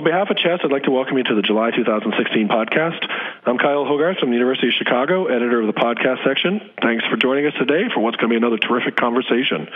On 0.00 0.04
behalf 0.04 0.30
of 0.30 0.38
CHEST, 0.38 0.64
I'd 0.64 0.72
like 0.72 0.84
to 0.84 0.90
welcome 0.90 1.18
you 1.18 1.24
to 1.24 1.34
the 1.34 1.42
July 1.42 1.72
2016 1.72 2.48
podcast. 2.48 3.04
I'm 3.44 3.58
Kyle 3.58 3.84
Hogarth 3.84 4.16
from 4.16 4.30
the 4.30 4.34
University 4.34 4.68
of 4.68 4.72
Chicago, 4.72 5.26
editor 5.26 5.60
of 5.60 5.66
the 5.66 5.76
podcast 5.76 6.24
section. 6.24 6.58
Thanks 6.80 7.04
for 7.12 7.18
joining 7.18 7.44
us 7.44 7.52
today 7.60 7.84
for 7.92 8.00
what's 8.00 8.16
going 8.16 8.30
to 8.30 8.32
be 8.32 8.40
another 8.40 8.56
terrific 8.56 8.96
conversation. 8.96 9.68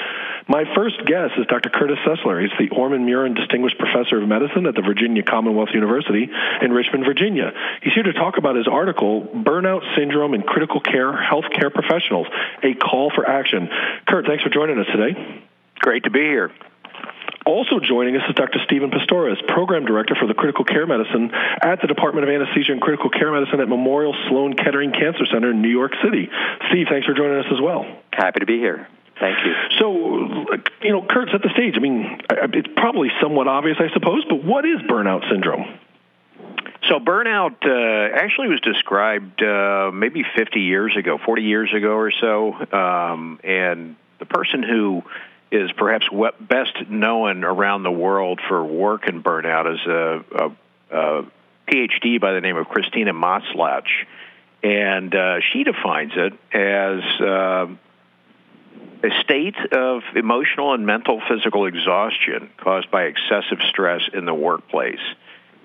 My 0.48 0.64
first 0.74 0.96
guest 1.04 1.34
is 1.36 1.44
Dr. 1.48 1.68
Curtis 1.68 1.98
Sessler. 2.08 2.40
He's 2.40 2.56
the 2.56 2.74
Orhan 2.74 3.04
Muren 3.04 3.34
Distinguished 3.36 3.76
Professor 3.76 4.16
of 4.16 4.26
Medicine 4.26 4.64
at 4.64 4.74
the 4.74 4.80
Virginia 4.80 5.22
Commonwealth 5.22 5.76
University 5.76 6.30
in 6.62 6.72
Richmond, 6.72 7.04
Virginia. 7.04 7.52
He's 7.82 7.92
here 7.92 8.04
to 8.04 8.14
talk 8.14 8.38
about 8.38 8.56
his 8.56 8.66
article, 8.66 9.28
Burnout 9.28 9.84
Syndrome 9.94 10.32
in 10.32 10.40
Critical 10.40 10.80
Care 10.80 11.12
Healthcare 11.12 11.68
Professionals, 11.68 12.28
a 12.62 12.72
Call 12.72 13.12
for 13.14 13.28
Action. 13.28 13.68
Kurt, 14.08 14.24
thanks 14.24 14.42
for 14.42 14.48
joining 14.48 14.78
us 14.78 14.86
today. 14.86 15.44
Great 15.80 16.04
to 16.04 16.10
be 16.10 16.20
here. 16.20 16.50
Also 17.46 17.78
joining 17.78 18.16
us 18.16 18.22
is 18.28 18.34
Dr. 18.34 18.58
Stephen 18.64 18.90
Pastores, 18.90 19.36
Program 19.48 19.84
Director 19.84 20.14
for 20.14 20.26
the 20.26 20.32
Critical 20.32 20.64
Care 20.64 20.86
Medicine 20.86 21.30
at 21.32 21.80
the 21.82 21.86
Department 21.86 22.26
of 22.26 22.34
Anesthesia 22.34 22.72
and 22.72 22.80
Critical 22.80 23.10
Care 23.10 23.32
Medicine 23.32 23.60
at 23.60 23.68
Memorial 23.68 24.14
Sloan 24.28 24.54
Kettering 24.54 24.92
Cancer 24.92 25.26
Center 25.26 25.50
in 25.50 25.60
New 25.60 25.68
York 25.68 25.92
City. 26.02 26.30
Steve, 26.70 26.86
thanks 26.88 27.06
for 27.06 27.12
joining 27.12 27.38
us 27.38 27.46
as 27.52 27.60
well. 27.60 27.84
Happy 28.12 28.40
to 28.40 28.46
be 28.46 28.58
here. 28.58 28.88
Thank 29.20 29.38
you. 29.44 29.52
So, 29.78 29.92
you 30.82 30.92
know, 30.92 31.02
Kurt, 31.02 31.28
set 31.30 31.42
the 31.42 31.50
stage. 31.50 31.74
I 31.76 31.80
mean, 31.80 32.20
it's 32.30 32.68
probably 32.76 33.10
somewhat 33.20 33.46
obvious, 33.46 33.76
I 33.78 33.92
suppose, 33.92 34.24
but 34.28 34.42
what 34.42 34.64
is 34.64 34.80
burnout 34.80 35.28
syndrome? 35.30 35.78
So 36.88 36.98
burnout 36.98 37.64
uh, 37.64 38.14
actually 38.14 38.48
was 38.48 38.60
described 38.60 39.42
uh, 39.42 39.90
maybe 39.92 40.24
50 40.36 40.60
years 40.60 40.96
ago, 40.96 41.18
40 41.24 41.42
years 41.42 41.72
ago 41.72 41.92
or 41.92 42.10
so, 42.10 42.54
um, 42.72 43.40
and 43.44 43.96
the 44.18 44.26
person 44.26 44.62
who 44.62 45.02
is 45.54 45.70
perhaps 45.72 46.06
best 46.40 46.88
known 46.88 47.44
around 47.44 47.84
the 47.84 47.90
world 47.90 48.40
for 48.48 48.64
work 48.64 49.06
and 49.06 49.22
burnout 49.22 49.72
is 49.72 49.86
a, 49.86 50.24
a, 50.44 50.52
a 50.90 51.26
PhD 51.68 52.20
by 52.20 52.32
the 52.32 52.40
name 52.40 52.56
of 52.56 52.66
Christina 52.66 53.12
Maslach, 53.12 53.86
and 54.62 55.14
uh, 55.14 55.36
she 55.52 55.62
defines 55.62 56.12
it 56.16 56.32
as 56.52 57.20
uh, 57.20 57.66
a 59.04 59.22
state 59.22 59.56
of 59.72 60.02
emotional 60.16 60.74
and 60.74 60.84
mental 60.84 61.22
physical 61.28 61.66
exhaustion 61.66 62.50
caused 62.56 62.90
by 62.90 63.04
excessive 63.04 63.58
stress 63.68 64.02
in 64.12 64.24
the 64.24 64.34
workplace. 64.34 65.00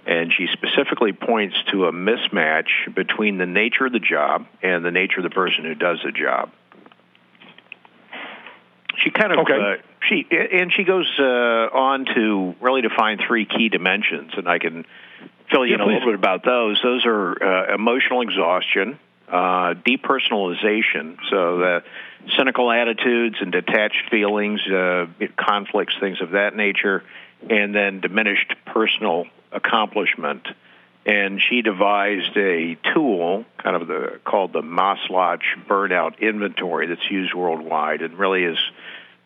And 0.06 0.32
she 0.34 0.48
specifically 0.54 1.14
points 1.14 1.56
to 1.72 1.86
a 1.86 1.92
mismatch 1.92 2.94
between 2.96 3.38
the 3.38 3.46
nature 3.46 3.86
of 3.86 3.92
the 3.92 4.00
job 4.00 4.48
and 4.62 4.84
the 4.84 4.92
nature 4.92 5.18
of 5.18 5.24
the 5.24 5.30
person 5.30 5.66
who 5.66 5.76
does 5.76 6.00
the 6.04 6.12
job 6.12 6.52
she 9.04 9.12
kind 9.12 9.32
of 9.32 9.40
okay. 9.40 9.54
uh, 9.54 9.76
she 10.08 10.28
and 10.32 10.72
she 10.74 10.84
goes 10.84 11.10
uh, 11.20 11.24
on 11.24 12.06
to 12.16 12.56
really 12.62 12.82
define 12.82 13.20
three 13.26 13.46
key 13.46 13.70
dimensions, 13.70 14.32
and 14.38 14.48
I 14.48 14.60
can 14.60 14.86
fill 15.52 15.66
you 15.66 15.72
yeah, 15.72 15.76
in 15.76 15.82
a 15.82 15.86
please. 15.86 15.94
little 15.96 16.10
bit 16.10 16.16
about 16.16 16.44
those. 16.44 16.80
Those 16.84 17.06
are 17.06 17.44
uh, 17.44 17.76
emotional 17.76 18.22
exhaustion, 18.22 19.00
uh, 19.28 19.74
depersonalization, 19.86 21.18
so 21.30 21.58
the 21.58 21.84
cynical 22.38 22.72
attitudes 22.72 23.38
and 23.40 23.52
detached 23.52 24.10
feelings, 24.10 24.62
uh, 24.68 25.08
conflicts, 25.38 25.96
things 26.00 26.22
of 26.22 26.32
that 26.32 26.56
nature, 26.56 27.04
and 27.50 27.74
then 27.74 28.02
diminished 28.02 28.54
personal 28.66 29.26
accomplishment 29.52 30.48
and 31.06 31.42
she 31.42 31.62
devised 31.62 32.36
a 32.38 32.78
tool, 32.94 33.46
kind 33.58 33.76
of 33.76 33.88
the 33.88 34.20
called 34.24 34.54
the 34.54 34.62
Maslach 34.62 35.42
Burnout 35.68 36.20
Inventory, 36.20 36.88
that's 36.88 37.10
used 37.10 37.34
worldwide, 37.34 38.02
and 38.02 38.18
really 38.18 38.44
is 38.44 38.58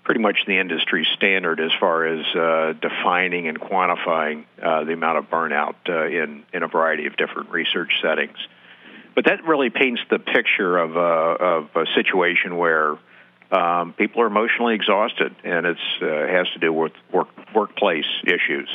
pretty 0.04 0.20
much 0.20 0.40
the 0.46 0.60
industry 0.60 1.08
standard 1.16 1.60
as 1.60 1.72
far 1.80 2.06
as 2.06 2.26
uh, 2.36 2.74
defining 2.82 3.48
and 3.48 3.60
quantifying 3.60 4.44
uh, 4.62 4.84
the 4.84 4.94
amount 4.94 5.18
of 5.18 5.30
burnout 5.30 5.76
uh, 5.88 6.06
in 6.06 6.44
in 6.54 6.64
a 6.64 6.68
variety 6.68 7.06
of 7.06 7.16
different 7.16 7.50
research 7.50 7.92
settings. 8.02 8.38
But 9.16 9.26
that 9.26 9.46
really 9.46 9.70
paints 9.70 10.02
the 10.10 10.20
picture 10.20 10.78
of 10.78 10.96
a, 10.96 11.00
of 11.00 11.70
a 11.76 11.86
situation 11.94 12.58
where 12.58 12.98
um, 13.52 13.94
people 13.94 14.22
are 14.24 14.28
emotionally 14.28 14.74
exhausted, 14.74 15.36
and 15.44 15.66
it 15.68 15.78
uh, 16.02 16.06
has 16.06 16.50
to 16.54 16.60
do 16.60 16.74
with 16.74 16.94
work, 17.12 17.28
workplace 17.54 18.08
issues. 18.26 18.68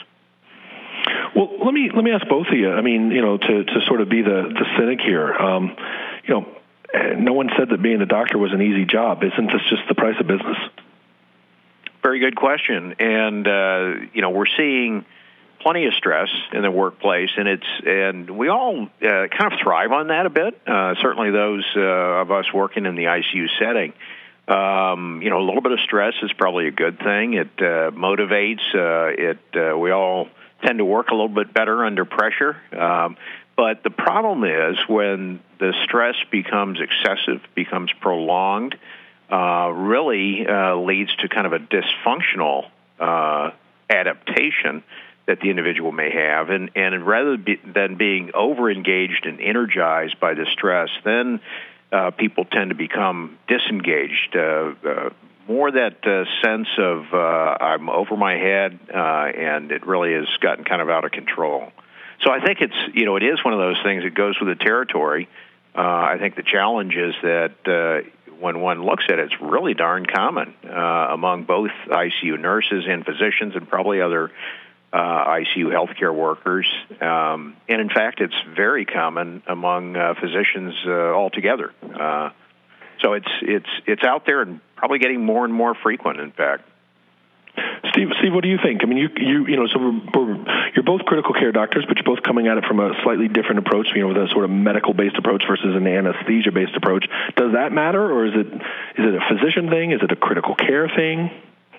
Well, 1.34 1.58
let 1.64 1.74
me 1.74 1.90
let 1.94 2.04
me 2.04 2.12
ask 2.12 2.26
both 2.28 2.46
of 2.46 2.56
you. 2.56 2.70
I 2.70 2.80
mean, 2.82 3.10
you 3.10 3.20
know, 3.20 3.36
to 3.36 3.64
to 3.64 3.80
sort 3.86 4.00
of 4.00 4.08
be 4.08 4.22
the 4.22 4.54
the 4.54 4.66
cynic 4.78 5.00
here. 5.00 5.32
Um, 5.32 5.76
you 6.24 6.34
know, 6.34 6.46
no 7.16 7.32
one 7.32 7.50
said 7.58 7.70
that 7.70 7.82
being 7.82 8.00
a 8.00 8.06
doctor 8.06 8.38
was 8.38 8.52
an 8.52 8.62
easy 8.62 8.84
job. 8.84 9.22
Isn't 9.22 9.46
this 9.46 9.62
just 9.68 9.82
the 9.88 9.94
price 9.94 10.16
of 10.20 10.26
business? 10.26 10.56
Very 12.08 12.20
good 12.20 12.36
question, 12.36 12.94
and 13.00 13.46
uh, 13.46 14.06
you 14.14 14.22
know, 14.22 14.30
we're 14.30 14.46
seeing 14.56 15.04
plenty 15.60 15.84
of 15.84 15.92
stress 15.92 16.30
in 16.54 16.62
the 16.62 16.70
workplace, 16.70 17.28
and 17.36 17.46
it's 17.46 17.66
and 17.84 18.30
we 18.30 18.48
all 18.48 18.84
uh, 18.84 19.26
kind 19.28 19.52
of 19.52 19.58
thrive 19.62 19.92
on 19.92 20.06
that 20.06 20.24
a 20.24 20.30
bit. 20.30 20.58
Uh, 20.66 20.94
certainly, 21.02 21.30
those 21.30 21.66
uh, 21.76 21.80
of 21.80 22.30
us 22.30 22.46
working 22.50 22.86
in 22.86 22.94
the 22.94 23.04
ICU 23.04 23.48
setting. 23.58 23.92
Um, 24.48 25.20
you 25.20 25.28
know, 25.28 25.38
a 25.38 25.44
little 25.44 25.60
bit 25.60 25.72
of 25.72 25.80
stress 25.80 26.14
is 26.22 26.32
probably 26.32 26.66
a 26.66 26.70
good 26.70 26.98
thing. 26.98 27.34
It 27.34 27.50
uh, 27.58 27.90
motivates. 27.90 28.64
Uh, 28.74 29.12
it 29.12 29.38
uh, 29.54 29.76
we 29.76 29.90
all 29.90 30.28
tend 30.64 30.78
to 30.78 30.86
work 30.86 31.08
a 31.08 31.14
little 31.14 31.28
bit 31.28 31.52
better 31.52 31.84
under 31.84 32.06
pressure. 32.06 32.56
Um, 32.72 33.18
but 33.54 33.82
the 33.82 33.90
problem 33.90 34.44
is 34.44 34.78
when 34.88 35.40
the 35.58 35.74
stress 35.84 36.16
becomes 36.30 36.80
excessive, 36.80 37.42
becomes 37.54 37.92
prolonged, 38.00 38.76
uh, 39.30 39.70
really 39.74 40.46
uh, 40.46 40.76
leads 40.76 41.14
to 41.16 41.28
kind 41.28 41.46
of 41.46 41.52
a 41.52 41.58
dysfunctional 41.58 42.70
uh, 42.98 43.50
adaptation 43.90 44.82
that 45.26 45.40
the 45.40 45.50
individual 45.50 45.92
may 45.92 46.10
have. 46.10 46.48
And, 46.48 46.70
and 46.74 47.06
rather 47.06 47.36
be, 47.36 47.60
than 47.64 47.96
being 47.96 48.30
over 48.34 48.70
engaged 48.70 49.26
and 49.26 49.40
energized 49.40 50.18
by 50.18 50.34
the 50.34 50.46
stress, 50.52 50.88
then 51.04 51.40
uh, 51.92 52.10
people 52.12 52.44
tend 52.44 52.70
to 52.70 52.74
become 52.74 53.38
disengaged, 53.46 54.34
uh, 54.34 54.72
uh, 54.86 55.10
more 55.46 55.70
that 55.70 56.06
uh, 56.06 56.24
sense 56.44 56.68
of 56.78 57.06
uh, 57.12 57.16
I'm 57.16 57.88
over 57.88 58.16
my 58.16 58.34
head, 58.34 58.78
uh, 58.92 58.98
and 58.98 59.72
it 59.72 59.86
really 59.86 60.12
has 60.12 60.28
gotten 60.40 60.64
kind 60.64 60.82
of 60.82 60.90
out 60.90 61.04
of 61.04 61.12
control. 61.12 61.72
So 62.22 62.30
I 62.30 62.44
think 62.44 62.60
it's 62.60 62.76
you 62.94 63.06
know 63.06 63.16
it 63.16 63.22
is 63.22 63.42
one 63.42 63.54
of 63.54 63.60
those 63.60 63.82
things 63.82 64.04
that 64.04 64.14
goes 64.14 64.38
with 64.40 64.58
the 64.58 64.62
territory. 64.62 65.28
Uh, 65.74 65.80
I 65.80 66.16
think 66.18 66.36
the 66.36 66.42
challenge 66.42 66.94
is 66.96 67.14
that 67.22 67.54
uh, 67.66 68.08
when 68.40 68.60
one 68.60 68.84
looks 68.84 69.04
at 69.08 69.18
it, 69.18 69.32
it's 69.32 69.40
really 69.40 69.74
darn 69.74 70.06
common 70.06 70.54
uh, 70.64 71.08
among 71.10 71.44
both 71.44 71.70
ICU 71.88 72.38
nurses 72.40 72.84
and 72.88 73.04
physicians, 73.04 73.54
and 73.54 73.68
probably 73.68 74.00
other 74.00 74.30
uh, 74.92 74.96
ICU 74.96 75.66
healthcare 75.66 76.14
workers. 76.14 76.66
Um, 77.00 77.56
and 77.68 77.80
in 77.80 77.88
fact, 77.88 78.20
it's 78.20 78.34
very 78.54 78.84
common 78.84 79.42
among 79.46 79.96
uh, 79.96 80.14
physicians 80.20 80.74
uh, 80.86 80.90
altogether. 80.90 81.72
Uh, 81.82 82.30
so 83.00 83.12
it's 83.12 83.28
it's 83.42 83.68
it's 83.86 84.02
out 84.02 84.26
there 84.26 84.42
and 84.42 84.60
probably 84.76 84.98
getting 84.98 85.24
more 85.24 85.44
and 85.44 85.54
more 85.54 85.74
frequent. 85.74 86.20
In 86.20 86.32
fact. 86.32 86.67
Steve, 87.90 88.08
Steve, 88.18 88.32
what 88.32 88.42
do 88.42 88.48
you 88.48 88.58
think? 88.62 88.82
I 88.82 88.86
mean, 88.86 88.98
you, 88.98 89.08
you, 89.16 89.46
you 89.46 89.56
know, 89.56 89.66
so 89.66 89.78
we're, 89.78 90.00
we're, 90.14 90.70
you're 90.74 90.84
both 90.84 91.04
critical 91.04 91.34
care 91.34 91.52
doctors, 91.52 91.84
but 91.86 91.96
you're 91.96 92.04
both 92.04 92.22
coming 92.22 92.46
at 92.48 92.58
it 92.58 92.64
from 92.64 92.80
a 92.80 92.92
slightly 93.02 93.28
different 93.28 93.58
approach. 93.60 93.88
You 93.94 94.02
know, 94.02 94.08
with 94.08 94.16
a 94.18 94.28
sort 94.28 94.44
of 94.44 94.50
medical-based 94.50 95.16
approach 95.16 95.44
versus 95.48 95.74
an 95.74 95.86
anesthesia-based 95.86 96.76
approach. 96.76 97.06
Does 97.36 97.52
that 97.52 97.72
matter, 97.72 98.02
or 98.02 98.26
is 98.26 98.34
it 98.34 98.46
is 98.46 99.04
it 99.06 99.14
a 99.14 99.22
physician 99.28 99.70
thing? 99.70 99.92
Is 99.92 100.00
it 100.02 100.12
a 100.12 100.16
critical 100.16 100.54
care 100.54 100.88
thing? 100.88 101.30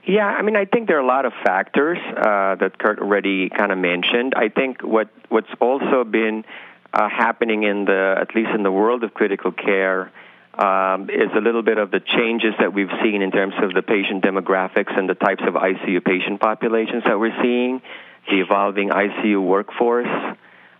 Yeah, 0.05 0.25
I 0.25 0.41
mean, 0.41 0.55
I 0.55 0.65
think 0.65 0.87
there 0.87 0.97
are 0.97 1.01
a 1.01 1.07
lot 1.07 1.25
of 1.25 1.33
factors 1.43 1.97
uh, 1.99 2.55
that 2.55 2.77
Kurt 2.79 2.99
already 2.99 3.49
kind 3.49 3.71
of 3.71 3.77
mentioned. 3.77 4.33
I 4.35 4.49
think 4.49 4.81
what 4.81 5.09
what's 5.29 5.51
also 5.59 6.03
been 6.03 6.45
uh, 6.93 7.09
happening 7.09 7.63
in 7.63 7.85
the 7.85 8.15
at 8.19 8.33
least 8.35 8.49
in 8.55 8.63
the 8.63 8.71
world 8.71 9.03
of 9.03 9.13
critical 9.13 9.51
care 9.51 10.11
um, 10.57 11.09
is 11.09 11.29
a 11.35 11.41
little 11.41 11.61
bit 11.61 11.77
of 11.77 11.91
the 11.91 11.99
changes 11.99 12.53
that 12.59 12.73
we've 12.73 12.91
seen 13.03 13.21
in 13.21 13.31
terms 13.31 13.53
of 13.61 13.73
the 13.73 13.81
patient 13.81 14.23
demographics 14.23 14.97
and 14.97 15.09
the 15.09 15.15
types 15.15 15.43
of 15.47 15.53
ICU 15.53 16.03
patient 16.03 16.41
populations 16.41 17.03
that 17.05 17.19
we're 17.19 17.35
seeing, 17.41 17.81
the 18.29 18.41
evolving 18.41 18.89
ICU 18.89 19.41
workforce, 19.41 20.07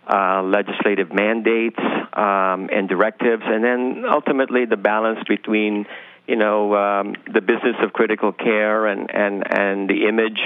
uh, 0.06 0.42
legislative 0.42 1.12
mandates 1.12 1.78
um, 2.12 2.68
and 2.72 2.88
directives, 2.88 3.42
and 3.46 3.62
then 3.62 4.04
ultimately 4.10 4.64
the 4.64 4.76
balance 4.76 5.20
between 5.28 5.86
you 6.26 6.36
know 6.36 6.74
um, 6.74 7.14
the 7.32 7.40
business 7.40 7.76
of 7.80 7.92
critical 7.92 8.32
care 8.32 8.86
and 8.86 9.10
and 9.14 9.44
and 9.50 9.88
the 9.88 10.06
image. 10.08 10.40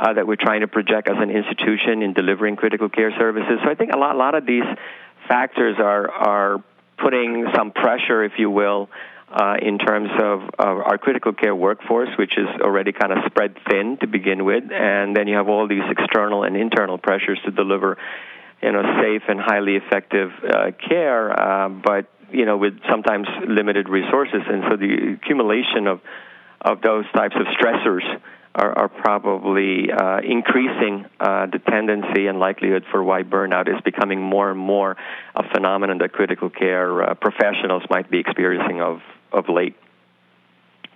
Uh, 0.00 0.12
that 0.12 0.28
we're 0.28 0.36
trying 0.36 0.60
to 0.60 0.68
project 0.68 1.08
as 1.08 1.16
an 1.18 1.28
institution 1.28 2.02
in 2.02 2.12
delivering 2.12 2.54
critical 2.54 2.88
care 2.88 3.10
services. 3.18 3.58
So 3.64 3.68
I 3.68 3.74
think 3.74 3.92
a 3.92 3.98
lot, 3.98 4.14
a 4.14 4.18
lot 4.18 4.36
of 4.36 4.46
these 4.46 4.62
factors 5.26 5.74
are 5.80 6.08
are 6.08 6.62
putting 7.02 7.46
some 7.54 7.72
pressure, 7.72 8.24
if 8.24 8.32
you 8.38 8.50
will, 8.50 8.88
uh, 9.30 9.56
in 9.60 9.78
terms 9.78 10.10
of, 10.22 10.42
of 10.58 10.78
our 10.78 10.98
critical 10.98 11.32
care 11.32 11.54
workforce, 11.54 12.08
which 12.18 12.32
is 12.38 12.48
already 12.62 12.92
kind 12.92 13.12
of 13.12 13.18
spread 13.26 13.56
thin 13.70 13.98
to 14.00 14.06
begin 14.06 14.44
with, 14.44 14.64
and 14.72 15.14
then 15.16 15.28
you 15.28 15.36
have 15.36 15.48
all 15.48 15.68
these 15.68 15.82
external 15.90 16.44
and 16.44 16.56
internal 16.56 16.98
pressures 16.98 17.38
to 17.44 17.50
deliver, 17.50 17.98
you 18.62 18.72
know, 18.72 18.82
safe 19.02 19.22
and 19.28 19.38
highly 19.40 19.76
effective 19.76 20.30
uh, 20.42 20.70
care, 20.88 21.30
uh, 21.38 21.68
but 21.68 22.06
you 22.30 22.44
know, 22.44 22.58
with 22.58 22.74
sometimes 22.90 23.26
limited 23.46 23.88
resources, 23.88 24.42
and 24.46 24.62
so 24.68 24.76
the 24.76 25.16
accumulation 25.22 25.86
of 25.86 26.00
of 26.60 26.82
those 26.82 27.04
types 27.14 27.34
of 27.36 27.46
stressors 27.56 28.02
are, 28.54 28.78
are 28.78 28.88
probably 28.88 29.90
uh, 29.90 30.18
increasing 30.18 31.06
uh, 31.20 31.46
the 31.46 31.58
tendency 31.58 32.26
and 32.26 32.38
likelihood 32.38 32.84
for 32.90 33.02
why 33.02 33.22
burnout 33.22 33.68
is 33.68 33.80
becoming 33.82 34.20
more 34.20 34.50
and 34.50 34.58
more 34.58 34.96
a 35.34 35.48
phenomenon 35.50 35.98
that 35.98 36.12
critical 36.12 36.50
care 36.50 37.02
uh, 37.02 37.14
professionals 37.14 37.82
might 37.90 38.10
be 38.10 38.18
experiencing 38.18 38.80
of, 38.80 39.00
of 39.32 39.48
late. 39.48 39.76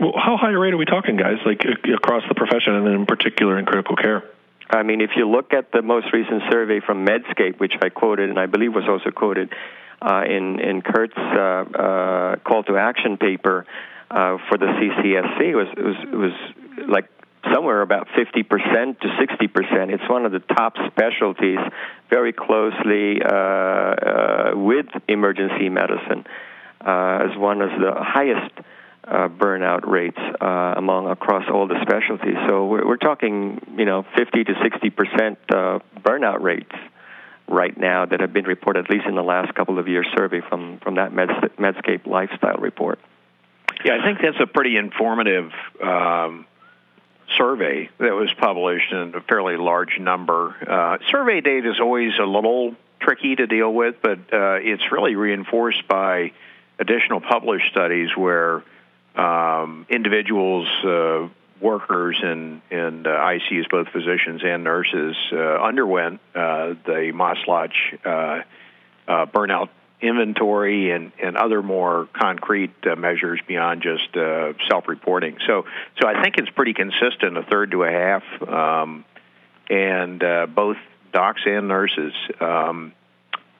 Well, 0.00 0.12
how 0.16 0.36
high 0.36 0.52
a 0.52 0.58
rate 0.58 0.74
are 0.74 0.76
we 0.76 0.84
talking, 0.84 1.16
guys, 1.16 1.38
like 1.46 1.64
across 1.94 2.24
the 2.28 2.34
profession 2.34 2.74
and 2.74 2.88
in 2.88 3.06
particular 3.06 3.58
in 3.58 3.66
critical 3.66 3.94
care? 3.94 4.24
I 4.70 4.82
mean, 4.82 5.00
if 5.00 5.10
you 5.16 5.28
look 5.28 5.52
at 5.52 5.70
the 5.70 5.82
most 5.82 6.12
recent 6.12 6.42
survey 6.50 6.80
from 6.80 7.06
Medscape, 7.06 7.60
which 7.60 7.74
I 7.82 7.90
quoted 7.90 8.30
and 8.30 8.38
I 8.38 8.46
believe 8.46 8.74
was 8.74 8.88
also 8.88 9.10
quoted 9.10 9.52
uh, 10.00 10.24
in, 10.26 10.58
in 10.60 10.82
Kurt's 10.82 11.16
uh, 11.16 11.20
uh, 11.20 12.36
call 12.36 12.64
to 12.64 12.76
action 12.76 13.18
paper 13.18 13.66
uh, 14.10 14.38
for 14.48 14.58
the 14.58 14.66
CCSC, 14.66 15.40
it 15.40 15.54
was, 15.54 15.68
it 15.76 15.84
was, 15.84 15.96
it 16.02 16.16
was 16.16 16.88
like 16.88 17.08
somewhere 17.52 17.82
about 17.82 18.08
50% 18.08 19.00
to 19.00 19.08
60%. 19.08 19.92
It's 19.92 20.08
one 20.08 20.26
of 20.26 20.32
the 20.32 20.40
top 20.40 20.74
specialties, 20.90 21.58
very 22.10 22.32
closely 22.32 23.20
uh, 23.22 23.32
uh, 23.32 24.52
with 24.54 24.86
emergency 25.08 25.68
medicine, 25.68 26.24
uh, 26.80 27.28
as 27.30 27.36
one 27.36 27.62
of 27.62 27.70
the 27.70 27.94
highest 27.96 28.52
uh, 29.04 29.28
burnout 29.28 29.86
rates 29.86 30.18
uh, 30.40 30.74
among 30.76 31.08
across 31.08 31.44
all 31.52 31.66
the 31.66 31.80
specialties. 31.82 32.36
So 32.48 32.66
we're, 32.66 32.86
we're 32.86 32.96
talking, 32.96 33.60
you 33.76 33.84
know, 33.84 34.04
50 34.16 34.44
to 34.44 34.52
60% 34.52 35.36
uh, 35.50 35.78
burnout 36.00 36.40
rates 36.40 36.74
right 37.48 37.76
now 37.76 38.06
that 38.06 38.20
have 38.20 38.32
been 38.32 38.44
reported, 38.44 38.84
at 38.84 38.90
least 38.90 39.06
in 39.06 39.14
the 39.14 39.22
last 39.22 39.54
couple 39.54 39.78
of 39.78 39.88
years 39.88 40.06
survey 40.16 40.40
from, 40.48 40.78
from 40.78 40.94
that 40.94 41.12
Medscape 41.12 42.06
lifestyle 42.06 42.58
report. 42.58 42.98
Yeah, 43.84 43.98
I 44.00 44.04
think 44.04 44.20
that's 44.22 44.40
a 44.40 44.46
pretty 44.46 44.76
informative 44.76 45.50
um, 45.82 46.46
survey 47.36 47.88
that 47.98 48.12
was 48.12 48.32
published 48.38 48.92
in 48.92 49.14
a 49.14 49.20
fairly 49.20 49.56
large 49.56 49.98
number. 49.98 50.54
Uh, 50.66 50.98
survey 51.10 51.40
data 51.40 51.70
is 51.70 51.80
always 51.80 52.12
a 52.20 52.24
little 52.24 52.74
tricky 53.00 53.36
to 53.36 53.46
deal 53.46 53.72
with, 53.72 53.96
but 54.02 54.18
uh, 54.32 54.58
it's 54.60 54.90
really 54.92 55.14
reinforced 55.14 55.86
by 55.88 56.32
additional 56.78 57.20
published 57.20 57.70
studies 57.70 58.10
where 58.16 58.62
um, 59.16 59.86
individuals, 59.88 60.68
uh, 60.84 61.28
workers 61.60 62.18
in, 62.22 62.60
in 62.70 63.06
uh, 63.06 63.10
ICUs, 63.10 63.68
both 63.70 63.88
physicians 63.88 64.42
and 64.44 64.64
nurses, 64.64 65.16
uh, 65.32 65.36
underwent 65.36 66.20
uh, 66.34 66.74
the 66.84 67.12
uh, 68.04 68.08
uh, 68.08 69.26
burnout 69.26 69.68
inventory 70.02 70.90
and, 70.90 71.12
and 71.22 71.36
other 71.36 71.62
more 71.62 72.08
concrete 72.12 72.74
uh, 72.84 72.96
measures 72.96 73.40
beyond 73.46 73.82
just 73.82 74.16
uh, 74.16 74.52
self-reporting. 74.68 75.38
So, 75.46 75.64
so 76.00 76.08
I 76.08 76.22
think 76.22 76.38
it's 76.38 76.50
pretty 76.50 76.74
consistent, 76.74 77.36
a 77.36 77.42
third 77.42 77.70
to 77.70 77.84
a 77.84 77.90
half, 77.90 78.22
um, 78.42 79.04
and 79.70 80.22
uh, 80.22 80.46
both 80.46 80.76
docs 81.12 81.42
and 81.46 81.68
nurses. 81.68 82.12
Um, 82.40 82.92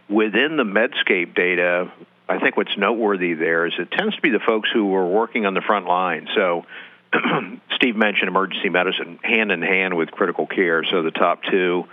within 0.09 0.57
the 0.57 0.65
Medscape 0.65 1.35
data, 1.35 1.91
I 2.29 2.39
think 2.39 2.57
what's 2.57 2.77
noteworthy 2.77 3.35
there 3.35 3.67
is 3.67 3.75
it 3.79 3.91
tends 3.91 4.17
to 4.17 4.23
be 4.23 4.31
the 4.31 4.41
folks 4.41 4.69
who 4.73 4.95
are 4.95 5.07
working 5.07 5.47
on 5.47 5.55
the 5.55 5.63
front 5.63 5.87
line. 5.87 6.29
So, 6.35 6.67
Steve 7.77 7.95
mentioned 7.95 8.29
emergency 8.29 8.71
medicine 8.71 9.19
hand 9.23 9.53
in 9.53 9.61
hand 9.61 9.97
with 9.97 10.11
critical 10.11 10.47
care. 10.47 10.83
So 10.85 11.03
the 11.03 11.11
top 11.11 11.43
two 11.51 11.85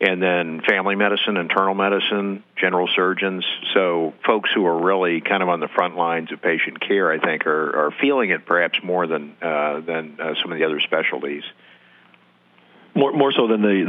and 0.00 0.22
then 0.22 0.60
family 0.60 0.94
medicine, 0.94 1.36
internal 1.36 1.74
medicine, 1.74 2.44
general 2.56 2.88
surgeons. 2.94 3.44
So 3.74 4.14
folks 4.24 4.50
who 4.54 4.64
are 4.66 4.80
really 4.80 5.20
kind 5.20 5.42
of 5.42 5.48
on 5.48 5.60
the 5.60 5.68
front 5.68 5.96
lines 5.96 6.30
of 6.32 6.40
patient 6.40 6.80
care, 6.80 7.10
I 7.10 7.18
think, 7.18 7.46
are, 7.46 7.86
are 7.86 7.90
feeling 8.00 8.30
it 8.30 8.46
perhaps 8.46 8.78
more 8.82 9.06
than 9.06 9.34
uh, 9.42 9.80
than 9.80 10.18
uh, 10.20 10.34
some 10.40 10.52
of 10.52 10.58
the 10.58 10.64
other 10.64 10.80
specialties. 10.80 11.42
More 12.94 13.12
more 13.12 13.32
so 13.32 13.48
than 13.48 13.62
the, 13.62 13.84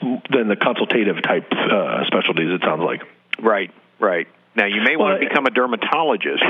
the 0.00 0.20
than 0.30 0.48
the 0.48 0.56
consultative 0.56 1.22
type 1.22 1.50
uh, 1.52 2.04
specialties. 2.06 2.50
It 2.50 2.62
sounds 2.62 2.82
like. 2.82 3.02
Right. 3.40 3.72
Right. 3.98 4.28
Now 4.60 4.66
you 4.66 4.82
may 4.82 4.94
want 4.94 5.18
to 5.18 5.26
become 5.26 5.46
a 5.46 5.50
dermatologist. 5.50 6.42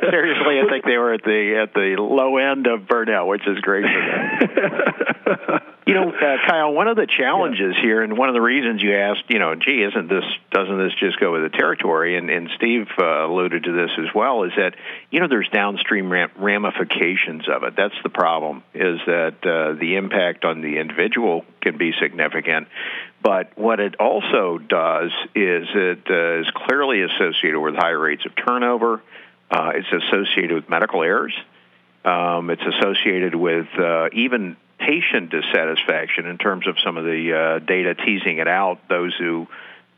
Seriously, 0.00 0.60
I 0.60 0.64
think 0.70 0.86
they 0.86 0.96
were 0.96 1.12
at 1.12 1.22
the 1.22 1.60
at 1.62 1.74
the 1.74 2.00
low 2.00 2.38
end 2.38 2.66
of 2.66 2.88
burnout, 2.88 3.28
which 3.28 3.46
is 3.46 3.58
great 3.60 3.84
for 3.84 4.00
them. 4.00 5.60
you 5.86 5.92
know, 5.92 6.08
uh, 6.08 6.36
Kyle, 6.48 6.72
one 6.72 6.88
of 6.88 6.96
the 6.96 7.06
challenges 7.06 7.74
yeah. 7.76 7.82
here, 7.82 8.02
and 8.02 8.16
one 8.16 8.30
of 8.30 8.34
the 8.34 8.40
reasons 8.40 8.82
you 8.82 8.94
asked, 8.94 9.24
you 9.28 9.38
know, 9.38 9.54
gee, 9.56 9.82
isn't 9.82 10.08
this 10.08 10.24
doesn't 10.50 10.78
this 10.78 10.94
just 10.98 11.20
go 11.20 11.32
with 11.32 11.52
the 11.52 11.54
territory? 11.54 12.16
And 12.16 12.30
and 12.30 12.48
Steve 12.56 12.86
uh, 12.98 13.26
alluded 13.26 13.64
to 13.64 13.72
this 13.72 13.90
as 13.98 14.14
well, 14.14 14.44
is 14.44 14.52
that 14.56 14.74
you 15.10 15.20
know 15.20 15.28
there's 15.28 15.50
downstream 15.52 16.10
ramifications 16.10 17.46
of 17.46 17.62
it. 17.64 17.74
That's 17.76 18.00
the 18.02 18.08
problem, 18.08 18.62
is 18.72 19.00
that 19.04 19.36
uh, 19.44 19.78
the 19.78 19.96
impact 19.96 20.46
on 20.46 20.62
the 20.62 20.78
individual 20.78 21.44
can 21.60 21.76
be 21.76 21.92
significant. 22.00 22.68
But 23.22 23.58
what 23.58 23.80
it 23.80 23.96
also 23.98 24.58
does 24.58 25.10
is 25.34 25.66
it 25.74 26.02
uh, 26.08 26.40
is 26.40 26.46
clearly 26.54 27.02
associated 27.02 27.58
with 27.58 27.74
higher 27.74 27.98
rates 27.98 28.24
of 28.24 28.32
turnover. 28.36 29.02
Uh, 29.50 29.72
it's 29.74 29.88
associated 29.90 30.52
with 30.52 30.68
medical 30.68 31.02
errors. 31.02 31.34
Um, 32.04 32.50
it's 32.50 32.62
associated 32.62 33.34
with 33.34 33.66
uh, 33.78 34.08
even 34.12 34.56
patient 34.78 35.30
dissatisfaction 35.30 36.26
in 36.26 36.38
terms 36.38 36.68
of 36.68 36.76
some 36.84 36.96
of 36.96 37.04
the 37.04 37.32
uh, 37.32 37.58
data 37.58 37.94
teasing 37.94 38.38
it 38.38 38.46
out. 38.46 38.88
Those 38.88 39.14
who 39.18 39.48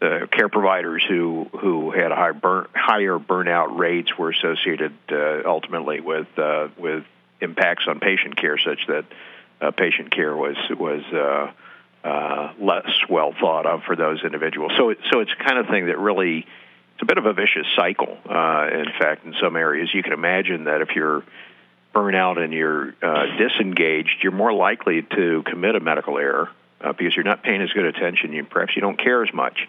the 0.00 0.26
care 0.32 0.48
providers 0.48 1.04
who 1.06 1.46
who 1.60 1.90
had 1.90 2.10
high 2.10 2.32
burn, 2.32 2.68
higher 2.74 3.18
burnout 3.18 3.78
rates 3.78 4.16
were 4.16 4.30
associated 4.30 4.94
uh, 5.12 5.42
ultimately 5.44 6.00
with 6.00 6.26
uh, 6.38 6.68
with 6.78 7.04
impacts 7.42 7.84
on 7.86 8.00
patient 8.00 8.36
care, 8.36 8.56
such 8.58 8.86
that 8.88 9.04
patient 9.76 10.10
care 10.10 10.34
was 10.34 10.56
was 10.70 11.02
uh, 12.04 12.52
less 12.58 12.88
well 13.08 13.34
thought 13.38 13.66
of 13.66 13.82
for 13.84 13.96
those 13.96 14.22
individuals. 14.24 14.72
So, 14.76 14.90
it, 14.90 14.98
so 15.10 15.20
it's 15.20 15.32
kind 15.34 15.58
of 15.58 15.66
thing 15.66 15.86
that 15.86 15.98
really 15.98 16.46
it's 17.00 17.02
a 17.02 17.06
bit 17.06 17.18
of 17.18 17.26
a 17.26 17.32
vicious 17.32 17.66
cycle. 17.76 18.18
Uh, 18.28 18.68
in 18.72 18.92
fact, 18.98 19.24
in 19.24 19.34
some 19.40 19.56
areas, 19.56 19.88
you 19.92 20.02
can 20.02 20.12
imagine 20.12 20.64
that 20.64 20.82
if 20.82 20.90
you're 20.94 21.22
burnout 21.94 22.38
and 22.38 22.52
you're 22.52 22.94
uh, 23.02 23.24
disengaged, 23.36 24.18
you're 24.22 24.32
more 24.32 24.52
likely 24.52 25.02
to 25.02 25.42
commit 25.46 25.74
a 25.74 25.80
medical 25.80 26.18
error 26.18 26.48
uh, 26.80 26.92
because 26.92 27.14
you're 27.16 27.24
not 27.24 27.42
paying 27.42 27.62
as 27.62 27.70
good 27.70 27.86
attention. 27.86 28.32
You 28.32 28.44
perhaps 28.44 28.76
you 28.76 28.82
don't 28.82 28.98
care 28.98 29.22
as 29.22 29.32
much. 29.32 29.66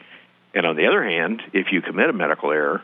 And 0.53 0.65
on 0.65 0.75
the 0.75 0.87
other 0.87 1.03
hand, 1.03 1.41
if 1.53 1.71
you 1.71 1.81
commit 1.81 2.09
a 2.09 2.13
medical 2.13 2.51
error, 2.51 2.81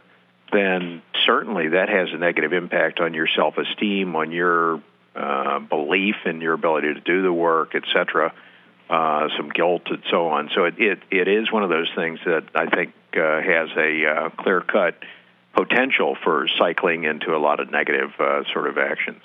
then 0.51 1.01
certainly 1.25 1.69
that 1.69 1.89
has 1.89 2.07
a 2.13 2.17
negative 2.17 2.53
impact 2.53 2.99
on 2.99 3.13
your 3.13 3.27
self-esteem, 3.27 4.15
on 4.15 4.31
your 4.31 4.81
uh, 5.15 5.59
belief 5.59 6.15
in 6.25 6.39
your 6.39 6.53
ability 6.53 6.93
to 6.93 7.01
do 7.01 7.21
the 7.21 7.33
work, 7.33 7.75
et 7.75 7.83
cetera 7.93 8.33
uh, 8.89 9.27
some 9.37 9.49
guilt 9.49 9.83
and 9.87 10.03
so 10.09 10.29
on. 10.29 10.49
So 10.55 10.65
it, 10.65 10.75
it, 10.79 10.99
it 11.11 11.27
is 11.27 11.51
one 11.51 11.63
of 11.63 11.69
those 11.69 11.89
things 11.95 12.19
that 12.25 12.45
I 12.55 12.67
think 12.67 12.93
uh, 13.13 13.41
has 13.41 13.69
a 13.75 14.05
uh, 14.05 14.29
clear 14.29 14.61
cut 14.61 14.95
potential 15.53 16.15
for 16.23 16.47
cycling 16.57 17.03
into 17.03 17.35
a 17.35 17.39
lot 17.39 17.59
of 17.59 17.71
negative 17.71 18.11
uh, 18.19 18.43
sort 18.53 18.67
of 18.67 18.77
actions. 18.77 19.21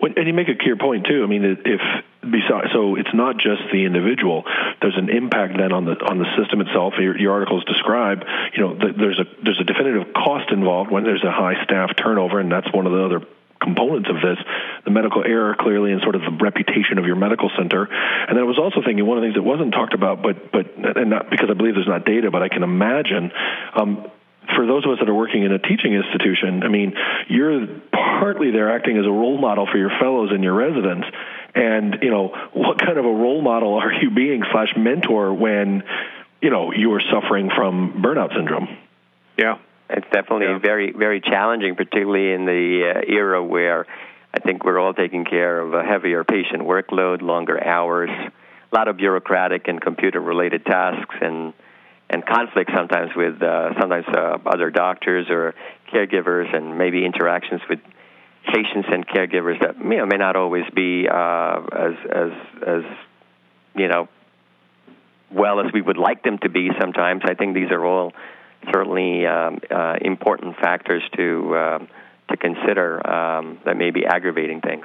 And 0.00 0.26
you 0.26 0.34
make 0.34 0.48
a 0.48 0.56
clear 0.56 0.76
point 0.76 1.06
too. 1.06 1.22
I 1.22 1.26
mean, 1.26 1.44
if 1.44 1.80
besides, 2.22 2.68
so 2.72 2.96
it's 2.96 3.12
not 3.14 3.38
just 3.38 3.62
the 3.72 3.84
individual. 3.84 4.44
There's 4.80 4.96
an 4.96 5.08
impact 5.08 5.56
then 5.56 5.72
on 5.72 5.84
the 5.84 5.92
on 6.04 6.18
the 6.18 6.26
system 6.36 6.60
itself. 6.60 6.94
Your, 6.98 7.16
your 7.16 7.32
articles 7.32 7.64
describe, 7.64 8.24
you 8.54 8.60
know, 8.62 8.74
the, 8.74 8.92
there's 8.96 9.18
a 9.18 9.24
there's 9.42 9.60
a 9.60 9.64
definitive 9.64 10.12
cost 10.12 10.50
involved 10.50 10.90
when 10.90 11.04
there's 11.04 11.24
a 11.24 11.30
high 11.30 11.62
staff 11.64 11.94
turnover, 11.96 12.40
and 12.40 12.50
that's 12.50 12.72
one 12.72 12.86
of 12.86 12.92
the 12.92 13.04
other 13.04 13.26
components 13.62 14.10
of 14.10 14.16
this 14.16 14.38
the 14.84 14.90
medical 14.90 15.22
error 15.24 15.54
clearly 15.58 15.92
and 15.92 16.02
sort 16.02 16.14
of 16.14 16.22
the 16.22 16.36
reputation 16.42 16.98
of 16.98 17.06
your 17.06 17.16
medical 17.16 17.50
center 17.56 17.86
and 17.86 18.36
then 18.36 18.42
I 18.42 18.48
was 18.48 18.58
also 18.58 18.82
thinking 18.84 19.06
one 19.06 19.18
of 19.18 19.22
the 19.22 19.26
things 19.28 19.36
that 19.36 19.42
wasn't 19.42 19.72
talked 19.72 19.94
about 19.94 20.22
but 20.22 20.50
but 20.50 20.66
and 20.96 21.10
not 21.10 21.30
because 21.30 21.48
I 21.50 21.54
believe 21.54 21.74
there's 21.74 21.86
not 21.86 22.04
data 22.04 22.30
but 22.30 22.42
I 22.42 22.48
can 22.48 22.62
imagine 22.62 23.30
um, 23.74 24.10
for 24.54 24.66
those 24.66 24.84
of 24.84 24.92
us 24.92 24.98
that 24.98 25.08
are 25.08 25.14
working 25.14 25.44
in 25.44 25.52
a 25.52 25.58
teaching 25.58 25.94
institution, 25.94 26.62
I 26.62 26.68
mean, 26.68 26.94
you're 27.28 27.66
partly 27.92 28.50
there 28.50 28.74
acting 28.74 28.96
as 28.98 29.06
a 29.06 29.10
role 29.10 29.38
model 29.38 29.66
for 29.70 29.78
your 29.78 29.90
fellows 30.00 30.30
and 30.32 30.42
your 30.42 30.54
residents. 30.54 31.06
And, 31.54 31.98
you 32.02 32.10
know, 32.10 32.28
what 32.52 32.78
kind 32.78 32.98
of 32.98 33.04
a 33.04 33.12
role 33.12 33.42
model 33.42 33.74
are 33.82 33.92
you 33.92 34.10
being 34.10 34.42
slash 34.50 34.74
mentor 34.76 35.32
when, 35.32 35.84
you 36.40 36.50
know, 36.50 36.72
you 36.72 36.92
are 36.94 37.02
suffering 37.12 37.50
from 37.54 38.02
burnout 38.02 38.34
syndrome? 38.34 38.68
Yeah, 39.36 39.58
it's 39.92 40.06
definitely 40.12 40.46
yeah. 40.46 40.58
very, 40.58 40.92
very 40.92 41.20
challenging, 41.20 41.76
particularly 41.76 42.32
in 42.32 42.46
the 42.46 42.92
uh, 42.94 43.00
era 43.06 43.42
where 43.44 43.86
I 44.34 44.40
think 44.40 44.64
we're 44.64 44.78
all 44.78 44.94
taking 44.94 45.24
care 45.24 45.60
of 45.60 45.74
a 45.74 45.84
heavier 45.84 46.24
patient 46.24 46.62
workload, 46.62 47.20
longer 47.20 47.62
hours, 47.62 48.10
a 48.10 48.74
lot 48.74 48.88
of 48.88 48.96
bureaucratic 48.96 49.68
and 49.68 49.80
computer-related 49.80 50.64
tasks, 50.64 51.14
and 51.20 51.52
and 52.08 52.26
conflict 52.26 52.70
sometimes 52.74 53.10
with 53.16 53.42
uh, 53.42 53.70
sometimes 53.80 54.06
uh, 54.08 54.38
other 54.46 54.70
doctors 54.70 55.26
or 55.30 55.54
caregivers, 55.92 56.54
and 56.54 56.78
maybe 56.78 57.04
interactions 57.04 57.60
with 57.68 57.80
patients 58.46 58.88
and 58.90 59.06
caregivers 59.06 59.60
that 59.60 59.78
you 59.78 59.96
know, 59.96 60.06
may 60.06 60.16
not 60.16 60.36
always 60.36 60.64
be 60.74 61.06
uh, 61.08 61.60
as 61.72 61.94
as 62.10 62.32
as 62.66 62.82
you 63.74 63.88
know 63.88 64.08
well 65.30 65.60
as 65.60 65.72
we 65.72 65.80
would 65.80 65.96
like 65.98 66.22
them 66.22 66.38
to 66.38 66.48
be. 66.48 66.70
Sometimes 66.80 67.22
I 67.24 67.34
think 67.34 67.54
these 67.54 67.70
are 67.70 67.84
all 67.84 68.12
certainly 68.72 69.26
um, 69.26 69.60
uh, 69.70 69.96
important 70.00 70.56
factors 70.56 71.02
to 71.16 71.54
uh, 71.54 71.78
to 72.30 72.36
consider 72.36 73.06
um, 73.06 73.58
that 73.64 73.76
may 73.76 73.90
be 73.90 74.04
aggravating 74.06 74.60
things. 74.60 74.84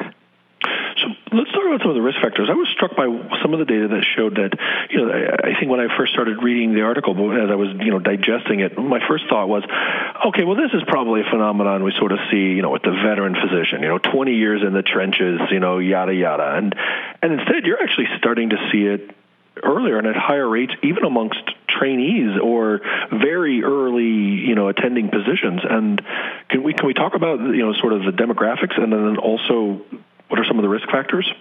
So 0.97 1.07
let's 1.31 1.51
talk 1.51 1.61
about 1.61 1.81
some 1.81 1.91
of 1.91 1.95
the 1.95 2.01
risk 2.01 2.17
factors. 2.21 2.49
I 2.49 2.53
was 2.53 2.67
struck 2.73 2.95
by 2.95 3.05
some 3.41 3.53
of 3.53 3.59
the 3.59 3.65
data 3.65 3.87
that 3.87 4.03
showed 4.03 4.35
that, 4.35 4.57
you 4.89 4.97
know, 4.97 5.13
I, 5.13 5.53
I 5.53 5.59
think 5.59 5.69
when 5.69 5.79
I 5.79 5.95
first 5.95 6.11
started 6.13 6.41
reading 6.41 6.73
the 6.73 6.81
article, 6.81 7.13
as 7.13 7.51
I 7.51 7.55
was, 7.55 7.69
you 7.77 7.91
know, 7.91 7.99
digesting 7.99 8.61
it, 8.61 8.77
my 8.77 8.99
first 9.07 9.25
thought 9.29 9.47
was, 9.47 9.61
okay, 10.27 10.43
well, 10.43 10.55
this 10.55 10.73
is 10.73 10.81
probably 10.87 11.21
a 11.21 11.29
phenomenon 11.29 11.83
we 11.83 11.93
sort 11.99 12.11
of 12.11 12.19
see, 12.31 12.57
you 12.57 12.63
know, 12.63 12.71
with 12.71 12.81
the 12.81 12.91
veteran 12.91 13.35
physician, 13.35 13.83
you 13.83 13.89
know, 13.89 13.99
20 13.99 14.33
years 14.33 14.63
in 14.65 14.73
the 14.73 14.81
trenches, 14.81 15.39
you 15.51 15.59
know, 15.59 15.77
yada 15.77 16.13
yada, 16.13 16.57
and 16.57 16.73
and 17.21 17.33
instead 17.33 17.65
you're 17.65 17.81
actually 17.81 18.07
starting 18.17 18.49
to 18.49 18.57
see 18.71 18.83
it 18.89 19.15
earlier 19.63 19.97
and 19.97 20.07
at 20.07 20.15
higher 20.15 20.47
rates, 20.47 20.73
even 20.83 21.03
amongst 21.05 21.39
trainees 21.67 22.39
or 22.41 22.81
very 23.11 23.63
early, 23.63 24.03
you 24.03 24.55
know, 24.55 24.67
attending 24.67 25.09
positions. 25.09 25.61
And 25.69 26.01
can 26.49 26.63
we 26.63 26.73
can 26.73 26.87
we 26.87 26.93
talk 26.93 27.15
about 27.15 27.39
you 27.39 27.65
know 27.65 27.73
sort 27.73 27.93
of 27.93 28.03
the 28.03 28.11
demographics 28.11 28.81
and 28.81 28.91
then 28.91 29.17
also 29.17 29.81
what 30.27 30.39
are 30.39 30.45
some 30.45 30.57
of 30.57 30.63
the 30.63 30.69
risk 30.69 30.87
factors? 30.89 31.31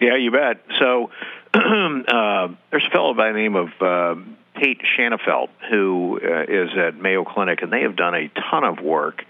Yeah, 0.00 0.16
you 0.16 0.30
bet. 0.30 0.62
So 0.78 1.10
uh, 1.54 2.48
there's 2.70 2.86
a 2.86 2.90
fellow 2.90 3.14
by 3.14 3.32
the 3.32 3.38
name 3.38 3.56
of 3.56 3.68
uh, 3.80 4.14
Tait 4.60 4.80
Shanafelt 4.96 5.48
who 5.70 6.20
uh, 6.22 6.42
is 6.48 6.70
at 6.76 6.96
Mayo 6.96 7.24
Clinic, 7.24 7.62
and 7.62 7.72
they 7.72 7.82
have 7.82 7.96
done 7.96 8.14
a 8.14 8.28
ton 8.50 8.64
of 8.64 8.80
work 8.80 9.24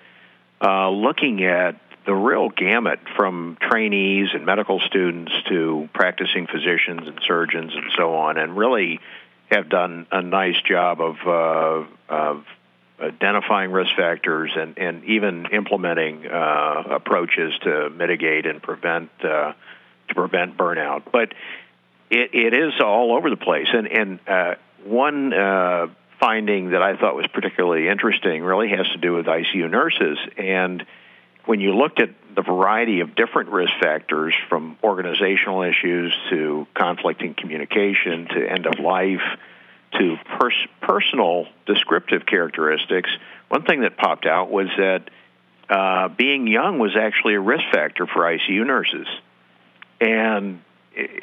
uh, 0.60 0.90
looking 0.90 1.44
at 1.44 1.80
the 2.08 2.14
real 2.14 2.48
gamut 2.48 3.00
from 3.16 3.58
trainees 3.60 4.30
and 4.32 4.46
medical 4.46 4.80
students 4.80 5.30
to 5.46 5.90
practicing 5.92 6.46
physicians 6.46 7.06
and 7.06 7.20
surgeons 7.26 7.74
and 7.74 7.84
so 7.98 8.14
on, 8.14 8.38
and 8.38 8.56
really 8.56 8.98
have 9.50 9.68
done 9.68 10.06
a 10.10 10.22
nice 10.22 10.56
job 10.66 11.02
of, 11.02 11.16
uh, 11.26 11.86
of 12.08 12.44
identifying 12.98 13.72
risk 13.72 13.94
factors 13.94 14.50
and, 14.56 14.78
and 14.78 15.04
even 15.04 15.48
implementing 15.52 16.26
uh, 16.26 16.84
approaches 16.92 17.52
to 17.60 17.90
mitigate 17.90 18.46
and 18.46 18.62
prevent 18.62 19.10
uh, 19.22 19.52
to 20.08 20.14
prevent 20.14 20.56
burnout. 20.56 21.02
But 21.12 21.34
it, 22.08 22.30
it 22.32 22.54
is 22.54 22.72
all 22.82 23.14
over 23.14 23.28
the 23.28 23.36
place. 23.36 23.68
And, 23.70 23.86
and 23.86 24.18
uh, 24.26 24.54
one 24.82 25.34
uh, 25.34 25.88
finding 26.18 26.70
that 26.70 26.80
I 26.80 26.96
thought 26.96 27.16
was 27.16 27.26
particularly 27.26 27.86
interesting 27.86 28.42
really 28.42 28.70
has 28.70 28.88
to 28.92 28.96
do 28.96 29.12
with 29.12 29.26
ICU 29.26 29.70
nurses. 29.70 30.16
And 30.38 30.86
when 31.48 31.60
you 31.60 31.74
looked 31.74 31.98
at 31.98 32.10
the 32.36 32.42
variety 32.42 33.00
of 33.00 33.14
different 33.14 33.48
risk 33.48 33.72
factors, 33.80 34.34
from 34.50 34.76
organizational 34.84 35.62
issues 35.62 36.14
to 36.28 36.66
conflict 36.74 37.22
in 37.22 37.32
communication 37.32 38.28
to 38.28 38.46
end 38.46 38.66
of 38.66 38.78
life 38.78 39.22
to 39.98 40.18
pers- 40.38 40.68
personal 40.82 41.46
descriptive 41.64 42.26
characteristics, 42.26 43.08
one 43.48 43.62
thing 43.62 43.80
that 43.80 43.96
popped 43.96 44.26
out 44.26 44.50
was 44.50 44.66
that 44.76 45.08
uh, 45.70 46.08
being 46.08 46.46
young 46.46 46.78
was 46.78 46.94
actually 46.94 47.34
a 47.34 47.40
risk 47.40 47.64
factor 47.72 48.06
for 48.06 48.24
ICU 48.24 48.66
nurses. 48.66 49.06
And 50.02 50.60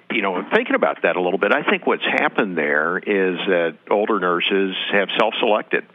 you 0.09 0.23
know, 0.23 0.43
thinking 0.51 0.73
about 0.73 1.03
that 1.03 1.17
a 1.17 1.21
little 1.21 1.37
bit, 1.37 1.51
I 1.51 1.61
think 1.61 1.85
what's 1.85 2.03
happened 2.03 2.57
there 2.57 2.97
is 2.97 3.37
that 3.47 3.75
older 3.91 4.19
nurses 4.19 4.75
have 4.91 5.09
self-selected. 5.19 5.85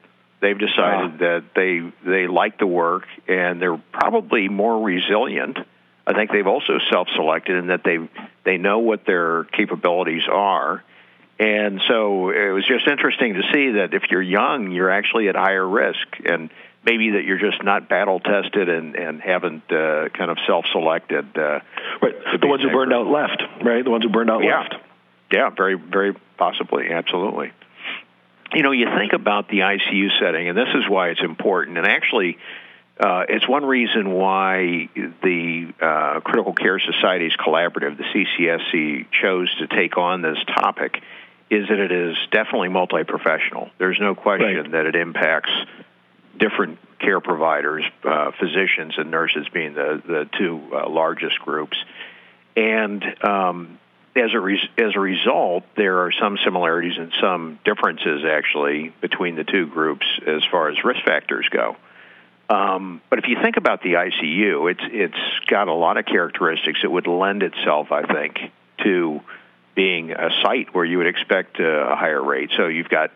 They've 0.40 0.58
decided 0.58 1.18
that 1.18 1.44
they 1.54 1.82
they 2.04 2.26
like 2.26 2.58
the 2.58 2.66
work 2.66 3.04
and 3.28 3.60
they're 3.60 3.80
probably 3.92 4.48
more 4.48 4.82
resilient. 4.82 5.58
I 6.06 6.14
think 6.14 6.32
they've 6.32 6.46
also 6.46 6.78
self-selected 6.90 7.54
in 7.56 7.66
that 7.68 7.84
they 7.84 7.98
they 8.44 8.56
know 8.56 8.78
what 8.78 9.04
their 9.04 9.44
capabilities 9.44 10.22
are 10.30 10.82
and 11.40 11.80
so 11.88 12.28
it 12.28 12.52
was 12.52 12.66
just 12.66 12.86
interesting 12.86 13.32
to 13.32 13.42
see 13.50 13.70
that 13.72 13.94
if 13.94 14.10
you're 14.10 14.20
young, 14.20 14.72
you're 14.72 14.90
actually 14.90 15.26
at 15.30 15.34
higher 15.34 15.66
risk, 15.66 16.06
and 16.22 16.50
maybe 16.84 17.12
that 17.12 17.24
you're 17.24 17.38
just 17.38 17.64
not 17.64 17.88
battle 17.88 18.20
tested 18.20 18.68
and 18.68 18.94
and 18.94 19.22
haven't 19.22 19.62
uh, 19.72 20.10
kind 20.10 20.30
of 20.30 20.36
self 20.46 20.66
selected. 20.70 21.38
Uh, 21.38 21.60
right, 22.02 22.14
the 22.38 22.46
ones 22.46 22.62
who 22.62 22.70
burned 22.70 22.92
out 22.92 23.06
left, 23.06 23.42
right? 23.62 23.82
The 23.82 23.90
ones 23.90 24.04
who 24.04 24.10
burned 24.10 24.30
out 24.30 24.44
yeah. 24.44 24.60
left. 24.60 24.74
Yeah, 25.32 25.48
very 25.48 25.76
very 25.78 26.14
possibly, 26.36 26.90
absolutely. 26.90 27.52
You 28.54 28.62
know, 28.62 28.72
you 28.72 28.86
think 28.96 29.12
about 29.12 29.48
the 29.48 29.60
ICU 29.60 30.08
setting, 30.20 30.48
and 30.48 30.58
this 30.58 30.68
is 30.74 30.88
why 30.88 31.10
it's 31.10 31.20
important. 31.20 31.78
And 31.78 31.86
actually, 31.86 32.38
uh, 32.98 33.24
it's 33.28 33.48
one 33.48 33.64
reason 33.64 34.10
why 34.10 34.88
the 34.94 35.72
uh, 35.80 36.20
Critical 36.20 36.52
Care 36.52 36.78
Societies 36.78 37.32
Collaborative, 37.38 37.96
the 37.96 38.04
CCSC, 38.04 39.06
chose 39.12 39.54
to 39.56 39.66
take 39.68 39.96
on 39.96 40.22
this 40.22 40.38
topic 40.46 41.00
is 41.48 41.68
that 41.68 41.78
it 41.78 41.90
is 41.90 42.16
definitely 42.30 42.68
multi 42.68 43.04
professional. 43.04 43.70
There's 43.78 43.98
no 44.00 44.14
question 44.14 44.56
right. 44.56 44.72
that 44.72 44.86
it 44.86 44.94
impacts 44.96 45.50
different 46.38 46.78
care 47.00 47.20
providers, 47.20 47.84
uh, 48.04 48.32
physicians 48.38 48.94
and 48.98 49.10
nurses 49.10 49.46
being 49.52 49.74
the, 49.74 50.02
the 50.06 50.28
two 50.38 50.60
uh, 50.72 50.88
largest 50.88 51.38
groups. 51.40 51.76
And 52.56 53.02
um, 53.24 53.78
as, 54.16 54.34
a 54.34 54.40
res- 54.40 54.68
as 54.76 54.96
a 54.96 55.00
result, 55.00 55.64
there 55.76 56.00
are 56.04 56.12
some 56.12 56.38
similarities 56.44 56.98
and 56.98 57.12
some 57.20 57.58
differences 57.64 58.22
actually 58.24 58.92
between 59.00 59.36
the 59.36 59.44
two 59.44 59.66
groups 59.66 60.06
as 60.26 60.42
far 60.50 60.68
as 60.68 60.82
risk 60.84 61.04
factors 61.04 61.48
go. 61.50 61.76
Um, 62.48 63.00
but 63.08 63.20
if 63.20 63.26
you 63.28 63.36
think 63.40 63.56
about 63.56 63.80
the 63.82 63.92
ICU, 63.92 64.72
it's 64.72 64.82
it's 64.84 65.46
got 65.46 65.68
a 65.68 65.72
lot 65.72 65.96
of 65.98 66.04
characteristics 66.04 66.80
that 66.82 66.90
would 66.90 67.06
lend 67.06 67.44
itself, 67.44 67.92
I 67.92 68.02
think, 68.02 68.38
to 68.82 69.20
being 69.76 70.10
a 70.10 70.30
site 70.42 70.74
where 70.74 70.84
you 70.84 70.98
would 70.98 71.06
expect 71.06 71.60
a 71.60 71.94
higher 71.96 72.20
rate. 72.20 72.50
So 72.56 72.66
you've 72.66 72.88
got 72.88 73.12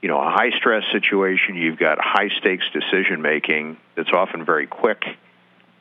you 0.00 0.08
know 0.08 0.18
a 0.18 0.30
high 0.30 0.56
stress 0.56 0.84
situation, 0.90 1.56
you've 1.56 1.78
got 1.78 1.98
high 2.00 2.30
stakes 2.38 2.64
decision 2.72 3.20
making 3.20 3.76
that's 3.94 4.10
often 4.10 4.46
very 4.46 4.66
quick. 4.66 5.04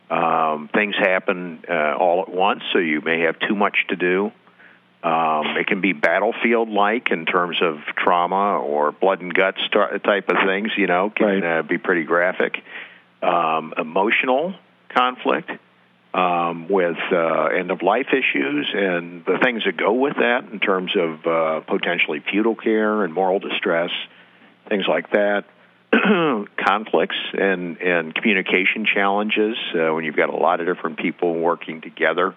Um, 0.10 0.70
things 0.74 0.96
happen 0.96 1.64
uh, 1.70 1.96
all 1.98 2.22
at 2.22 2.30
once, 2.30 2.62
so 2.72 2.80
you 2.80 3.02
may 3.02 3.22
have 3.22 3.40
too 3.40 3.56
much 3.56 3.76
to 3.90 3.96
do. 3.96 4.32
Um, 5.04 5.58
it 5.58 5.68
can 5.68 5.82
be 5.82 5.94
battlefield 5.94 6.70
like 6.70 7.12
in 7.12 7.26
terms 7.26 7.58
of 7.62 7.78
trauma 7.96 8.60
or 8.60 8.92
blood 8.92 9.22
and 9.22 9.34
guts 9.34 9.60
type 9.70 10.30
of 10.30 10.38
things. 10.48 10.72
You 10.78 10.88
know, 10.88 11.12
can 11.12 11.42
right. 11.42 11.60
uh, 11.60 11.62
be 11.62 11.78
pretty 11.78 12.04
graphic. 12.04 12.64
Um, 13.22 13.74
emotional 13.78 14.56
conflict 14.90 15.52
um, 16.16 16.68
with 16.70 16.98
uh, 17.12 17.46
end 17.46 17.72
of 17.72 17.82
life 17.82 18.08
issues 18.14 18.72
and 18.74 19.26
the 19.26 19.38
things 19.44 19.64
that 19.66 19.76
go 19.76 19.94
with 19.94 20.16
that 20.16 20.46
in 20.52 20.60
terms 20.60 20.96
of 20.96 21.28
uh, 21.28 21.60
potentially 21.62 22.22
futile 22.32 22.56
care 22.56 23.04
and 23.04 23.14
moral 23.14 23.40
distress, 23.40 23.92
things 24.70 24.86
like 24.88 25.12
that. 25.12 25.46
conflicts 26.58 27.18
and, 27.34 27.78
and 27.82 28.14
communication 28.16 28.86
challenges 28.86 29.58
uh, 29.74 29.94
when 29.94 30.04
you've 30.04 30.16
got 30.16 30.30
a 30.30 30.36
lot 30.36 30.60
of 30.60 30.66
different 30.66 30.98
people 30.98 31.34
working 31.34 31.82
together 31.82 32.36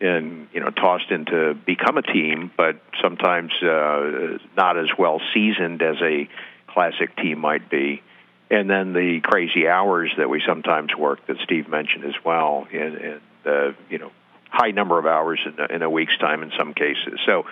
and 0.00 0.46
you 0.52 0.60
know 0.60 0.70
tossed 0.70 1.10
into 1.10 1.54
become 1.66 1.96
a 1.98 2.02
team, 2.02 2.50
but 2.56 2.80
sometimes 3.02 3.52
uh, 3.62 4.38
not 4.56 4.78
as 4.78 4.88
well 4.96 5.20
seasoned 5.34 5.82
as 5.82 5.96
a 6.00 6.28
classic 6.68 7.16
team 7.16 7.40
might 7.40 7.68
be 7.68 8.02
and 8.50 8.68
then 8.68 8.92
the 8.92 9.20
crazy 9.22 9.68
hours 9.68 10.10
that 10.16 10.28
we 10.30 10.42
sometimes 10.46 10.94
work 10.96 11.26
that 11.26 11.36
Steve 11.44 11.68
mentioned 11.68 12.04
as 12.04 12.14
well, 12.24 12.66
and, 12.72 12.94
and 12.94 13.20
the 13.44 13.74
you 13.90 13.98
know 13.98 14.10
high 14.50 14.70
number 14.70 14.98
of 14.98 15.04
hours 15.04 15.40
in 15.44 15.54
a, 15.58 15.74
in 15.74 15.82
a 15.82 15.90
week's 15.90 16.16
time 16.16 16.42
in 16.42 16.50
some 16.58 16.72
cases. 16.72 17.20
So, 17.26 17.44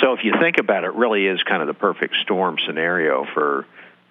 so 0.00 0.12
if 0.12 0.20
you 0.22 0.32
think 0.40 0.58
about 0.58 0.84
it 0.84 0.94
really 0.94 1.26
is 1.26 1.42
kind 1.42 1.60
of 1.60 1.66
the 1.66 1.74
perfect 1.74 2.14
storm 2.22 2.58
scenario 2.64 3.26
for 3.34 3.66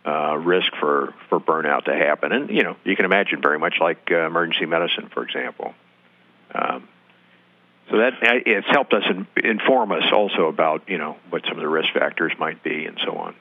uh, 0.05 0.35
risk 0.37 0.71
for 0.79 1.13
for 1.29 1.39
burnout 1.39 1.85
to 1.85 1.95
happen. 1.95 2.31
And 2.31 2.49
you 2.49 2.63
know, 2.63 2.75
you 2.83 2.95
can 2.95 3.05
imagine 3.05 3.41
very 3.41 3.59
much 3.59 3.75
like 3.79 4.09
uh, 4.11 4.25
emergency 4.25 4.65
medicine, 4.65 5.09
for 5.13 5.23
example. 5.23 5.73
Um, 6.53 6.87
so 7.89 7.97
that 7.97 8.13
it's 8.21 8.67
helped 8.69 8.93
us 8.93 9.03
in, 9.09 9.27
inform 9.43 9.91
us 9.91 10.03
also 10.11 10.47
about 10.47 10.89
you 10.89 10.97
know 10.97 11.17
what 11.29 11.43
some 11.45 11.57
of 11.57 11.61
the 11.61 11.67
risk 11.69 11.93
factors 11.93 12.31
might 12.39 12.63
be 12.63 12.85
and 12.85 12.99
so 13.05 13.17
on. 13.17 13.35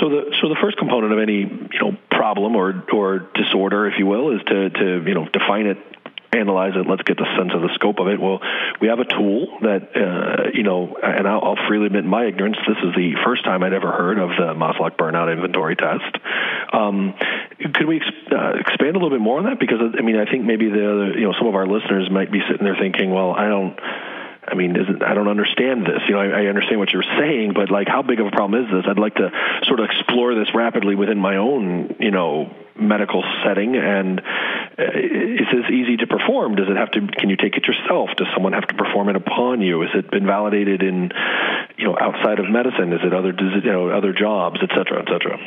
So 0.00 0.08
the 0.08 0.34
so 0.40 0.48
the 0.48 0.56
first 0.60 0.76
component 0.76 1.12
of 1.12 1.18
any 1.18 1.40
you 1.40 1.80
know 1.80 1.96
problem 2.10 2.56
or 2.56 2.84
or 2.92 3.28
disorder, 3.34 3.86
if 3.88 3.98
you 3.98 4.06
will, 4.06 4.36
is 4.36 4.42
to 4.46 4.70
to 4.70 5.04
you 5.06 5.14
know 5.14 5.28
define 5.28 5.66
it 5.66 5.78
analyze 6.32 6.72
it. 6.76 6.86
Let's 6.88 7.02
get 7.02 7.16
the 7.16 7.26
sense 7.36 7.52
of 7.54 7.62
the 7.62 7.70
scope 7.74 7.98
of 7.98 8.08
it. 8.08 8.20
Well, 8.20 8.40
we 8.80 8.88
have 8.88 8.98
a 8.98 9.04
tool 9.04 9.58
that, 9.62 9.96
uh, 9.96 10.50
you 10.52 10.62
know, 10.62 10.96
and 11.02 11.26
I'll, 11.26 11.42
I'll, 11.42 11.68
freely 11.68 11.86
admit 11.86 12.04
my 12.04 12.26
ignorance. 12.26 12.56
This 12.66 12.76
is 12.82 12.94
the 12.94 13.14
first 13.24 13.44
time 13.44 13.62
I'd 13.62 13.72
ever 13.72 13.90
heard 13.90 14.18
of 14.18 14.30
the 14.30 14.54
Maslach 14.54 14.96
burnout 14.96 15.32
inventory 15.32 15.76
test. 15.76 16.16
Um, 16.72 17.14
could 17.74 17.86
we 17.86 18.00
uh, 18.30 18.52
expand 18.60 18.96
a 18.96 18.98
little 18.98 19.10
bit 19.10 19.20
more 19.20 19.38
on 19.38 19.44
that? 19.44 19.58
Because 19.58 19.80
I 19.98 20.02
mean, 20.02 20.16
I 20.16 20.30
think 20.30 20.44
maybe 20.44 20.68
the 20.68 20.84
other, 20.84 21.18
you 21.18 21.26
know 21.26 21.34
some 21.38 21.46
of 21.46 21.54
our 21.54 21.66
listeners 21.66 22.10
might 22.10 22.30
be 22.30 22.40
sitting 22.48 22.64
there 22.64 22.76
thinking, 22.76 23.10
well, 23.10 23.32
I 23.32 23.48
don't 23.48 23.78
I 24.50 24.54
mean, 24.54 24.76
isn't, 24.76 25.02
I 25.02 25.14
don't 25.14 25.28
understand 25.28 25.84
this. 25.84 26.00
You 26.08 26.14
know, 26.14 26.20
I, 26.20 26.44
I 26.44 26.46
understand 26.46 26.80
what 26.80 26.90
you're 26.90 27.04
saying, 27.18 27.52
but 27.54 27.70
like, 27.70 27.86
how 27.86 28.02
big 28.02 28.18
of 28.20 28.26
a 28.26 28.30
problem 28.30 28.64
is 28.64 28.70
this? 28.70 28.84
I'd 28.88 28.98
like 28.98 29.16
to 29.16 29.30
sort 29.64 29.80
of 29.80 29.90
explore 29.90 30.34
this 30.34 30.54
rapidly 30.54 30.94
within 30.94 31.18
my 31.18 31.36
own, 31.36 31.96
you 32.00 32.10
know, 32.10 32.54
medical 32.80 33.22
setting. 33.44 33.76
And 33.76 34.20
uh, 34.78 34.82
is 34.94 35.48
this 35.52 35.70
easy 35.70 35.96
to 35.98 36.06
perform? 36.06 36.56
Does 36.56 36.68
it 36.68 36.76
have 36.76 36.90
to? 36.92 37.00
Can 37.18 37.30
you 37.30 37.36
take 37.36 37.56
it 37.56 37.66
yourself? 37.66 38.10
Does 38.16 38.28
someone 38.34 38.52
have 38.52 38.66
to 38.68 38.74
perform 38.74 39.08
it 39.08 39.16
upon 39.16 39.60
you? 39.60 39.80
Has 39.82 39.90
it 39.94 40.10
been 40.10 40.26
validated 40.26 40.82
in, 40.82 41.10
you 41.76 41.84
know, 41.84 41.96
outside 42.00 42.38
of 42.38 42.50
medicine? 42.50 42.92
Is 42.92 43.00
it 43.02 43.12
other, 43.12 43.34
you 43.36 43.72
know, 43.72 43.90
other 43.90 44.12
jobs, 44.12 44.60
et 44.62 44.70
cetera, 44.70 45.02
et 45.02 45.08
cetera? 45.10 45.38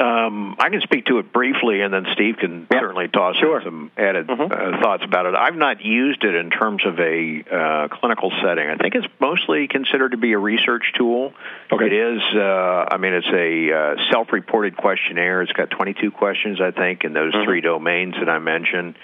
Um, 0.00 0.54
I 0.60 0.68
can 0.68 0.80
speak 0.82 1.06
to 1.06 1.18
it 1.18 1.32
briefly, 1.32 1.80
and 1.80 1.92
then 1.92 2.06
Steve 2.12 2.36
can 2.38 2.66
Yep. 2.70 2.80
certainly 2.80 3.08
toss 3.08 3.36
in 3.40 3.60
some 3.64 3.90
added 3.98 4.28
Mhm. 4.28 4.52
uh, 4.52 4.80
thoughts 4.80 5.02
about 5.02 5.26
it. 5.26 5.34
I've 5.34 5.56
not 5.56 5.84
used 5.84 6.22
it 6.24 6.34
in 6.36 6.50
terms 6.50 6.84
of 6.86 7.00
a 7.00 7.42
uh, 7.50 7.88
clinical 7.88 8.30
setting. 8.40 8.68
I 8.70 8.76
think 8.76 8.94
it's 8.94 9.08
mostly 9.18 9.66
considered 9.66 10.12
to 10.12 10.16
be 10.16 10.34
a 10.34 10.38
research 10.38 10.92
tool. 10.94 11.34
Okay. 11.72 11.86
It 11.86 11.92
is. 11.92 12.22
Uh, 12.32 12.86
I 12.92 12.96
mean, 12.98 13.12
it's 13.12 13.26
a 13.32 13.72
uh, 13.72 13.96
self-reported 14.12 14.76
questionnaire. 14.76 15.42
It's 15.42 15.52
got 15.52 15.70
22 15.70 16.12
questions, 16.12 16.60
I 16.60 16.70
think, 16.70 17.02
in 17.04 17.12
those 17.12 17.32
Mhm. 17.32 17.44
three 17.44 17.60
domains 17.60 18.14
that 18.20 18.28
I 18.28 18.38
mentioned. 18.38 18.94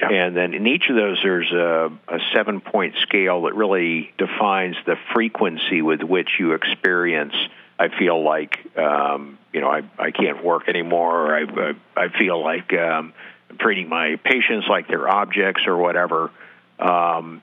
Yeah. 0.00 0.08
And 0.10 0.36
then 0.36 0.54
in 0.54 0.66
each 0.66 0.88
of 0.88 0.96
those, 0.96 1.20
there's 1.22 1.52
a, 1.52 1.92
a 2.08 2.18
seven 2.32 2.60
point 2.60 2.96
scale 3.02 3.42
that 3.42 3.54
really 3.54 4.10
defines 4.16 4.76
the 4.86 4.96
frequency 5.12 5.82
with 5.82 6.02
which 6.02 6.40
you 6.40 6.52
experience. 6.54 7.34
I 7.80 7.88
feel 7.88 8.22
like, 8.22 8.58
um, 8.76 9.38
you 9.54 9.62
know, 9.62 9.70
I, 9.70 9.80
I 9.98 10.10
can't 10.10 10.44
work 10.44 10.68
anymore, 10.68 11.28
or 11.28 11.34
I, 11.34 11.70
I, 11.96 12.04
I 12.04 12.08
feel 12.18 12.38
like 12.44 12.74
um, 12.74 13.14
I'm 13.48 13.56
treating 13.56 13.88
my 13.88 14.16
patients 14.16 14.66
like 14.68 14.86
they're 14.86 15.08
objects 15.08 15.62
or 15.66 15.78
whatever. 15.78 16.30
Um, 16.78 17.40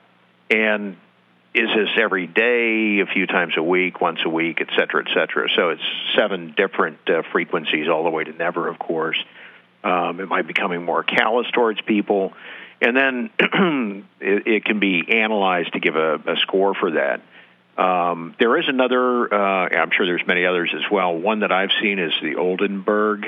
and 0.48 0.96
is 1.54 1.68
this 1.74 1.88
every 2.00 2.28
day, 2.28 3.00
a 3.00 3.06
few 3.06 3.26
times 3.26 3.54
a 3.56 3.62
week, 3.64 4.00
once 4.00 4.20
a 4.24 4.28
week, 4.28 4.60
et 4.60 4.68
cetera, 4.78 5.04
et 5.04 5.12
cetera? 5.12 5.48
So 5.56 5.70
it's 5.70 5.82
seven 6.16 6.54
different 6.56 6.98
uh, 7.10 7.22
frequencies, 7.32 7.88
all 7.88 8.04
the 8.04 8.10
way 8.10 8.22
to 8.22 8.32
never, 8.32 8.68
of 8.68 8.78
course. 8.78 9.18
Um, 9.82 10.20
am 10.20 10.32
I 10.32 10.42
becoming 10.42 10.84
more 10.84 11.02
callous 11.02 11.50
towards 11.50 11.80
people? 11.80 12.32
And 12.80 12.96
then 12.96 13.30
it, 14.20 14.46
it 14.46 14.64
can 14.64 14.78
be 14.78 15.04
analyzed 15.08 15.72
to 15.72 15.80
give 15.80 15.96
a, 15.96 16.14
a 16.14 16.36
score 16.42 16.76
for 16.76 16.92
that. 16.92 17.22
Um, 17.78 18.34
there 18.40 18.58
is 18.58 18.64
another, 18.68 19.32
uh, 19.32 19.68
I'm 19.70 19.90
sure 19.96 20.04
there's 20.04 20.26
many 20.26 20.44
others 20.44 20.74
as 20.74 20.90
well. 20.90 21.14
One 21.16 21.40
that 21.40 21.52
I've 21.52 21.70
seen 21.80 22.00
is 22.00 22.12
the 22.20 22.34
Oldenburg 22.34 23.24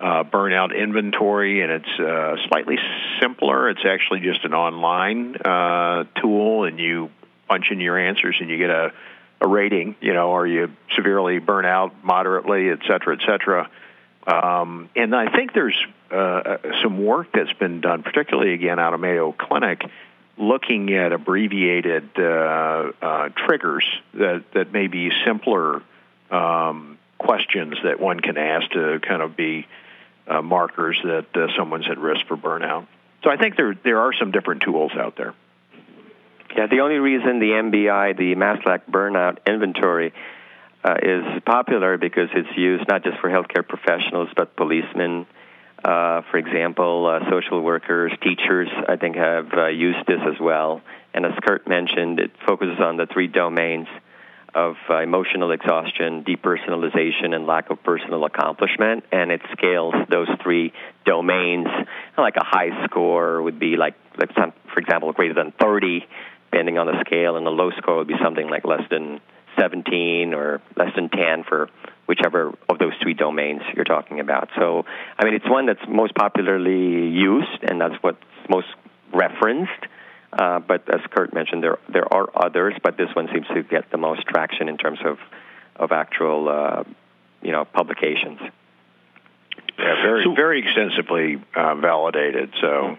uh, 0.00 0.24
burnout 0.24 0.74
inventory, 0.76 1.60
and 1.60 1.70
it's 1.70 2.00
uh, 2.00 2.36
slightly 2.48 2.78
simpler. 3.20 3.68
It's 3.68 3.84
actually 3.84 4.20
just 4.20 4.44
an 4.44 4.54
online 4.54 5.36
uh, 5.36 6.04
tool, 6.20 6.64
and 6.64 6.78
you 6.78 7.10
punch 7.46 7.66
in 7.70 7.78
your 7.78 7.98
answers 7.98 8.36
and 8.40 8.48
you 8.48 8.56
get 8.56 8.70
a, 8.70 8.92
a 9.42 9.46
rating. 9.46 9.96
You 10.00 10.14
know, 10.14 10.32
are 10.32 10.46
you 10.46 10.70
severely 10.96 11.38
burnt 11.38 11.66
out, 11.66 11.92
moderately, 12.02 12.70
et 12.70 12.80
cetera, 12.88 13.18
et 13.20 13.26
cetera. 13.26 13.68
Um, 14.26 14.88
and 14.96 15.14
I 15.14 15.30
think 15.30 15.52
there's 15.52 15.76
uh, 16.10 16.56
some 16.82 17.04
work 17.04 17.28
that's 17.34 17.52
been 17.52 17.82
done, 17.82 18.02
particularly 18.02 18.54
again 18.54 18.78
out 18.78 18.94
of 18.94 19.00
Mayo 19.00 19.32
Clinic, 19.32 19.82
looking 20.36 20.92
at 20.94 21.12
abbreviated 21.12 22.10
uh, 22.18 22.22
uh, 22.22 23.28
triggers 23.46 23.84
that, 24.14 24.44
that 24.54 24.72
may 24.72 24.88
be 24.88 25.10
simpler 25.24 25.82
um, 26.30 26.98
questions 27.18 27.74
that 27.84 28.00
one 28.00 28.20
can 28.20 28.36
ask 28.36 28.70
to 28.70 29.00
kind 29.00 29.22
of 29.22 29.36
be 29.36 29.66
uh, 30.26 30.42
markers 30.42 30.98
that 31.04 31.26
uh, 31.34 31.46
someone's 31.56 31.86
at 31.88 31.98
risk 31.98 32.26
for 32.26 32.36
burnout. 32.36 32.86
So 33.22 33.30
I 33.30 33.36
think 33.36 33.56
there 33.56 33.74
there 33.82 34.00
are 34.00 34.12
some 34.12 34.32
different 34.32 34.62
tools 34.62 34.92
out 34.92 35.16
there. 35.16 35.34
Yeah, 36.56 36.66
the 36.66 36.80
only 36.80 36.96
reason 36.96 37.40
the 37.40 37.50
MBI, 37.50 38.16
the 38.16 38.34
Maslach 38.36 38.82
Burnout 38.88 39.38
Inventory, 39.46 40.12
uh, 40.84 40.96
is 41.02 41.42
popular 41.44 41.98
because 41.98 42.28
it's 42.34 42.56
used 42.56 42.86
not 42.86 43.02
just 43.02 43.18
for 43.18 43.28
healthcare 43.28 43.66
professionals, 43.66 44.28
but 44.36 44.54
policemen, 44.54 45.26
uh, 45.84 46.22
for 46.30 46.38
example, 46.38 47.06
uh, 47.06 47.30
social 47.30 47.60
workers, 47.60 48.10
teachers, 48.22 48.68
I 48.88 48.96
think, 48.96 49.16
have 49.16 49.52
uh, 49.52 49.66
used 49.66 50.06
this 50.06 50.20
as 50.26 50.40
well. 50.40 50.80
And 51.12 51.26
as 51.26 51.32
Kurt 51.46 51.68
mentioned, 51.68 52.20
it 52.20 52.30
focuses 52.46 52.80
on 52.80 52.96
the 52.96 53.06
three 53.06 53.28
domains 53.28 53.86
of 54.54 54.76
uh, 54.88 55.00
emotional 55.00 55.50
exhaustion, 55.50 56.24
depersonalization, 56.24 57.34
and 57.34 57.46
lack 57.46 57.68
of 57.70 57.82
personal 57.82 58.24
accomplishment. 58.24 59.04
And 59.12 59.30
it 59.30 59.42
scales 59.52 59.94
those 60.08 60.28
three 60.42 60.72
domains. 61.04 61.66
Like 62.16 62.36
a 62.36 62.44
high 62.44 62.84
score 62.86 63.42
would 63.42 63.58
be 63.58 63.76
like, 63.76 63.94
for 64.16 64.78
example, 64.78 65.12
greater 65.12 65.34
than 65.34 65.52
30, 65.60 66.06
depending 66.50 66.78
on 66.78 66.86
the 66.86 66.98
scale, 67.04 67.36
and 67.36 67.46
a 67.46 67.50
low 67.50 67.72
score 67.72 67.96
would 67.98 68.08
be 68.08 68.16
something 68.22 68.48
like 68.48 68.64
less 68.64 68.82
than 68.90 69.20
17 69.58 70.34
or 70.34 70.60
less 70.76 70.94
than 70.94 71.08
10 71.08 71.44
for 71.44 71.68
whichever 72.06 72.52
of 72.68 72.78
those 72.78 72.92
three 73.02 73.14
domains 73.14 73.62
you're 73.74 73.84
talking 73.84 74.20
about. 74.20 74.48
So, 74.56 74.84
I 75.18 75.24
mean, 75.24 75.34
it's 75.34 75.48
one 75.48 75.66
that's 75.66 75.80
most 75.88 76.14
popularly 76.14 77.08
used, 77.08 77.62
and 77.62 77.80
that's 77.80 77.94
what's 78.02 78.18
most 78.48 78.68
referenced. 79.12 79.72
Uh, 80.32 80.58
but 80.58 80.92
as 80.92 81.00
Kurt 81.10 81.32
mentioned, 81.32 81.62
there 81.62 81.78
there 81.88 82.12
are 82.12 82.28
others, 82.34 82.74
but 82.82 82.96
this 82.96 83.08
one 83.14 83.28
seems 83.32 83.46
to 83.54 83.62
get 83.62 83.90
the 83.92 83.98
most 83.98 84.22
traction 84.26 84.68
in 84.68 84.76
terms 84.76 84.98
of 85.04 85.18
of 85.76 85.92
actual, 85.92 86.48
uh, 86.48 86.82
you 87.42 87.52
know, 87.52 87.64
publications. 87.64 88.40
Yeah, 89.78 90.02
very 90.02 90.24
So- 90.24 90.34
very 90.34 90.60
extensively 90.60 91.40
uh, 91.54 91.76
validated. 91.76 92.52
So 92.60 92.96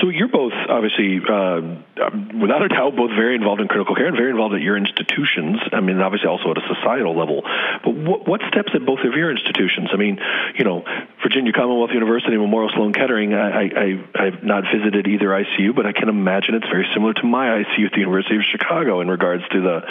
So 0.00 0.08
you're 0.08 0.28
both 0.28 0.52
obviously, 0.68 1.20
uh, 1.20 1.60
um, 2.00 2.40
without 2.40 2.62
a 2.62 2.68
doubt, 2.68 2.96
both 2.96 3.10
very 3.10 3.34
involved 3.34 3.60
in 3.60 3.68
critical 3.68 3.94
care 3.94 4.06
and 4.06 4.16
very 4.16 4.30
involved 4.30 4.54
at 4.54 4.62
your 4.62 4.76
institutions. 4.76 5.60
I 5.72 5.80
mean, 5.80 6.00
obviously 6.00 6.28
also 6.28 6.50
at 6.52 6.56
a 6.56 6.66
societal 6.66 7.16
level. 7.16 7.42
But 7.84 7.94
what, 7.94 8.26
what 8.26 8.40
steps 8.48 8.72
at 8.74 8.86
both 8.86 9.00
of 9.00 9.12
your 9.12 9.30
institutions? 9.30 9.90
I 9.92 9.96
mean, 9.96 10.18
you 10.56 10.64
know, 10.64 10.84
Virginia 11.22 11.52
Commonwealth 11.52 11.90
University, 11.92 12.36
Memorial 12.36 12.70
Sloan 12.74 12.92
Kettering. 12.92 13.34
I, 13.34 13.68
I, 13.68 13.86
I've 14.14 14.42
not 14.42 14.64
visited 14.72 15.06
either 15.06 15.28
ICU, 15.28 15.74
but 15.74 15.84
I 15.84 15.92
can 15.92 16.08
imagine 16.08 16.54
it's 16.54 16.68
very 16.68 16.88
similar 16.94 17.12
to 17.14 17.24
my 17.24 17.60
ICU 17.60 17.86
at 17.86 17.92
the 17.92 18.00
University 18.00 18.36
of 18.36 18.42
Chicago 18.50 19.00
in 19.00 19.08
regards 19.08 19.42
to 19.52 19.60
the, 19.60 19.82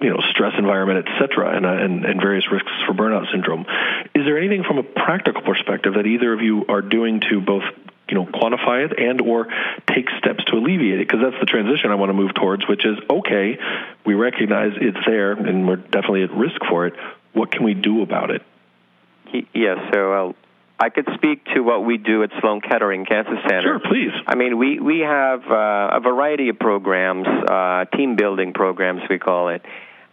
you 0.00 0.10
know, 0.10 0.20
stress 0.30 0.54
environment, 0.56 1.06
et 1.06 1.20
cetera, 1.20 1.56
and, 1.56 1.66
uh, 1.66 1.70
and, 1.70 2.04
and 2.04 2.20
various 2.20 2.50
risks 2.50 2.72
for 2.86 2.94
burnout 2.94 3.30
syndrome. 3.30 3.66
Is 4.14 4.24
there 4.24 4.38
anything 4.38 4.64
from 4.64 4.78
a 4.78 4.82
practical 4.82 5.42
perspective 5.42 5.94
that 5.94 6.06
either 6.06 6.32
of 6.32 6.40
you 6.40 6.64
are 6.68 6.82
doing 6.82 7.20
to 7.28 7.40
both 7.40 7.64
you 8.10 8.16
know 8.16 8.26
quantify 8.26 8.84
it 8.84 8.98
and 8.98 9.20
or 9.20 9.46
take 9.86 10.08
steps 10.18 10.44
to 10.44 10.56
alleviate 10.56 11.00
it 11.00 11.08
because 11.08 11.20
that's 11.22 11.40
the 11.40 11.46
transition 11.46 11.90
I 11.90 11.94
want 11.94 12.10
to 12.10 12.14
move 12.14 12.34
towards 12.34 12.66
which 12.68 12.84
is 12.84 12.98
okay 13.08 13.58
we 14.04 14.14
recognize 14.14 14.72
it's 14.80 14.98
there 15.06 15.32
and 15.32 15.66
we're 15.68 15.76
definitely 15.76 16.24
at 16.24 16.32
risk 16.32 16.60
for 16.68 16.86
it. 16.86 16.94
What 17.32 17.52
can 17.52 17.64
we 17.64 17.74
do 17.74 18.02
about 18.02 18.30
it? 18.30 18.42
Yes, 19.54 19.78
so 19.92 20.12
uh, 20.12 20.32
I 20.78 20.88
could 20.88 21.08
speak 21.14 21.44
to 21.54 21.60
what 21.60 21.84
we 21.84 21.98
do 21.98 22.22
at 22.24 22.30
Sloan 22.40 22.60
Kettering 22.60 23.04
Cancer 23.04 23.36
Center. 23.48 23.62
sure 23.62 23.78
please. 23.78 24.12
I 24.26 24.34
mean, 24.34 24.58
we 24.58 24.80
we 24.80 25.00
have 25.00 25.42
uh, 25.48 25.90
a 25.92 26.00
variety 26.00 26.48
of 26.48 26.58
programs, 26.58 27.28
uh, 27.28 27.84
team 27.96 28.16
building 28.16 28.52
programs, 28.52 29.02
we 29.08 29.18
call 29.18 29.50
it, 29.50 29.62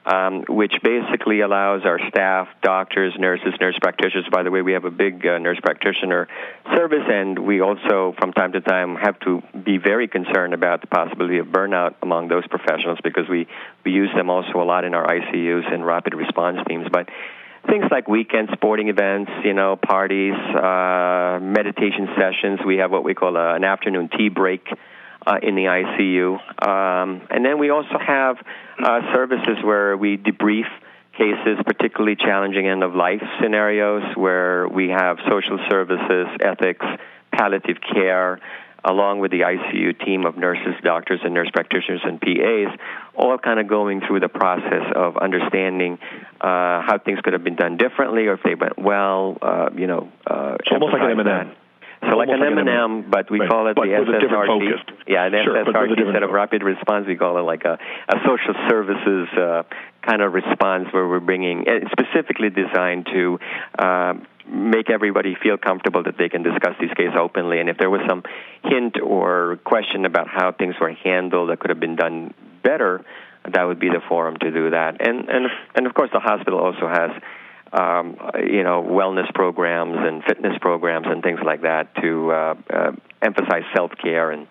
um, 0.07 0.45
which 0.47 0.73
basically 0.83 1.41
allows 1.41 1.81
our 1.83 1.99
staff, 2.07 2.47
doctors, 2.61 3.13
nurses, 3.19 3.53
nurse 3.59 3.77
practitioners. 3.81 4.25
By 4.31 4.43
the 4.43 4.51
way, 4.51 4.61
we 4.61 4.71
have 4.71 4.85
a 4.85 4.91
big 4.91 5.25
uh, 5.25 5.37
nurse 5.37 5.59
practitioner 5.61 6.29
service, 6.73 7.03
and 7.07 7.37
we 7.37 7.59
also, 7.59 8.15
from 8.17 8.31
time 8.31 8.53
to 8.53 8.61
time, 8.61 8.95
have 8.95 9.19
to 9.21 9.43
be 9.65 9.77
very 9.77 10.07
concerned 10.07 10.53
about 10.53 10.79
the 10.79 10.87
possibility 10.87 11.39
of 11.39 11.47
burnout 11.47 11.95
among 12.01 12.29
those 12.29 12.47
professionals 12.47 12.99
because 13.03 13.27
we 13.27 13.47
we 13.83 13.91
use 13.91 14.09
them 14.15 14.29
also 14.29 14.61
a 14.61 14.63
lot 14.63 14.85
in 14.85 14.93
our 14.93 15.05
ICUs 15.05 15.73
and 15.73 15.85
rapid 15.85 16.13
response 16.13 16.59
teams, 16.69 16.87
but 16.89 17.09
things 17.69 17.83
like 17.91 18.07
weekend 18.07 18.47
sporting 18.53 18.87
events, 18.87 19.29
you 19.43 19.53
know, 19.53 19.75
parties, 19.75 20.33
uh, 20.55 21.39
meditation 21.41 22.07
sessions. 22.17 22.61
We 22.65 22.77
have 22.77 22.91
what 22.91 23.03
we 23.03 23.13
call 23.13 23.35
a, 23.35 23.55
an 23.55 23.65
afternoon 23.65 24.09
tea 24.17 24.29
break 24.29 24.65
uh, 25.27 25.39
in 25.43 25.55
the 25.55 25.65
ICU. 25.65 26.65
Um, 26.65 27.21
and 27.29 27.43
then 27.43 27.59
we 27.59 27.69
also 27.69 27.99
have 27.99 28.37
uh, 28.81 29.13
services 29.13 29.57
where 29.61 29.97
we 29.97 30.17
debrief 30.17 30.67
cases, 31.17 31.57
particularly 31.65 32.15
challenging 32.15 32.67
end 32.67 32.83
of 32.83 32.95
life 32.95 33.21
scenarios, 33.41 34.15
where 34.15 34.67
we 34.67 34.89
have 34.89 35.17
social 35.27 35.59
services, 35.69 36.27
ethics, 36.39 36.85
palliative 37.31 37.77
care, 37.81 38.39
along 38.85 39.19
with 39.19 39.31
the 39.31 39.41
ICU 39.41 40.05
team 40.05 40.25
of 40.25 40.37
nurses, 40.37 40.75
doctors, 40.81 41.19
and 41.23 41.33
nurse 41.33 41.49
practitioners 41.51 42.01
and 42.05 42.21
PAs, 42.21 42.79
all 43.15 43.37
kind 43.37 43.59
of 43.59 43.67
going 43.67 44.01
through 44.07 44.21
the 44.21 44.29
process 44.29 44.93
of 44.95 45.17
understanding 45.17 45.97
uh, 46.39 46.81
how 46.83 47.01
things 47.03 47.19
could 47.21 47.33
have 47.33 47.43
been 47.43 47.55
done 47.55 47.75
differently 47.75 48.27
or 48.27 48.33
if 48.33 48.43
they 48.43 48.55
went 48.55 48.79
well, 48.79 49.37
uh, 49.41 49.69
you 49.75 49.87
know. 49.87 50.09
Uh, 50.25 50.55
almost 50.71 50.93
like 50.93 51.01
an 51.01 51.19
M&M. 51.19 51.51
So 52.01 52.15
like 52.15 52.29
an 52.29 52.39
like 52.39 52.51
an 52.51 52.67
M&M, 52.67 53.09
but 53.09 53.29
we 53.31 53.39
Right, 53.39 53.49
call 53.49 53.67
it 53.67 53.75
but 53.75 53.85
the 53.87 53.97
with 53.99 54.09
a 54.09 54.19
different 54.19 54.49
SSRC. 54.49 54.81
focus. 54.85 54.95
Yeah, 55.07 55.25
an 55.25 55.33
Sure, 55.43 55.53
but 55.65 55.67
with 55.67 55.75
a 55.75 55.79
SSRC 55.79 55.89
different 55.89 56.07
instead 56.09 56.23
of 56.23 56.29
rapid 56.31 56.63
response, 56.63 57.07
we 57.07 57.15
call 57.15 57.37
it 57.37 57.41
like 57.41 57.65
a, 57.65 57.77
a 58.07 58.15
social 58.25 58.53
services 58.69 59.27
uh, 59.37 59.63
kind 60.03 60.21
of 60.21 60.33
response 60.33 60.87
where 60.91 61.07
we're 61.07 61.19
bringing, 61.19 61.65
it's 61.67 61.91
specifically 61.91 62.49
designed 62.49 63.07
to 63.07 63.39
uh, 63.79 64.13
make 64.47 64.89
everybody 64.89 65.35
feel 65.41 65.57
comfortable 65.57 66.03
that 66.03 66.17
they 66.17 66.29
can 66.29 66.43
discuss 66.43 66.75
these 66.79 66.93
cases 66.95 67.15
openly. 67.19 67.59
And 67.59 67.67
if 67.69 67.77
there 67.77 67.89
was 67.89 68.01
some 68.07 68.23
hint 68.63 68.95
or 69.03 69.59
question 69.65 70.05
about 70.05 70.27
how 70.27 70.51
things 70.53 70.75
were 70.79 70.93
handled 70.93 71.49
that 71.49 71.59
could 71.59 71.69
have 71.71 71.79
been 71.79 71.95
done 71.97 72.33
better, 72.63 73.03
that 73.51 73.63
would 73.63 73.79
be 73.79 73.89
the 73.89 74.01
forum 74.07 74.37
to 74.39 74.51
do 74.51 74.69
that. 74.71 75.05
And 75.05 75.27
and 75.29 75.47
and 75.75 75.87
of 75.87 75.93
course, 75.93 76.09
the 76.13 76.19
hospital 76.19 76.59
also 76.59 76.87
has. 76.87 77.11
Um, 77.71 78.17
you 78.39 78.63
know, 78.63 78.81
wellness 78.83 79.31
programs 79.33 79.97
and 79.99 80.23
fitness 80.23 80.57
programs 80.61 81.07
and 81.07 81.21
things 81.21 81.39
like 81.43 81.61
that 81.61 81.93
to 81.95 82.31
uh, 82.31 82.55
uh, 82.69 82.91
emphasize 83.21 83.63
self 83.75 83.91
care 84.01 84.31
and 84.31 84.47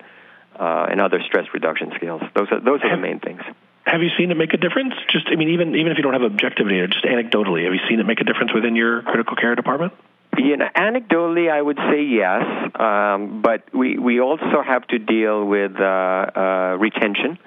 uh, 0.59 0.87
and 0.91 1.01
other 1.01 1.21
stress 1.27 1.47
reduction 1.55 1.93
skills. 1.97 2.23
Those 2.35 2.49
are 2.51 2.61
those 2.61 2.81
are 2.83 2.95
the 2.95 3.01
main 3.01 3.21
things. 3.21 3.43
have 3.87 4.03
you 4.03 4.11
seen 4.19 4.31
it 4.31 4.37
make 4.37 4.53
a 4.53 4.57
difference? 4.57 4.95
Just, 5.11 5.29
I 5.29 5.37
mean, 5.37 5.51
even 5.51 5.75
even 5.77 5.93
if 5.93 5.99
you 5.99 6.03
don't 6.03 6.13
have 6.13 6.23
objective 6.23 6.69
data, 6.69 6.89
just 6.89 7.05
anecdotally, 7.05 7.65
have 7.65 7.73
you 7.73 7.81
seen 7.89 8.01
it 8.01 8.07
make 8.07 8.21
a 8.21 8.25
difference 8.25 8.53
within 8.53 8.75
your 8.75 9.03
critical 9.03 9.37
care 9.37 9.55
department? 9.55 9.93
You 10.37 10.57
know, 10.57 10.69
anecdotally, 10.77 11.51
I 11.51 11.63
would 11.63 11.79
say 11.79 12.03
yes, 12.03 12.43
um, 12.79 13.41
but 13.41 13.73
we, 13.73 13.97
we 13.97 14.21
also 14.21 14.61
have 14.63 14.87
to 14.89 14.99
deal 14.99 15.45
with 15.47 15.81
uh, 15.81 15.85
uh, 15.85 16.77
retention. 16.79 17.39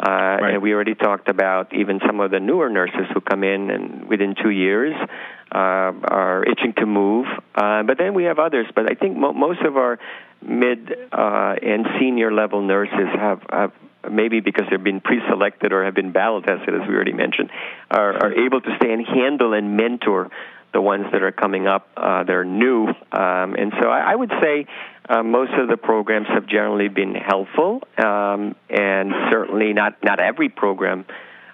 Uh, 0.00 0.08
right. 0.08 0.54
And 0.54 0.62
we 0.62 0.72
already 0.72 0.94
talked 0.94 1.28
about 1.28 1.74
even 1.74 2.00
some 2.06 2.20
of 2.20 2.30
the 2.30 2.40
newer 2.40 2.70
nurses 2.70 3.06
who 3.12 3.20
come 3.20 3.44
in 3.44 3.70
and 3.70 4.08
within 4.08 4.34
two 4.42 4.48
years 4.48 4.94
uh, 5.52 5.58
are 5.58 6.42
itching 6.44 6.72
to 6.78 6.86
move. 6.86 7.26
Uh, 7.54 7.82
but 7.82 7.98
then 7.98 8.14
we 8.14 8.24
have 8.24 8.38
others. 8.38 8.66
But 8.74 8.90
I 8.90 8.94
think 8.94 9.18
mo- 9.18 9.34
most 9.34 9.60
of 9.60 9.76
our 9.76 9.98
mid 10.40 10.90
uh, 11.12 11.54
and 11.62 11.86
senior 11.98 12.32
level 12.32 12.62
nurses 12.62 13.08
have, 13.14 13.42
have 13.50 13.72
maybe 14.10 14.40
because 14.40 14.64
they've 14.70 14.82
been 14.82 15.02
pre-selected 15.02 15.72
or 15.72 15.84
have 15.84 15.94
been 15.94 16.12
battle 16.12 16.40
tested, 16.40 16.74
as 16.74 16.88
we 16.88 16.94
already 16.94 17.12
mentioned, 17.12 17.50
are, 17.90 18.14
are 18.24 18.32
able 18.32 18.62
to 18.62 18.76
stay 18.76 18.92
and 18.92 19.06
handle 19.06 19.52
and 19.52 19.76
mentor 19.76 20.30
the 20.72 20.80
ones 20.80 21.06
that 21.12 21.22
are 21.22 21.32
coming 21.32 21.66
up 21.66 21.88
uh, 21.96 22.22
that 22.22 22.32
are 22.32 22.44
new. 22.44 22.86
Um, 22.86 23.54
and 23.54 23.72
so 23.80 23.88
I, 23.90 24.12
I 24.12 24.14
would 24.14 24.32
say 24.40 24.66
uh, 25.10 25.22
most 25.24 25.52
of 25.54 25.68
the 25.68 25.76
programs 25.76 26.28
have 26.28 26.46
generally 26.46 26.88
been 26.88 27.14
helpful, 27.14 27.82
um, 27.98 28.54
and 28.68 29.12
certainly 29.30 29.72
not 29.72 30.02
not 30.04 30.20
every 30.20 30.48
program. 30.48 31.04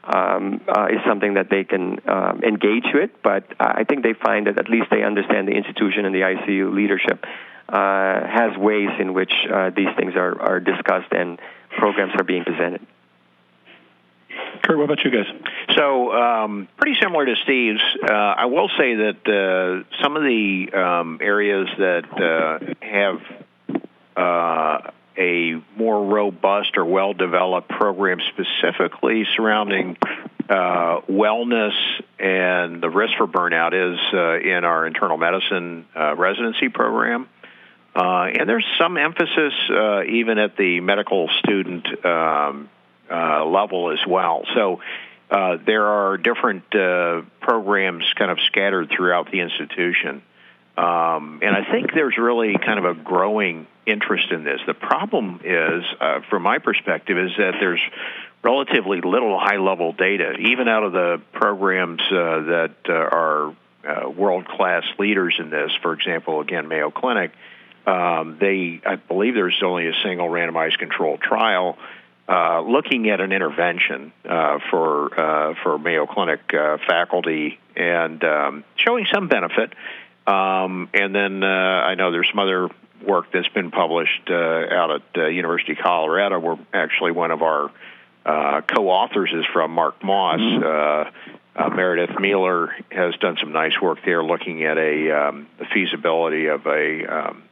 Um, 0.05 0.61
uh, 0.69 0.87
is 0.87 1.01
something 1.05 1.35
that 1.35 1.51
they 1.51 1.65
can 1.65 1.99
um, 2.09 2.41
engage 2.45 2.87
with, 2.95 3.11
but 3.25 3.43
I 3.59 3.83
think 3.83 4.05
they 4.05 4.13
find 4.13 4.47
that 4.47 4.57
at 4.57 4.71
least 4.71 4.87
they 4.89 5.03
understand 5.03 5.49
the 5.49 5.55
institution 5.55 6.05
and 6.05 6.15
the 6.15 6.21
ICU 6.21 6.73
leadership 6.73 7.25
uh, 7.69 8.21
has 8.25 8.57
ways 8.57 8.91
in 9.01 9.15
which 9.15 9.33
uh, 9.53 9.71
these 9.71 9.89
things 9.97 10.15
are, 10.15 10.41
are 10.41 10.61
discussed 10.61 11.11
and 11.11 11.41
programs 11.77 12.13
are 12.17 12.23
being 12.23 12.45
presented. 12.45 12.87
Kurt, 14.63 14.79
what 14.79 14.85
about 14.85 15.05
you 15.05 15.11
guys? 15.11 15.27
So, 15.77 16.13
um, 16.13 16.69
pretty 16.77 16.99
similar 17.01 17.27
to 17.27 17.35
Steve's. 17.43 17.83
Uh, 18.03 18.13
I 18.13 18.47
will 18.47 18.69
say 18.79 18.95
that 18.95 19.27
uh, 19.27 20.03
some 20.03 20.17
of 20.17 20.23
the 20.23 20.73
um, 20.73 21.19
areas 21.21 21.69
that 21.79 22.05
uh, 22.21 22.75
have 22.81 23.46
uh, 24.17 24.91
a 25.19 25.55
more 25.77 26.05
robust 26.05 26.77
or 26.77 26.85
well 26.85 27.13
developed 27.13 27.69
program 27.69 28.19
specifically 28.29 29.25
surrounding 29.35 29.97
uh, 30.49 31.01
wellness 31.09 31.75
and 32.19 32.83
the 32.83 32.91
risk 32.91 33.15
for 33.17 33.27
burnout 33.27 33.73
is 33.73 33.99
uh, 34.13 34.39
in 34.39 34.65
our 34.65 34.87
internal 34.87 35.17
medicine 35.17 35.87
residency 35.95 36.69
program. 36.69 37.29
and 37.95 38.49
there's 38.49 38.67
some 38.79 38.97
emphasis 38.97 39.55
even 40.09 40.39
at 40.39 40.57
the 40.57 40.81
medical 40.81 41.29
student 41.41 41.87
um, 42.05 42.69
uh, 43.11 43.45
level 43.45 43.93
as 43.93 44.05
well. 44.07 44.43
So 44.55 44.81
uh, 45.31 45.59
there 45.65 45.87
are 45.87 46.17
different 46.17 46.75
uh, 46.75 47.23
programs 47.41 48.05
kind 48.17 48.31
of 48.31 48.39
scattered 48.47 48.91
throughout 48.91 49.31
the 49.31 49.41
institution. 49.41 50.23
Um, 50.77 51.41
and 51.43 51.57
I 51.57 51.71
think 51.71 51.93
there's 51.95 52.19
really 52.19 52.55
kind 52.59 52.79
of 52.79 52.85
a 52.85 52.95
growing 52.95 53.67
interest 53.87 54.31
in 54.31 54.45
this. 54.45 54.61
The 54.67 54.75
problem 54.75 55.41
is, 55.43 55.85
uh, 56.01 56.21
from 56.29 56.43
my 56.43 56.59
perspective, 56.59 57.17
is 57.17 57.31
that 57.39 57.55
there's 57.61 57.81
relatively 58.43 59.01
little 59.01 59.39
high-level 59.39 59.95
data, 59.95 60.35
even 60.39 60.69
out 60.69 60.83
of 60.85 60.93
the 60.93 61.21
programs 61.33 62.01
uh, 62.11 62.13
that 62.13 62.75
uh, 62.89 62.93
are 62.93 63.57
uh, 63.87 64.11
world-class 64.11 64.85
leaders 64.99 65.37
in 65.39 65.51
this. 65.51 65.71
For 65.81 65.95
example, 65.95 66.41
again, 66.41 66.69
Mayo 66.69 66.91
Clinic. 66.91 67.33
Um, 67.87 68.37
they, 68.41 68.81
I 68.85 68.97
believe, 68.97 69.35
there's 69.35 69.63
only 69.65 69.87
a 69.87 69.95
single 70.03 70.29
randomized 70.29 70.79
controlled 70.79 71.21
trial 71.21 71.79
uh, 72.29 72.61
looking 72.61 73.09
at 73.09 73.21
an 73.21 73.33
intervention 73.33 74.13
uh, 74.29 74.59
for 74.71 75.19
uh, 75.19 75.55
for 75.63 75.79
Mayo 75.79 76.07
Clinic 76.07 76.41
uh, 76.53 76.79
faculty 76.87 77.59
and 77.77 78.23
um, 78.25 78.65
showing 78.77 79.07
some 79.13 79.29
benefit. 79.29 79.73
Um, 80.27 80.89
and 80.93 81.15
then 81.15 81.43
uh, 81.43 81.47
I 81.47 81.95
know 81.95 82.11
there's 82.11 82.29
some 82.29 82.39
other 82.39 82.69
work 83.07 83.27
that's 83.33 83.49
been 83.49 83.71
published 83.71 84.29
out 84.31 85.03
at 85.15 85.33
University 85.33 85.73
of 85.73 85.79
Colorado, 85.79 86.39
where 86.39 86.59
actually 86.73 87.13
one 87.13 87.31
of 87.31 87.43
our 87.43 87.71
co-authors 88.25 89.33
is 89.33 89.45
from 89.53 89.71
Marc 89.71 90.03
Moss. 90.03 90.41
Mm-hmm. 90.41 91.77
Meredith 91.77 92.19
Mealer 92.19 92.75
has 92.91 93.15
done 93.17 93.37
some 93.41 93.53
nice 93.53 93.81
work 93.81 93.99
there, 94.05 94.23
looking 94.23 94.65
at 94.65 94.77
a 94.77 95.11
um, 95.11 95.47
the 95.59 95.65
feasibility 95.67 96.47
of 96.47 96.67
a 96.67 97.07
um, 97.07 97.43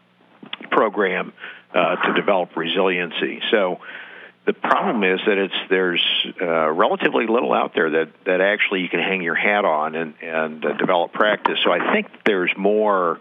program 0.71 1.33
to 1.73 2.13
develop 2.15 2.57
resiliency. 2.57 3.41
So 3.51 3.81
the 4.47 4.53
problem 4.53 5.05
is 5.05 5.21
that 5.27 5.39
it's 5.39 5.55
there's 5.71 6.05
uh, 6.41 6.71
relatively 6.71 7.27
little 7.27 7.53
out 7.53 7.73
there 7.75 7.91
that 7.91 8.09
that 8.27 8.41
actually 8.41 8.83
you 8.83 8.89
can 8.89 9.01
hang 9.01 9.23
your 9.23 9.35
hat 9.35 9.65
on 9.65 9.95
and 9.95 10.15
and 10.23 10.65
uh, 10.65 10.73
develop 10.75 11.13
practice. 11.13 11.59
So 11.65 11.73
I 11.73 11.93
think 11.93 12.09
there's 12.25 12.53
more. 12.57 13.19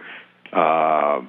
Uh, 0.51 1.21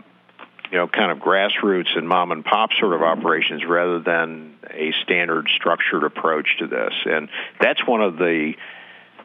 you 0.73 0.79
know, 0.79 0.89
kind 0.89 1.13
of 1.13 1.19
grassroots 1.19 1.97
and 1.97 2.09
mom 2.09 2.33
and 2.33 2.45
pop 2.45 2.71
sort 2.81 2.95
of 2.95 3.03
operations 3.03 3.65
rather 3.65 4.01
than 4.01 4.57
a 4.69 4.93
standard 5.05 5.49
structured 5.55 6.03
approach 6.03 6.57
to 6.59 6.67
this. 6.67 6.93
And 7.05 7.29
that's 7.61 7.87
one 7.87 8.01
of 8.01 8.17
the 8.17 8.55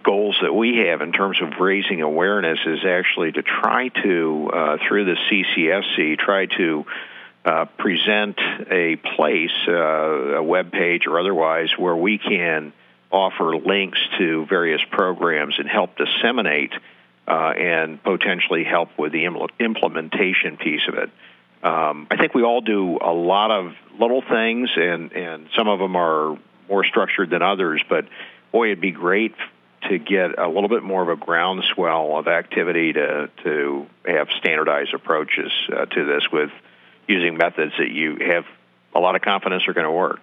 goals 0.03 0.37
that 0.43 0.53
we 0.53 0.85
have 0.87 1.01
in 1.01 1.11
terms 1.11 1.41
of 1.41 1.59
raising 1.59 2.01
awareness 2.01 2.59
is 2.67 2.85
actually 2.85 3.31
to 3.31 3.41
try 3.41 3.87
to, 4.03 4.49
uh, 4.53 4.77
through 4.87 5.05
the 5.05 5.15
CCSC, 5.29 6.19
try 6.19 6.45
to 6.45 6.85
uh, 7.45 7.65
present 7.77 8.37
a 8.69 8.95
place, 9.15 9.51
uh, 9.67 10.37
a 10.37 10.43
web 10.43 10.71
page 10.71 11.07
or 11.07 11.19
otherwise, 11.19 11.69
where 11.77 11.95
we 11.95 12.17
can 12.17 12.73
offer 13.11 13.55
links 13.55 13.99
to 14.17 14.45
various 14.45 14.81
programs 14.91 15.55
and 15.57 15.67
help 15.67 15.97
disseminate 15.97 16.73
uh, 17.27 17.53
and 17.57 18.01
potentially 18.03 18.63
help 18.63 18.89
with 18.97 19.11
the 19.11 19.25
implementation 19.59 20.57
piece 20.57 20.81
of 20.87 20.95
it. 20.95 21.09
Um, 21.63 22.07
I 22.09 22.17
think 22.17 22.33
we 22.33 22.43
all 22.43 22.61
do 22.61 22.97
a 23.01 23.13
lot 23.13 23.51
of 23.51 23.73
little 23.99 24.21
things, 24.21 24.69
and, 24.75 25.11
and 25.11 25.47
some 25.57 25.67
of 25.67 25.79
them 25.79 25.95
are 25.95 26.37
more 26.69 26.85
structured 26.85 27.29
than 27.29 27.41
others, 27.41 27.81
but 27.89 28.05
boy, 28.51 28.67
it'd 28.67 28.81
be 28.81 28.91
great 28.91 29.35
to 29.89 29.97
get 29.97 30.37
a 30.37 30.47
little 30.47 30.69
bit 30.69 30.83
more 30.83 31.01
of 31.01 31.09
a 31.09 31.15
groundswell 31.15 32.17
of 32.17 32.27
activity 32.27 32.93
to, 32.93 33.29
to 33.43 33.87
have 34.05 34.27
standardized 34.37 34.93
approaches 34.93 35.51
uh, 35.71 35.85
to 35.85 36.05
this 36.05 36.23
with 36.31 36.51
using 37.09 37.37
methods 37.37 37.73
that 37.77 37.89
you 37.89 38.17
have 38.25 38.45
a 38.93 38.99
lot 38.99 39.15
of 39.15 39.21
confidence 39.21 39.67
are 39.67 39.73
going 39.73 39.85
to 39.85 39.91
work. 39.91 40.21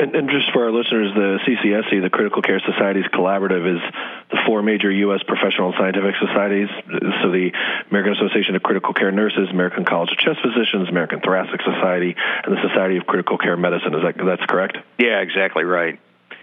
And, 0.00 0.14
and, 0.14 0.30
just 0.30 0.52
for 0.52 0.64
our 0.64 0.70
listeners, 0.70 1.12
the 1.12 1.40
CCSC, 1.44 2.00
the 2.00 2.10
Critical 2.10 2.40
Care 2.40 2.60
Societies 2.60 3.06
Collaborative, 3.12 3.66
is 3.66 3.82
the 4.30 4.38
four 4.46 4.62
major 4.62 4.92
U.S. 4.92 5.24
professional 5.26 5.74
scientific 5.76 6.14
societies. 6.20 6.68
So 6.86 7.32
the 7.32 7.50
American 7.90 8.12
Association 8.12 8.54
of 8.54 8.62
Critical 8.62 8.94
Care 8.94 9.10
Nurses, 9.10 9.50
American 9.50 9.84
College 9.84 10.12
of 10.12 10.18
Chest 10.18 10.38
Physicians, 10.40 10.88
American 10.88 11.18
Thoracic 11.20 11.60
Society, 11.62 12.14
and 12.44 12.56
the 12.56 12.62
Society 12.62 12.96
of 12.98 13.06
Critical 13.06 13.38
Care 13.38 13.56
Medicine. 13.56 13.92
Is 13.92 14.02
that 14.04 14.14
that's 14.24 14.46
correct? 14.46 14.76
Yeah, 14.98 15.18
exactly 15.18 15.64
right. 15.64 15.98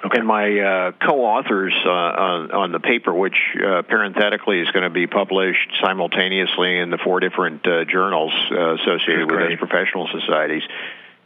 Okay. 0.05 0.19
And 0.19 0.27
my 0.27 0.59
uh, 0.59 0.91
co-authors 1.03 1.73
uh, 1.83 1.89
on, 1.89 2.51
on, 2.51 2.71
the 2.71 2.79
paper, 2.79 3.11
which 3.11 3.37
uh, 3.55 3.81
parenthetically 3.81 4.59
is 4.59 4.69
going 4.69 4.83
to 4.83 4.91
be 4.91 5.07
published 5.07 5.71
simultaneously 5.81 6.77
in 6.77 6.91
the 6.91 6.99
four 7.03 7.19
different 7.19 7.65
uh, 7.65 7.85
journals 7.85 8.31
uh, 8.51 8.75
associated 8.75 9.31
with 9.31 9.39
those 9.39 9.57
professional 9.57 10.07
societies, 10.11 10.61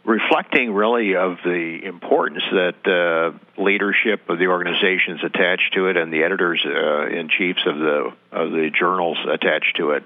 reflecting 0.02 0.72
really 0.72 1.14
of 1.14 1.36
the 1.44 1.80
importance 1.84 2.42
that 2.52 2.86
uh, 2.88 3.62
leadership 3.62 4.30
of 4.30 4.38
the 4.38 4.46
organizations 4.46 5.20
attached 5.22 5.74
to 5.74 5.88
it 5.88 5.98
and 5.98 6.10
the 6.10 6.22
editors 6.22 6.64
in 6.64 7.28
chiefs 7.28 7.60
of 7.66 7.76
the 7.76 8.12
of 8.32 8.50
the 8.50 8.70
journals 8.70 9.18
attached 9.28 9.76
to 9.76 9.90
it. 9.90 10.04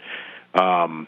Um, 0.52 1.06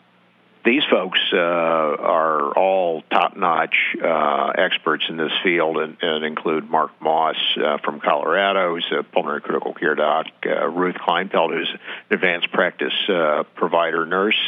these 0.67 0.83
folks 0.91 1.21
uh, 1.33 1.37
are 1.37 2.53
all 2.59 3.03
top-notch 3.03 3.75
uh, 4.03 4.53
experts 4.59 5.05
in 5.09 5.17
this 5.17 5.31
field, 5.45 5.79
and, 5.79 5.97
and 6.03 6.25
include 6.25 6.69
Marc 6.69 6.91
Moss 7.01 7.37
uh, 7.57 7.79
from 7.85 8.01
Colorado, 8.01 8.75
who's 8.75 8.87
a 8.99 9.05
pulmonary 9.05 9.41
critical 9.41 9.75
care 9.75 9.95
doc, 9.95 10.27
uh, 10.45 10.67
Ruth 10.67 10.97
Kleinpell, 10.97 11.57
who's 11.57 11.71
an 11.71 11.79
advanced 12.11 12.51
practice 12.51 12.93
uh, 13.09 13.45
provider 13.55 14.05
nurse, 14.07 14.39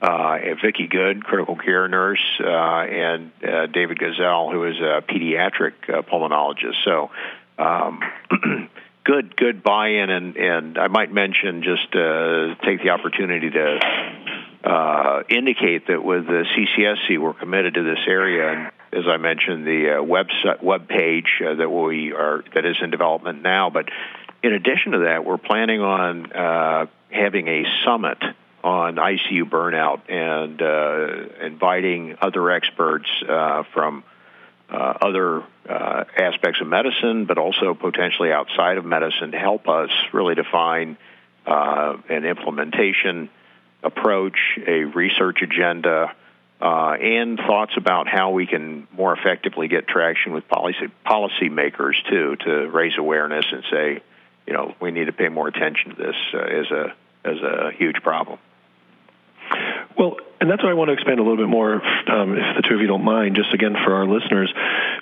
uh, 0.00 0.38
Vicki 0.62 0.86
Good, 0.86 1.24
critical 1.24 1.56
care 1.56 1.88
nurse, 1.88 2.22
and 2.38 3.32
David 3.40 3.98
Gozal, 3.98 4.52
who 4.52 4.64
is 4.64 4.76
a 4.76 5.02
pediatric 5.02 5.72
pulmonologist. 6.08 6.76
So. 6.84 7.10
Um, 7.58 8.00
good 9.04 9.34
good 9.34 9.62
buy-in 9.62 10.10
and 10.10 10.36
and 10.36 10.78
I 10.78 10.88
might 10.88 11.10
mention 11.10 11.62
just 11.62 11.90
take 11.92 12.82
the 12.82 12.90
opportunity 12.90 13.48
to 13.48 13.78
uh, 14.66 15.22
indicate 15.28 15.86
that 15.86 16.02
with 16.02 16.26
the 16.26 16.44
CCSC, 16.56 17.20
we're 17.20 17.34
committed 17.34 17.74
to 17.74 17.84
this 17.84 18.00
area. 18.08 18.52
And 18.52 18.72
as 18.92 19.08
I 19.08 19.16
mentioned, 19.16 19.64
the 19.64 19.98
uh, 19.98 20.02
website 20.02 20.60
web 20.60 20.88
page 20.88 21.40
uh, 21.40 21.54
that 21.54 21.70
we 21.70 22.12
are 22.12 22.42
that 22.52 22.66
is 22.66 22.76
in 22.82 22.90
development 22.90 23.42
now. 23.42 23.70
But 23.70 23.88
in 24.42 24.52
addition 24.52 24.92
to 24.92 24.98
that, 25.04 25.24
we're 25.24 25.38
planning 25.38 25.80
on 25.80 26.32
uh, 26.32 26.86
having 27.10 27.46
a 27.46 27.64
summit 27.84 28.18
on 28.64 28.96
ICU 28.96 29.44
burnout 29.44 30.10
and 30.10 30.60
uh, 30.60 31.46
inviting 31.46 32.16
other 32.20 32.50
experts 32.50 33.08
uh, 33.28 33.62
from 33.72 34.02
other 34.68 35.44
aspects 35.68 36.60
of 36.60 36.66
medicine, 36.66 37.26
but 37.26 37.38
also 37.38 37.74
potentially 37.74 38.32
outside 38.32 38.78
of 38.78 38.84
medicine 38.84 39.30
to 39.30 39.38
help 39.38 39.68
us 39.68 39.90
really 40.12 40.34
define 40.34 40.96
an 41.46 42.24
implementation 42.24 43.30
approach, 43.86 44.38
a 44.66 44.84
research 44.84 45.38
agenda, 45.42 46.14
uh, 46.60 46.92
and 47.00 47.38
thoughts 47.38 47.72
about 47.76 48.08
how 48.08 48.30
we 48.30 48.46
can 48.46 48.88
more 48.92 49.16
effectively 49.16 49.68
get 49.68 49.86
traction 49.86 50.32
with 50.32 50.48
policy 50.48 50.90
policymakers 51.04 51.94
too 52.08 52.36
to 52.36 52.68
raise 52.70 52.96
awareness 52.98 53.44
and 53.52 53.62
say, 53.70 54.02
you 54.46 54.52
know, 54.52 54.74
we 54.80 54.90
need 54.90 55.06
to 55.06 55.12
pay 55.12 55.28
more 55.28 55.48
attention 55.48 55.94
to 55.94 55.96
this 55.96 56.16
uh, 56.32 56.38
as 56.38 56.70
a 56.70 56.94
as 57.24 57.38
a 57.42 57.72
huge 57.76 57.96
problem. 58.02 58.38
Well, 59.98 60.16
and 60.40 60.50
that's 60.50 60.62
what 60.62 60.70
I 60.70 60.74
want 60.74 60.88
to 60.88 60.92
expand 60.92 61.18
a 61.18 61.22
little 61.22 61.38
bit 61.38 61.48
more, 61.48 61.74
um, 61.74 62.36
if 62.36 62.56
the 62.56 62.62
two 62.68 62.74
of 62.74 62.80
you 62.80 62.86
don't 62.86 63.04
mind, 63.04 63.36
just 63.36 63.52
again 63.54 63.74
for 63.84 63.94
our 63.94 64.06
listeners, 64.06 64.52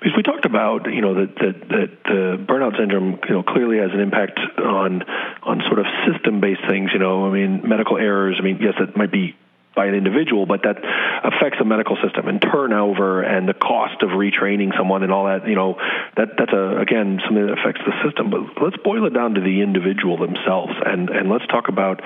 because 0.04 0.18
we 0.18 0.22
talked 0.22 0.44
about, 0.44 0.84
you 0.92 1.00
know, 1.00 1.14
that 1.14 1.34
that, 1.36 1.68
that 1.68 1.90
the 2.04 2.44
burnout 2.44 2.76
syndrome, 2.78 3.18
you 3.26 3.34
know, 3.36 3.42
clearly 3.42 3.78
has 3.78 3.90
an 3.92 4.00
impact 4.00 4.38
on 4.58 5.02
on 5.42 5.62
sort 5.66 5.78
of 5.78 5.86
system-based 6.06 6.60
things. 6.68 6.90
You 6.92 6.98
know, 6.98 7.26
I 7.26 7.30
mean, 7.32 7.66
medical 7.66 7.96
errors. 7.96 8.36
I 8.38 8.42
mean, 8.42 8.58
yes, 8.60 8.74
it 8.78 8.94
might 8.98 9.10
be 9.10 9.34
by 9.74 9.86
an 9.86 9.94
individual, 9.94 10.46
but 10.46 10.62
that 10.62 10.78
affects 11.24 11.58
the 11.58 11.64
medical 11.64 11.96
system 12.02 12.28
and 12.28 12.40
turnover 12.40 13.22
and 13.22 13.48
the 13.48 13.54
cost 13.54 14.02
of 14.02 14.10
retraining 14.10 14.76
someone 14.76 15.02
and 15.02 15.12
all 15.12 15.26
that. 15.26 15.48
You 15.48 15.54
know, 15.54 15.76
that 16.16 16.36
that's 16.38 16.52
a 16.52 16.78
again 16.78 17.20
something 17.24 17.46
that 17.46 17.58
affects 17.58 17.82
the 17.84 17.92
system. 18.04 18.30
But 18.30 18.62
let's 18.62 18.76
boil 18.78 19.06
it 19.06 19.14
down 19.14 19.34
to 19.34 19.40
the 19.40 19.62
individual 19.62 20.16
themselves, 20.16 20.72
and 20.84 21.10
and 21.10 21.30
let's 21.30 21.46
talk 21.46 21.68
about 21.68 22.00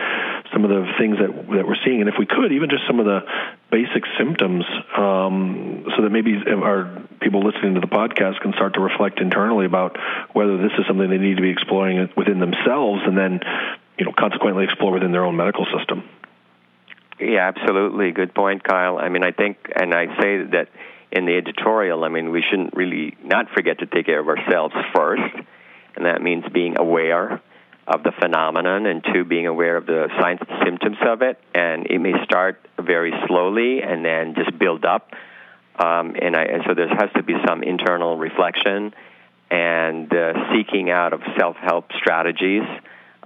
some 0.53 0.65
of 0.65 0.71
the 0.71 0.87
things 0.99 1.19
that 1.19 1.31
that 1.57 1.67
we're 1.67 1.81
seeing, 1.85 2.01
and 2.01 2.09
if 2.09 2.17
we 2.19 2.27
could, 2.27 2.53
even 2.53 2.71
just 2.71 2.87
some 2.87 3.01
of 3.01 3.07
the 3.07 3.21
basic 3.71 4.05
symptoms, 4.17 4.65
um, 4.97 5.85
so 5.97 6.03
that 6.03 6.11
maybe 6.11 6.41
our 6.49 7.03
people 7.21 7.45
listening 7.45 7.75
to 7.75 7.81
the 7.81 7.87
podcast 7.87 8.41
can 8.41 8.53
start 8.53 8.75
to 8.75 8.81
reflect 8.81 9.21
internally 9.21 9.67
about 9.67 9.97
whether 10.33 10.57
this 10.57 10.73
is 10.79 10.87
something 10.87 11.11
they 11.11 11.19
need 11.19 11.37
to 11.37 11.43
be 11.43 11.51
exploring 11.51 12.09
within 12.17 12.41
themselves, 12.41 13.03
and 13.05 13.17
then 13.17 13.41
you 13.99 14.05
know 14.05 14.13
consequently 14.13 14.65
explore 14.65 14.93
within 14.93 15.13
their 15.13 15.25
own 15.25 15.37
medical 15.37 15.67
system. 15.77 16.03
Yeah, 17.21 17.49
absolutely. 17.49 18.13
Good 18.13 18.35
point, 18.35 18.63
Kyle. 18.63 18.99
I 18.99 19.09
mean, 19.09 19.25
I 19.25 19.33
think, 19.33 19.57
and 19.75 19.93
I 19.93 20.07
say 20.21 20.43
that 20.53 20.69
in 21.11 21.27
the 21.27 21.37
editorial, 21.37 22.05
I 22.05 22.09
mean, 22.09 22.31
we 22.31 22.43
shouldn't 22.49 22.75
really 22.77 23.17
not 23.25 23.51
forget 23.51 23.81
to 23.81 23.87
take 23.87 24.07
care 24.07 24.21
of 24.21 24.29
ourselves 24.29 24.75
first, 24.95 25.35
and 25.97 26.07
that 26.07 26.23
means 26.23 26.45
being 26.53 26.79
aware 26.79 27.41
of 27.89 28.03
the 28.03 28.13
phenomenon, 28.21 28.87
and 28.87 29.03
two, 29.13 29.25
being 29.25 29.47
aware 29.47 29.77
of 29.77 29.87
the 29.87 30.09
signs 30.21 30.41
and 30.47 30.63
symptoms 30.65 30.99
of 31.07 31.23
it. 31.23 31.41
And 31.55 31.87
it 31.87 31.99
may 31.99 32.13
start 32.23 32.61
very 32.79 33.13
slowly 33.27 33.83
and 33.83 34.05
then 34.05 34.35
just 34.35 34.57
build 34.59 34.85
up. 34.85 35.13
Um, 35.79 36.15
and, 36.21 36.37
I, 36.37 36.43
and 36.43 36.63
so 36.67 36.75
there 36.75 36.89
has 36.89 37.11
to 37.17 37.23
be 37.23 37.35
some 37.47 37.63
internal 37.63 38.19
reflection 38.19 38.93
and 39.51 40.13
uh, 40.13 40.35
seeking 40.53 40.91
out 40.91 41.15
of 41.15 41.23
self-help 41.39 41.93
strategies 41.99 42.65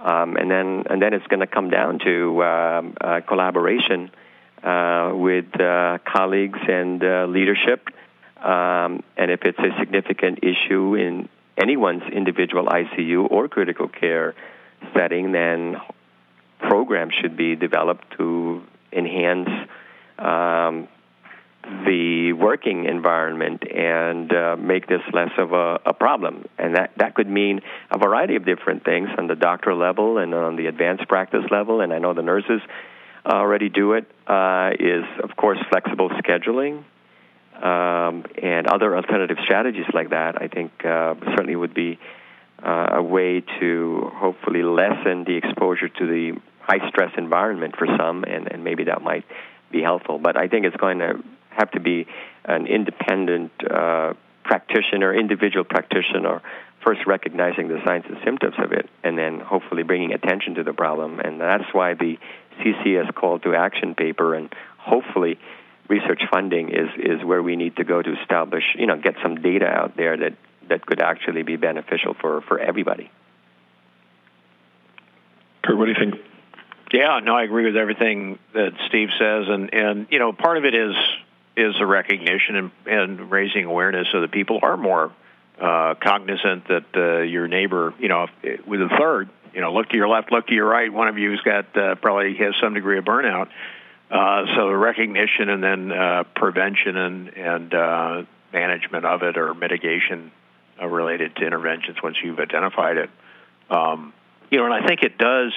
um, 0.03 0.35
and 0.35 0.51
then 0.51 0.83
and 0.89 1.01
then 1.01 1.13
it's 1.13 1.25
going 1.27 1.39
to 1.39 1.47
come 1.47 1.69
down 1.69 1.99
to 1.99 2.43
um, 2.43 2.97
uh, 2.99 3.21
collaboration 3.21 4.11
uh, 4.61 5.11
with 5.15 5.59
uh, 5.59 5.97
colleagues 6.05 6.59
and 6.67 7.03
uh, 7.03 7.25
leadership. 7.25 7.87
Um, 8.37 9.01
and 9.15 9.31
if 9.31 9.43
it's 9.43 9.59
a 9.59 9.79
significant 9.79 10.39
issue 10.43 10.95
in 10.95 11.29
anyone's 11.57 12.03
individual 12.11 12.65
ICU 12.65 13.31
or 13.31 13.47
critical 13.47 13.87
care 13.87 14.35
setting, 14.93 15.31
then 15.31 15.77
programs 16.59 17.13
should 17.21 17.37
be 17.37 17.55
developed 17.55 18.03
to 18.17 18.61
enhance 18.91 19.49
um, 20.19 20.89
the 21.63 22.33
working 22.33 22.85
environment 22.85 23.63
and 23.69 24.33
uh, 24.33 24.55
make 24.57 24.87
this 24.87 25.01
less 25.13 25.31
of 25.37 25.53
a, 25.53 25.79
a, 25.85 25.93
problem. 25.93 26.45
And 26.57 26.75
that, 26.75 26.91
that 26.97 27.15
could 27.15 27.29
mean 27.29 27.61
a 27.89 27.97
variety 27.97 28.35
of 28.35 28.45
different 28.45 28.83
things 28.83 29.09
on 29.17 29.27
the 29.27 29.35
doctor 29.35 29.73
level 29.73 30.17
and 30.17 30.33
on 30.33 30.55
the 30.57 30.67
advanced 30.67 31.07
practice 31.07 31.43
level. 31.51 31.81
And 31.81 31.93
I 31.93 31.99
know 31.99 32.13
the 32.13 32.21
nurses 32.21 32.61
already 33.25 33.69
do 33.69 33.93
it. 33.93 34.05
Uh, 34.27 34.71
is 34.77 35.05
of 35.23 35.35
course 35.37 35.57
flexible 35.69 36.09
scheduling 36.09 36.83
um, 37.61 38.25
and 38.41 38.67
other 38.67 38.95
alternative 38.95 39.37
strategies 39.43 39.85
like 39.93 40.09
that. 40.09 40.41
I 40.41 40.47
think 40.47 40.71
uh, 40.85 41.15
certainly 41.29 41.55
would 41.55 41.73
be 41.73 41.99
uh, 42.61 42.87
a 42.93 43.03
way 43.03 43.41
to 43.59 44.11
hopefully 44.15 44.63
lessen 44.63 45.23
the 45.23 45.35
exposure 45.35 45.87
to 45.87 46.07
the 46.07 46.39
high 46.61 46.87
stress 46.89 47.11
environment 47.17 47.75
for 47.77 47.87
some, 47.97 48.23
and, 48.23 48.51
and 48.51 48.63
maybe 48.63 48.85
that 48.85 49.01
might 49.01 49.25
be 49.71 49.81
helpful. 49.81 50.17
But 50.17 50.37
I 50.37 50.47
think 50.47 50.65
it's 50.65 50.77
going 50.77 50.99
to 50.99 51.23
have 51.55 51.71
to 51.71 51.79
be 51.79 52.07
an 52.45 52.67
independent 52.67 53.51
uh, 53.69 54.13
practitioner, 54.43 55.13
individual 55.13 55.63
practitioner, 55.63 56.41
first 56.83 57.01
recognizing 57.07 57.67
the 57.67 57.79
signs 57.85 58.05
and 58.07 58.17
symptoms 58.23 58.55
of 58.57 58.71
it, 58.71 58.89
and 59.03 59.17
then 59.17 59.39
hopefully 59.39 59.83
bringing 59.83 60.13
attention 60.13 60.55
to 60.55 60.63
the 60.63 60.73
problem. 60.73 61.19
And 61.19 61.39
that's 61.39 61.71
why 61.71 61.93
the 61.93 62.17
CCS 62.59 63.13
call 63.15 63.39
to 63.39 63.55
action 63.55 63.95
paper 63.95 64.35
and 64.35 64.53
hopefully 64.77 65.39
research 65.87 66.21
funding 66.31 66.69
is, 66.69 66.89
is 66.97 67.23
where 67.23 67.41
we 67.41 67.55
need 67.55 67.77
to 67.77 67.83
go 67.83 68.01
to 68.01 68.21
establish, 68.21 68.63
you 68.77 68.87
know, 68.87 68.97
get 68.97 69.15
some 69.21 69.35
data 69.35 69.65
out 69.65 69.95
there 69.95 70.17
that, 70.17 70.33
that 70.69 70.85
could 70.85 71.01
actually 71.01 71.43
be 71.43 71.55
beneficial 71.55 72.15
for, 72.19 72.41
for 72.41 72.59
everybody. 72.59 73.09
Kurt, 75.63 75.77
what 75.77 75.85
do 75.85 75.91
you 75.91 75.97
think? 75.99 76.21
Yeah, 76.91 77.19
no, 77.23 77.35
I 77.35 77.43
agree 77.43 77.65
with 77.65 77.75
everything 77.75 78.37
that 78.53 78.73
Steve 78.87 79.09
says, 79.17 79.45
and 79.47 79.73
and 79.73 80.07
you 80.11 80.19
know, 80.19 80.31
part 80.31 80.57
of 80.57 80.65
it 80.65 80.75
is 80.75 80.93
is 81.55 81.75
a 81.79 81.85
recognition 81.85 82.55
and, 82.55 82.71
and 82.85 83.31
raising 83.31 83.65
awareness 83.65 84.07
so 84.11 84.21
that 84.21 84.31
people 84.31 84.59
are 84.61 84.77
more 84.77 85.11
uh, 85.61 85.93
cognizant 86.01 86.67
that 86.67 86.85
uh, 86.95 87.21
your 87.21 87.47
neighbor, 87.47 87.93
you 87.99 88.07
know, 88.07 88.27
if, 88.41 88.65
with 88.65 88.81
a 88.81 88.89
third, 88.99 89.29
you 89.53 89.61
know, 89.61 89.71
look 89.71 89.89
to 89.89 89.95
your 89.95 90.07
left, 90.07 90.31
look 90.31 90.47
to 90.47 90.53
your 90.53 90.67
right. 90.67 90.91
One 90.91 91.07
of 91.07 91.17
you's 91.17 91.41
got 91.41 91.77
uh, 91.77 91.95
probably 91.95 92.35
has 92.37 92.55
some 92.61 92.73
degree 92.73 92.97
of 92.97 93.05
burnout. 93.05 93.49
Uh, 94.09 94.45
so 94.55 94.69
recognition 94.71 95.49
and 95.49 95.63
then 95.63 95.91
uh, 95.91 96.23
prevention 96.35 96.97
and 96.97 97.29
and 97.29 97.73
uh, 97.73 98.23
management 98.51 99.05
of 99.05 99.23
it 99.23 99.37
or 99.37 99.53
mitigation 99.53 100.31
uh, 100.81 100.87
related 100.87 101.35
to 101.35 101.45
interventions 101.45 101.97
once 102.01 102.17
you've 102.23 102.39
identified 102.39 102.97
it. 102.97 103.09
Um, 103.69 104.13
you 104.51 104.59
know, 104.59 104.65
and 104.65 104.73
I 104.73 104.85
think 104.85 105.01
it 105.01 105.17
does 105.17 105.51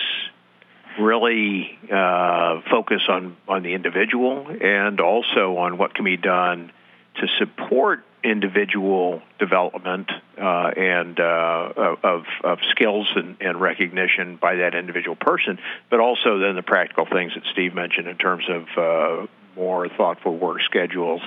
really 0.98 1.78
uh, 1.92 2.60
focus 2.70 3.02
on, 3.08 3.36
on 3.48 3.62
the 3.62 3.74
individual 3.74 4.46
and 4.48 5.00
also 5.00 5.56
on 5.58 5.78
what 5.78 5.94
can 5.94 6.04
be 6.04 6.16
done 6.16 6.72
to 7.16 7.26
support 7.38 8.04
individual 8.22 9.22
development 9.38 10.10
uh, 10.36 10.70
and 10.76 11.20
uh, 11.20 11.94
of, 12.02 12.24
of 12.42 12.58
skills 12.70 13.06
and, 13.14 13.36
and, 13.40 13.60
recognition 13.60 14.36
by 14.36 14.56
that 14.56 14.74
individual 14.74 15.14
person, 15.14 15.58
but 15.90 16.00
also 16.00 16.38
then 16.38 16.56
the 16.56 16.62
practical 16.62 17.06
things 17.06 17.32
that 17.34 17.44
Steve 17.52 17.74
mentioned 17.74 18.08
in 18.08 18.16
terms 18.16 18.44
of 18.48 18.64
uh, 18.76 19.26
more 19.54 19.88
thoughtful 19.88 20.36
work 20.36 20.60
schedules, 20.62 21.22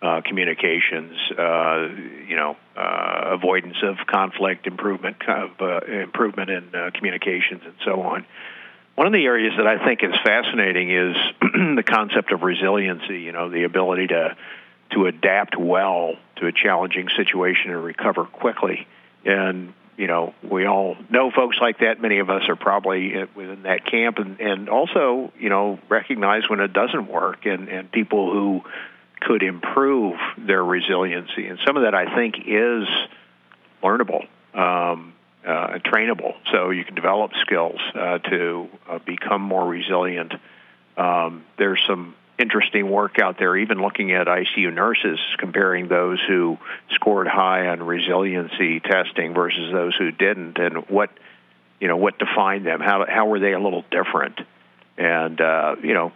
uh, 0.00 0.20
communications, 0.24 1.16
uh, 1.36 1.88
you 2.28 2.36
know, 2.36 2.56
avoidance 2.76 3.76
of 3.82 3.96
conflict, 4.06 4.66
improvement, 4.66 5.16
of, 5.28 5.88
improvement 5.88 6.50
in 6.50 6.70
communications, 6.94 7.62
and 7.64 7.74
so 7.84 8.02
on. 8.02 8.24
One 8.96 9.06
of 9.06 9.12
the 9.12 9.24
areas 9.24 9.52
that 9.58 9.66
I 9.66 9.84
think 9.84 10.02
is 10.02 10.14
fascinating 10.24 10.90
is 10.90 11.16
the 11.40 11.84
concept 11.86 12.32
of 12.32 12.42
resiliency. 12.42 13.20
You 13.20 13.32
know, 13.32 13.50
the 13.50 13.64
ability 13.64 14.08
to 14.08 14.36
to 14.92 15.06
adapt 15.06 15.56
well 15.56 16.14
to 16.36 16.46
a 16.46 16.52
challenging 16.52 17.08
situation 17.16 17.72
and 17.72 17.84
recover 17.84 18.24
quickly. 18.24 18.86
And 19.24 19.74
you 19.98 20.06
know, 20.06 20.34
we 20.42 20.66
all 20.66 20.96
know 21.10 21.30
folks 21.30 21.58
like 21.60 21.80
that. 21.80 22.00
Many 22.00 22.20
of 22.20 22.30
us 22.30 22.48
are 22.48 22.56
probably 22.56 23.24
within 23.34 23.64
that 23.64 23.84
camp, 23.84 24.18
and 24.18 24.40
and 24.40 24.68
also 24.70 25.30
you 25.38 25.50
know 25.50 25.78
recognize 25.90 26.48
when 26.48 26.60
it 26.60 26.72
doesn't 26.72 27.10
work, 27.10 27.44
and 27.44 27.68
and 27.68 27.92
people 27.92 28.32
who 28.32 28.62
could 29.20 29.42
improve 29.42 30.16
their 30.38 30.64
resiliency. 30.64 31.48
And 31.48 31.58
some 31.66 31.76
of 31.76 31.82
that 31.82 31.94
I 31.94 32.14
think 32.14 32.36
is 32.46 32.88
learnable. 33.82 34.26
Um, 34.54 35.12
uh, 35.46 35.78
trainable, 35.78 36.34
so 36.50 36.70
you 36.70 36.84
can 36.84 36.94
develop 36.94 37.32
skills 37.40 37.80
uh, 37.94 38.18
to 38.18 38.68
uh, 38.88 38.98
become 38.98 39.42
more 39.42 39.66
resilient. 39.66 40.34
Um, 40.96 41.44
there's 41.56 41.80
some 41.86 42.14
interesting 42.38 42.90
work 42.90 43.18
out 43.18 43.38
there, 43.38 43.56
even 43.56 43.80
looking 43.80 44.12
at 44.12 44.26
ICU 44.26 44.72
nurses, 44.72 45.18
comparing 45.38 45.88
those 45.88 46.20
who 46.26 46.58
scored 46.90 47.28
high 47.28 47.68
on 47.68 47.82
resiliency 47.82 48.80
testing 48.80 49.34
versus 49.34 49.72
those 49.72 49.94
who 49.96 50.10
didn't, 50.10 50.58
and 50.58 50.88
what 50.88 51.10
you 51.80 51.88
know 51.88 51.96
what 51.96 52.18
defined 52.18 52.66
them. 52.66 52.80
How 52.80 53.06
how 53.08 53.26
were 53.26 53.38
they 53.38 53.52
a 53.52 53.60
little 53.60 53.84
different? 53.90 54.40
And 54.98 55.40
uh, 55.40 55.76
you 55.82 55.94
know, 55.94 56.12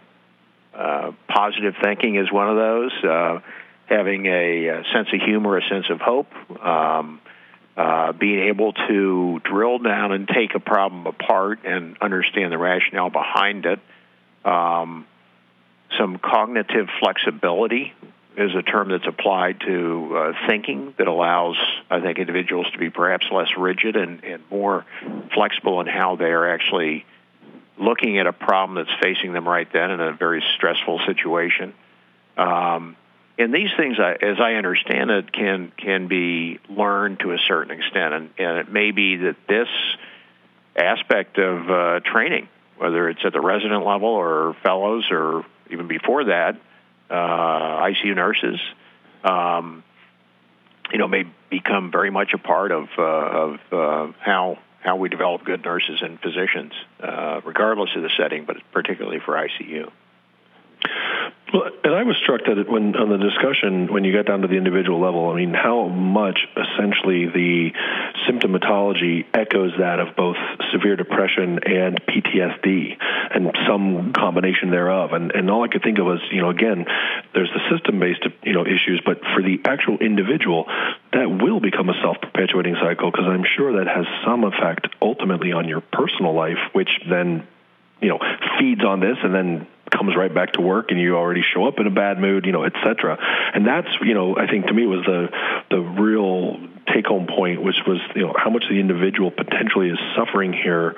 uh, 0.73 1.11
positive 1.27 1.75
thinking 1.81 2.15
is 2.15 2.31
one 2.31 2.49
of 2.49 2.55
those. 2.57 3.03
Uh, 3.03 3.39
having 3.87 4.25
a, 4.25 4.67
a 4.67 4.83
sense 4.93 5.09
of 5.13 5.21
humor, 5.21 5.57
a 5.57 5.67
sense 5.67 5.89
of 5.89 5.99
hope. 5.99 6.33
Um, 6.63 7.19
uh, 7.77 8.11
being 8.13 8.47
able 8.49 8.73
to 8.73 9.39
drill 9.43 9.79
down 9.79 10.11
and 10.11 10.27
take 10.27 10.55
a 10.55 10.59
problem 10.59 11.07
apart 11.07 11.59
and 11.63 11.97
understand 12.01 12.51
the 12.51 12.57
rationale 12.57 13.09
behind 13.09 13.65
it, 13.65 13.79
um, 14.43 15.07
some 15.97 16.17
cognitive 16.17 16.87
flexibility, 16.99 17.93
is 18.37 18.55
a 18.55 18.61
term 18.61 18.89
that's 18.89 19.07
applied 19.07 19.59
to 19.59 20.15
uh, 20.15 20.47
thinking 20.47 20.93
that 20.97 21.07
allows, 21.07 21.57
I 21.89 21.99
think, 21.99 22.17
individuals 22.17 22.67
to 22.71 22.77
be 22.77 22.89
perhaps 22.89 23.25
less 23.31 23.49
rigid 23.57 23.95
and, 23.97 24.23
and 24.23 24.43
more 24.49 24.85
flexible 25.33 25.81
in 25.81 25.87
how 25.87 26.15
they 26.15 26.31
are 26.31 26.49
actually 26.49 27.05
looking 27.77 28.19
at 28.19 28.27
a 28.27 28.33
problem 28.33 28.75
that's 28.75 29.01
facing 29.01 29.33
them 29.33 29.47
right 29.47 29.67
then 29.73 29.91
in 29.91 29.99
a 29.99 30.13
very 30.13 30.43
stressful 30.55 31.01
situation. 31.05 31.73
Um, 32.37 32.95
and 33.37 33.53
these 33.53 33.69
things, 33.77 33.97
as 33.99 34.39
I 34.39 34.53
understand 34.53 35.09
it, 35.09 35.31
can 35.31 35.71
can 35.77 36.07
be 36.07 36.59
learned 36.69 37.19
to 37.21 37.31
a 37.31 37.37
certain 37.47 37.77
extent, 37.77 38.13
and, 38.13 38.29
and 38.37 38.57
it 38.59 38.71
may 38.71 38.91
be 38.91 39.17
that 39.17 39.35
this 39.47 39.67
aspect 40.75 41.37
of 41.37 41.69
uh, 41.69 41.99
training, 42.01 42.47
whether 42.77 43.09
it's 43.09 43.21
at 43.25 43.33
the 43.33 43.41
resident 43.41 43.85
level 43.85 44.09
or 44.09 44.55
fellows 44.63 45.05
or 45.11 45.45
even 45.69 45.87
before 45.87 46.25
that, 46.25 46.57
uh, 47.09 47.13
ICU 47.13 48.15
nurses, 48.15 48.59
um, 49.23 49.83
you 50.91 50.97
know, 50.97 51.07
may 51.07 51.25
become 51.49 51.91
very 51.91 52.09
much 52.09 52.33
a 52.33 52.37
part 52.37 52.71
of 52.71 52.87
uh, 52.97 53.01
of 53.01 53.59
uh, 53.71 54.11
how 54.19 54.59
how 54.81 54.95
we 54.95 55.09
develop 55.09 55.43
good 55.45 55.63
nurses 55.63 56.01
and 56.01 56.19
physicians, 56.19 56.73
uh, 56.99 57.39
regardless 57.45 57.91
of 57.95 58.01
the 58.01 58.09
setting, 58.17 58.45
but 58.45 58.57
particularly 58.71 59.19
for 59.19 59.35
ICU. 59.35 59.91
Well, 61.53 61.69
and 61.83 61.93
I 61.93 62.03
was 62.03 62.15
struck 62.15 62.45
that 62.45 62.69
when 62.69 62.95
on 62.95 63.09
the 63.09 63.17
discussion 63.17 63.91
when 63.91 64.05
you 64.05 64.13
got 64.13 64.25
down 64.25 64.41
to 64.41 64.47
the 64.47 64.55
individual 64.55 65.01
level, 65.01 65.29
I 65.29 65.35
mean, 65.35 65.53
how 65.53 65.87
much 65.87 66.47
essentially 66.55 67.27
the 67.27 67.71
symptomatology 68.25 69.25
echoes 69.33 69.73
that 69.77 69.99
of 69.99 70.15
both 70.15 70.37
severe 70.71 70.95
depression 70.95 71.59
and 71.65 71.99
PTSD, 72.05 72.95
and 73.35 73.51
some 73.67 74.13
combination 74.13 74.71
thereof. 74.71 75.11
And 75.11 75.31
and 75.33 75.51
all 75.51 75.63
I 75.63 75.67
could 75.67 75.83
think 75.83 75.99
of 75.99 76.05
was, 76.05 76.21
you 76.31 76.41
know, 76.41 76.49
again, 76.49 76.85
there's 77.33 77.51
the 77.51 77.75
system-based, 77.75 78.27
you 78.43 78.53
know, 78.53 78.65
issues, 78.65 79.01
but 79.05 79.19
for 79.33 79.43
the 79.43 79.59
actual 79.65 79.97
individual, 79.97 80.67
that 81.11 81.29
will 81.29 81.59
become 81.59 81.89
a 81.89 81.99
self-perpetuating 82.01 82.75
cycle 82.81 83.11
because 83.11 83.25
I'm 83.27 83.43
sure 83.43 83.83
that 83.83 83.87
has 83.87 84.05
some 84.25 84.45
effect 84.45 84.87
ultimately 85.01 85.51
on 85.51 85.67
your 85.67 85.81
personal 85.81 86.33
life, 86.33 86.59
which 86.71 86.89
then 87.09 87.45
you 88.01 88.07
know 88.07 88.19
feeds 88.57 88.85
on 88.85 89.01
this 89.01 89.17
and 89.21 89.35
then 89.35 89.67
comes 89.91 90.15
right 90.15 90.33
back 90.33 90.53
to 90.53 90.61
work 90.61 90.91
and 90.91 90.99
you 90.99 91.15
already 91.15 91.43
show 91.53 91.65
up 91.65 91.79
in 91.79 91.87
a 91.87 91.91
bad 91.91 92.19
mood, 92.19 92.45
you 92.45 92.51
know, 92.51 92.63
et 92.63 92.73
cetera. 92.83 93.17
And 93.53 93.67
that's, 93.67 93.89
you 94.01 94.13
know, 94.13 94.37
I 94.37 94.47
think 94.47 94.67
to 94.67 94.73
me 94.73 94.85
was 94.85 95.05
the 95.05 95.29
the 95.69 95.79
real 95.79 96.59
take 96.93 97.05
home 97.05 97.27
point, 97.27 97.61
which 97.63 97.77
was, 97.87 97.99
you 98.15 98.23
know, 98.23 98.33
how 98.35 98.49
much 98.49 98.63
the 98.69 98.79
individual 98.79 99.31
potentially 99.31 99.89
is 99.89 99.99
suffering 100.15 100.51
here, 100.51 100.95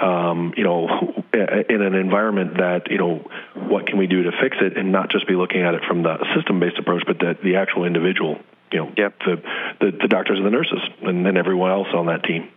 um, 0.00 0.54
you 0.56 0.64
know, 0.64 0.88
in 1.32 1.82
an 1.82 1.94
environment 1.94 2.56
that, 2.56 2.90
you 2.90 2.98
know, 2.98 3.28
what 3.54 3.86
can 3.86 3.98
we 3.98 4.06
do 4.06 4.24
to 4.24 4.32
fix 4.40 4.56
it 4.60 4.76
and 4.76 4.90
not 4.92 5.10
just 5.10 5.28
be 5.28 5.34
looking 5.34 5.62
at 5.62 5.74
it 5.74 5.82
from 5.86 6.02
the 6.02 6.16
system 6.34 6.58
based 6.58 6.78
approach, 6.78 7.02
but 7.06 7.18
the, 7.18 7.36
the 7.44 7.56
actual 7.56 7.84
individual, 7.84 8.38
you 8.72 8.78
know, 8.78 8.92
yep. 8.96 9.18
the, 9.20 9.42
the, 9.80 9.90
the 10.02 10.08
doctors 10.08 10.38
and 10.38 10.46
the 10.46 10.50
nurses 10.50 10.80
and 11.02 11.24
then 11.24 11.36
everyone 11.36 11.70
else 11.70 11.88
on 11.94 12.06
that 12.06 12.24
team. 12.24 12.48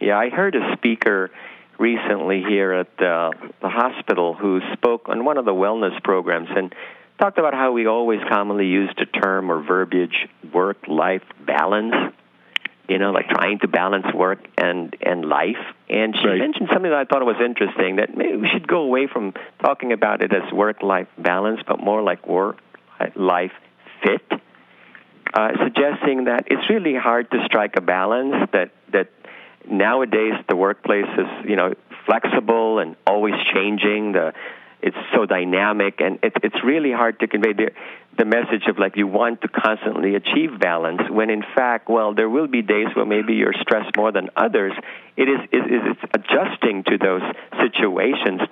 Yeah, 0.00 0.18
I 0.18 0.28
heard 0.28 0.54
a 0.56 0.76
speaker 0.76 1.30
recently 1.78 2.42
here 2.42 2.72
at 2.72 2.96
the, 2.98 3.32
the 3.60 3.68
hospital 3.68 4.34
who 4.34 4.60
spoke 4.74 5.08
on 5.08 5.24
one 5.24 5.38
of 5.38 5.44
the 5.44 5.52
wellness 5.52 6.02
programs 6.02 6.48
and 6.54 6.74
talked 7.18 7.38
about 7.38 7.54
how 7.54 7.72
we 7.72 7.86
always 7.86 8.20
commonly 8.28 8.66
use 8.66 8.90
the 8.98 9.06
term 9.06 9.50
or 9.50 9.62
verbiage 9.62 10.28
work 10.52 10.76
life 10.88 11.22
balance 11.46 11.94
you 12.88 12.98
know 12.98 13.12
like 13.12 13.28
trying 13.28 13.58
to 13.58 13.68
balance 13.68 14.06
work 14.14 14.38
and 14.58 14.96
and 15.00 15.24
life 15.24 15.56
and 15.88 16.14
she 16.20 16.26
right. 16.26 16.38
mentioned 16.38 16.68
something 16.72 16.90
that 16.90 16.98
i 16.98 17.04
thought 17.04 17.24
was 17.24 17.40
interesting 17.44 17.96
that 17.96 18.16
maybe 18.16 18.36
we 18.36 18.48
should 18.52 18.66
go 18.66 18.82
away 18.82 19.06
from 19.06 19.32
talking 19.62 19.92
about 19.92 20.22
it 20.22 20.32
as 20.34 20.52
work 20.52 20.82
life 20.82 21.08
balance 21.18 21.60
but 21.66 21.80
more 21.80 22.02
like 22.02 22.26
work 22.26 22.58
life 23.16 23.52
fit 24.02 24.22
uh, 25.32 25.50
suggesting 25.64 26.24
that 26.24 26.44
it's 26.46 26.68
really 26.70 26.94
hard 26.94 27.30
to 27.30 27.42
strike 27.46 27.74
a 27.76 27.80
balance 27.80 28.48
that 28.52 28.70
that 28.92 29.08
nowadays 29.70 30.34
the 30.48 30.56
workplace 30.56 31.10
is 31.18 31.48
you 31.48 31.56
know 31.56 31.74
flexible 32.06 32.78
and 32.78 32.96
always 33.06 33.34
changing. 33.52 34.12
The 34.12 34.32
it's 34.84 34.96
so 35.14 35.24
dynamic 35.24 36.00
and 36.00 36.18
it, 36.22 36.34
it's 36.42 36.62
really 36.62 36.92
hard 36.92 37.18
to 37.20 37.26
convey 37.26 37.54
the, 37.54 37.70
the 38.18 38.26
message 38.26 38.64
of 38.68 38.78
like 38.78 38.96
you 38.96 39.06
want 39.06 39.40
to 39.40 39.48
constantly 39.48 40.14
achieve 40.14 40.60
balance 40.60 41.00
when 41.08 41.30
in 41.30 41.42
fact 41.54 41.88
well 41.88 42.12
there 42.12 42.28
will 42.28 42.46
be 42.46 42.60
days 42.60 42.88
where 42.94 43.06
maybe 43.06 43.32
you're 43.32 43.54
stressed 43.62 43.96
more 43.96 44.12
than 44.12 44.28
others. 44.36 44.72
It 45.16 45.28
is 45.28 45.40
it 45.52 45.72
is 45.72 45.82
it's 45.92 46.12
adjusting 46.12 46.84
to 46.84 46.98
those 46.98 47.22
situations 47.62 48.42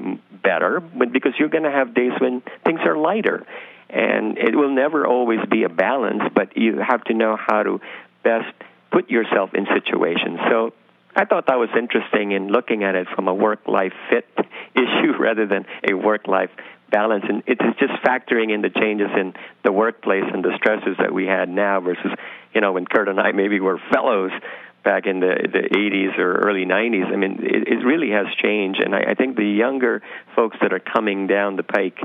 better 0.42 0.80
because 0.80 1.34
you're 1.38 1.50
going 1.50 1.64
to 1.64 1.70
have 1.70 1.94
days 1.94 2.12
when 2.18 2.42
things 2.64 2.80
are 2.84 2.96
lighter. 2.96 3.46
And 3.90 4.38
it 4.38 4.56
will 4.56 4.74
never 4.74 5.06
always 5.06 5.40
be 5.50 5.64
a 5.64 5.68
balance 5.68 6.22
but 6.34 6.56
you 6.56 6.78
have 6.78 7.04
to 7.04 7.14
know 7.14 7.36
how 7.36 7.62
to 7.62 7.80
best 8.24 8.54
put 8.90 9.10
yourself 9.10 9.50
in 9.54 9.66
situations. 9.66 10.38
So 10.48 10.72
I 11.14 11.24
thought 11.24 11.46
that 11.46 11.58
was 11.58 11.68
interesting 11.76 12.32
in 12.32 12.48
looking 12.48 12.84
at 12.84 12.94
it 12.94 13.06
from 13.14 13.28
a 13.28 13.34
work 13.34 13.68
life 13.68 13.92
fit 14.10 14.26
issue 14.74 15.12
rather 15.18 15.46
than 15.46 15.66
a 15.88 15.94
work 15.94 16.26
life 16.26 16.50
balance. 16.90 17.24
And 17.28 17.42
it 17.46 17.58
is 17.60 17.74
just 17.78 17.92
factoring 18.02 18.52
in 18.54 18.62
the 18.62 18.70
changes 18.70 19.08
in 19.18 19.34
the 19.64 19.72
workplace 19.72 20.24
and 20.32 20.44
the 20.44 20.52
stresses 20.56 20.96
that 20.98 21.12
we 21.12 21.26
had 21.26 21.48
now 21.48 21.80
versus, 21.80 22.12
you 22.54 22.60
know, 22.60 22.72
when 22.72 22.86
Curt 22.86 23.08
and 23.08 23.20
I 23.20 23.32
maybe 23.32 23.60
were 23.60 23.80
fellows 23.92 24.32
back 24.84 25.06
in 25.06 25.20
the 25.20 25.34
the 25.52 25.76
80s 25.76 26.18
or 26.18 26.40
early 26.40 26.64
90s. 26.64 27.06
I 27.12 27.16
mean, 27.16 27.38
it, 27.42 27.68
it 27.68 27.84
really 27.84 28.10
has 28.10 28.26
changed, 28.42 28.80
and 28.80 28.94
I, 28.94 29.10
I 29.10 29.14
think 29.14 29.36
the 29.36 29.44
younger 29.44 30.02
folks 30.34 30.56
that 30.60 30.72
are 30.72 30.80
coming 30.80 31.26
down 31.26 31.56
the 31.56 31.62
pike. 31.62 31.98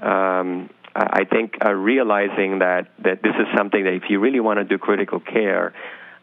Um, 0.00 0.70
I 0.96 1.24
think 1.24 1.56
are 1.60 1.74
realizing 1.74 2.60
that 2.60 2.88
that 3.02 3.20
this 3.20 3.34
is 3.34 3.46
something 3.56 3.82
that 3.82 3.94
if 3.94 4.04
you 4.10 4.20
really 4.20 4.38
want 4.38 4.58
to 4.58 4.64
do 4.64 4.78
critical 4.78 5.18
care, 5.18 5.72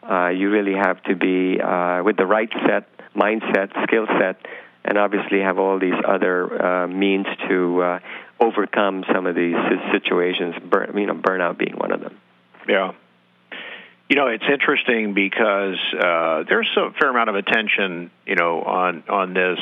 uh, 0.08 0.28
you 0.28 0.50
really 0.50 0.74
have 0.74 1.02
to 1.04 1.14
be 1.14 1.60
uh, 1.60 2.02
with 2.02 2.16
the 2.16 2.26
right 2.26 2.50
set, 2.66 2.88
mindset, 3.14 3.70
skill 3.84 4.06
set, 4.18 4.36
and 4.84 4.98
obviously 4.98 5.40
have 5.40 5.58
all 5.58 5.78
these 5.78 5.94
other 6.06 6.62
uh, 6.62 6.86
means 6.88 7.26
to 7.48 7.82
uh, 7.82 7.98
overcome 8.40 9.04
some 9.12 9.26
of 9.26 9.34
these 9.34 9.56
situations. 9.92 10.54
Burn, 10.68 10.96
you 10.96 11.06
know, 11.06 11.14
burnout 11.14 11.58
being 11.58 11.76
one 11.76 11.92
of 11.92 12.00
them. 12.00 12.18
Yeah. 12.68 12.92
You 14.08 14.16
know, 14.16 14.26
it's 14.26 14.44
interesting 14.50 15.14
because 15.14 15.78
uh, 15.94 16.44
there's 16.48 16.68
a 16.76 16.90
fair 16.98 17.10
amount 17.10 17.30
of 17.30 17.36
attention, 17.36 18.10
you 18.26 18.34
know, 18.34 18.60
on 18.62 19.04
on 19.08 19.32
this 19.32 19.58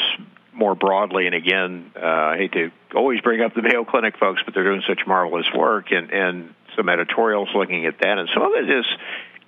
more 0.53 0.74
broadly. 0.74 1.26
And 1.26 1.35
again, 1.35 1.92
uh, 1.94 2.05
I 2.05 2.37
hate 2.37 2.53
to 2.53 2.70
always 2.94 3.20
bring 3.20 3.42
up 3.42 3.55
the 3.55 3.62
Mayo 3.62 3.85
Clinic 3.85 4.18
folks, 4.18 4.42
but 4.44 4.55
they're 4.55 4.64
doing 4.64 4.83
such 4.88 5.07
marvelous 5.07 5.46
work, 5.55 5.92
and 5.92 6.11
and 6.11 6.55
some 6.76 6.88
editorials 6.88 7.48
looking 7.55 7.87
at 7.87 7.98
that, 8.00 8.18
and 8.18 8.29
some 8.35 8.42
of 8.42 8.53
it 8.55 8.70
is 8.70 8.87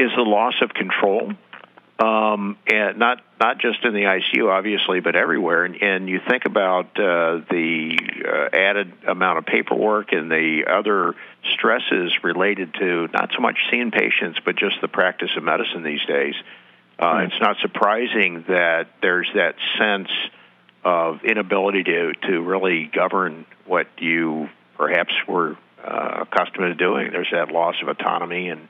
is 0.02 0.10
the 0.16 0.22
loss 0.22 0.54
of 0.62 0.70
control, 0.74 1.32
um, 1.98 2.56
and 2.66 2.98
not 2.98 3.22
not 3.40 3.58
just 3.58 3.84
in 3.84 3.92
the 3.92 4.02
ICU, 4.02 4.50
obviously, 4.50 5.00
but 5.00 5.14
everywhere. 5.16 5.64
And, 5.64 5.80
and 5.82 6.08
you 6.08 6.20
think 6.28 6.44
about 6.44 6.86
uh, 6.98 7.40
the 7.50 7.98
uh, 8.24 8.56
added 8.56 8.92
amount 9.06 9.38
of 9.38 9.46
paperwork 9.46 10.12
and 10.12 10.30
the 10.30 10.64
other 10.68 11.14
stresses 11.54 12.12
related 12.22 12.74
to 12.74 13.08
not 13.12 13.30
so 13.34 13.40
much 13.40 13.58
seeing 13.70 13.90
patients, 13.90 14.38
but 14.44 14.56
just 14.56 14.76
the 14.80 14.88
practice 14.88 15.30
of 15.36 15.42
medicine 15.42 15.82
these 15.82 16.04
days. 16.06 16.34
Uh, 16.98 17.04
mm-hmm. 17.04 17.26
It's 17.26 17.40
not 17.40 17.56
surprising 17.62 18.44
that 18.48 18.88
there's 19.00 19.28
that 19.34 19.54
sense 19.78 20.10
of 20.84 21.24
inability 21.24 21.84
to 21.84 22.12
to 22.28 22.42
really 22.42 22.90
govern 22.92 23.46
what 23.66 23.86
you 23.98 24.48
perhaps 24.76 25.12
were 25.28 25.56
uh, 25.84 26.24
accustomed 26.26 26.66
to 26.66 26.74
doing. 26.74 27.12
There's 27.12 27.30
that 27.32 27.52
loss 27.52 27.76
of 27.82 27.88
autonomy 27.88 28.48
and 28.48 28.68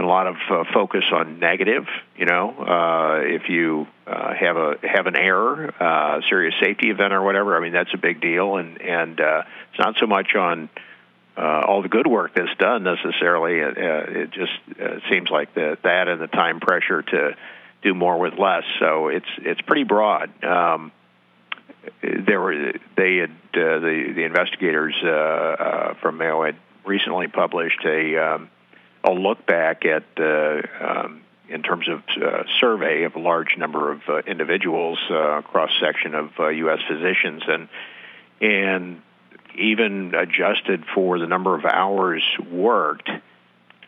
and 0.00 0.06
a 0.06 0.08
lot 0.08 0.26
of 0.26 0.36
uh, 0.48 0.64
focus 0.72 1.04
on 1.12 1.38
negative. 1.40 1.86
You 2.16 2.24
know, 2.24 2.54
uh, 2.58 3.20
if 3.22 3.50
you 3.50 3.86
uh, 4.06 4.32
have 4.34 4.56
a 4.56 4.76
have 4.82 5.06
an 5.06 5.14
error, 5.14 5.74
uh, 5.78 6.22
serious 6.26 6.54
safety 6.58 6.88
event 6.88 7.12
or 7.12 7.22
whatever, 7.22 7.54
I 7.54 7.60
mean 7.60 7.72
that's 7.72 7.92
a 7.92 7.98
big 7.98 8.22
deal, 8.22 8.56
and 8.56 8.80
and 8.80 9.20
uh, 9.20 9.42
it's 9.70 9.78
not 9.78 9.96
so 10.00 10.06
much 10.06 10.34
on 10.34 10.70
uh, 11.36 11.64
all 11.68 11.82
the 11.82 11.90
good 11.90 12.06
work 12.06 12.32
that's 12.34 12.56
done 12.58 12.82
necessarily. 12.82 13.62
Uh, 13.62 14.22
it 14.22 14.30
just 14.30 14.52
uh, 14.80 15.00
seems 15.10 15.28
like 15.28 15.52
that 15.54 16.08
and 16.08 16.18
the 16.18 16.28
time 16.28 16.60
pressure 16.60 17.02
to 17.02 17.36
do 17.82 17.92
more 17.92 18.18
with 18.18 18.38
less. 18.38 18.64
So 18.78 19.08
it's 19.08 19.28
it's 19.38 19.60
pretty 19.60 19.84
broad. 19.84 20.30
Um, 20.42 20.92
there 22.00 22.40
were 22.40 22.72
they 22.96 23.16
had 23.16 23.30
uh, 23.30 23.78
the 23.80 24.12
the 24.16 24.24
investigators 24.24 24.94
uh, 25.02 25.08
uh, 25.08 25.94
from 26.00 26.16
Mayo 26.16 26.42
had 26.42 26.56
recently 26.86 27.28
published 27.28 27.84
a 27.84 28.16
um, 28.16 28.50
a 29.04 29.10
look 29.10 29.46
back 29.46 29.84
at 29.84 30.04
uh, 30.18 30.62
um, 30.80 31.22
in 31.48 31.62
terms 31.62 31.88
of 31.88 32.02
uh, 32.22 32.44
survey 32.60 33.04
of 33.04 33.16
a 33.16 33.18
large 33.18 33.56
number 33.58 33.90
of 33.90 34.00
uh, 34.08 34.18
individuals 34.26 34.98
uh, 35.10 35.42
cross 35.42 35.70
section 35.80 36.14
of 36.14 36.30
uh, 36.38 36.48
U.S. 36.48 36.78
physicians 36.88 37.42
and 37.46 37.68
and 38.40 39.02
even 39.58 40.14
adjusted 40.14 40.84
for 40.94 41.18
the 41.18 41.26
number 41.26 41.56
of 41.56 41.64
hours 41.64 42.22
worked, 42.50 43.10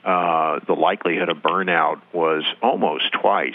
uh, 0.05 0.59
the 0.67 0.75
likelihood 0.75 1.29
of 1.29 1.39
burnout 1.39 2.01
was 2.13 2.45
almost 2.61 3.05
twice 3.13 3.55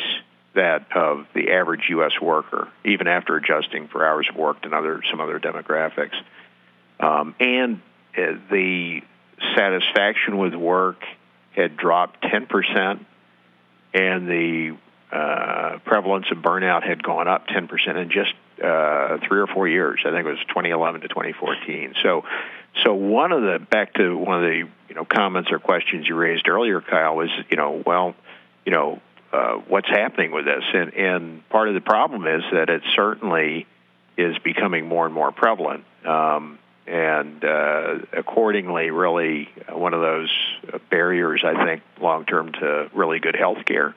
that 0.56 0.88
of 0.96 1.28
the 1.36 1.52
average 1.52 1.84
U.S. 1.90 2.14
worker, 2.22 2.70
even 2.86 3.08
after 3.08 3.36
adjusting 3.36 3.90
for 3.90 4.06
hours 4.06 4.28
worked 4.36 4.66
and 4.66 4.74
other 4.74 5.02
some 5.12 5.20
other 5.20 5.40
demographics. 5.40 6.16
Um, 7.00 7.36
and 7.40 7.82
uh, 8.18 8.40
the 8.50 9.02
satisfaction 9.56 10.38
with 10.38 10.56
work 10.56 11.04
had 11.58 11.76
dropped 11.76 12.24
10%, 12.24 13.00
and 13.94 14.28
the 14.28 14.78
uh, 15.12 15.80
prevalence 15.84 16.28
of 16.32 16.38
burnout 16.38 16.88
had 16.88 17.02
gone 17.02 17.28
up 17.28 17.48
10% 17.48 17.98
in 17.98 18.12
just 18.12 18.34
uh, 18.64 19.18
three 19.28 19.40
or 19.40 19.48
four 19.48 19.68
years. 19.68 20.02
I 20.06 20.12
think 20.12 20.26
it 20.26 20.30
was 20.30 20.40
2011 20.50 21.02
to 21.02 21.08
2014. 21.08 21.96
So, 22.04 22.24
so 22.84 22.94
one 22.94 23.32
of 23.32 23.42
the 23.42 23.60
back 23.60 23.96
to 23.96 24.16
one 24.16 24.44
of 24.44 24.50
the 24.50 24.70
you 24.90 24.96
know 24.96 25.06
comments 25.06 25.52
or 25.52 25.60
questions 25.60 26.08
you 26.08 26.16
raised 26.16 26.48
earlier, 26.48 26.82
Kyle, 26.82 27.16
was 27.16 27.30
you 27.50 27.58
know 27.58 27.82
well, 27.86 28.16
you 28.66 28.72
know 28.72 29.02
uh, 29.32 29.54
what's 29.68 29.90
happening 29.90 30.32
with 30.32 30.46
this, 30.46 30.64
and 30.74 30.94
and 30.94 31.50
part 31.50 31.70
of 31.70 31.74
the 31.74 31.82
problem 31.82 32.28
is 32.28 32.44
that 32.52 32.70
it 32.70 32.82
certainly 32.96 33.66
is 34.18 34.38
becoming 34.44 34.88
more 34.88 35.06
and 35.06 35.14
more 35.14 35.32
prevalent. 35.32 35.86
Um, 36.06 36.60
and 36.88 37.44
uh, 37.44 38.00
accordingly, 38.14 38.92
really 38.92 39.50
one 39.70 39.94
of 39.94 40.00
those 40.02 40.34
barriers, 40.90 41.44
I 41.44 41.66
think, 41.66 41.84
long 42.00 42.26
term 42.26 42.54
to 42.54 42.90
really 42.94 43.20
good 43.20 43.36
health 43.36 43.66
care 43.66 43.94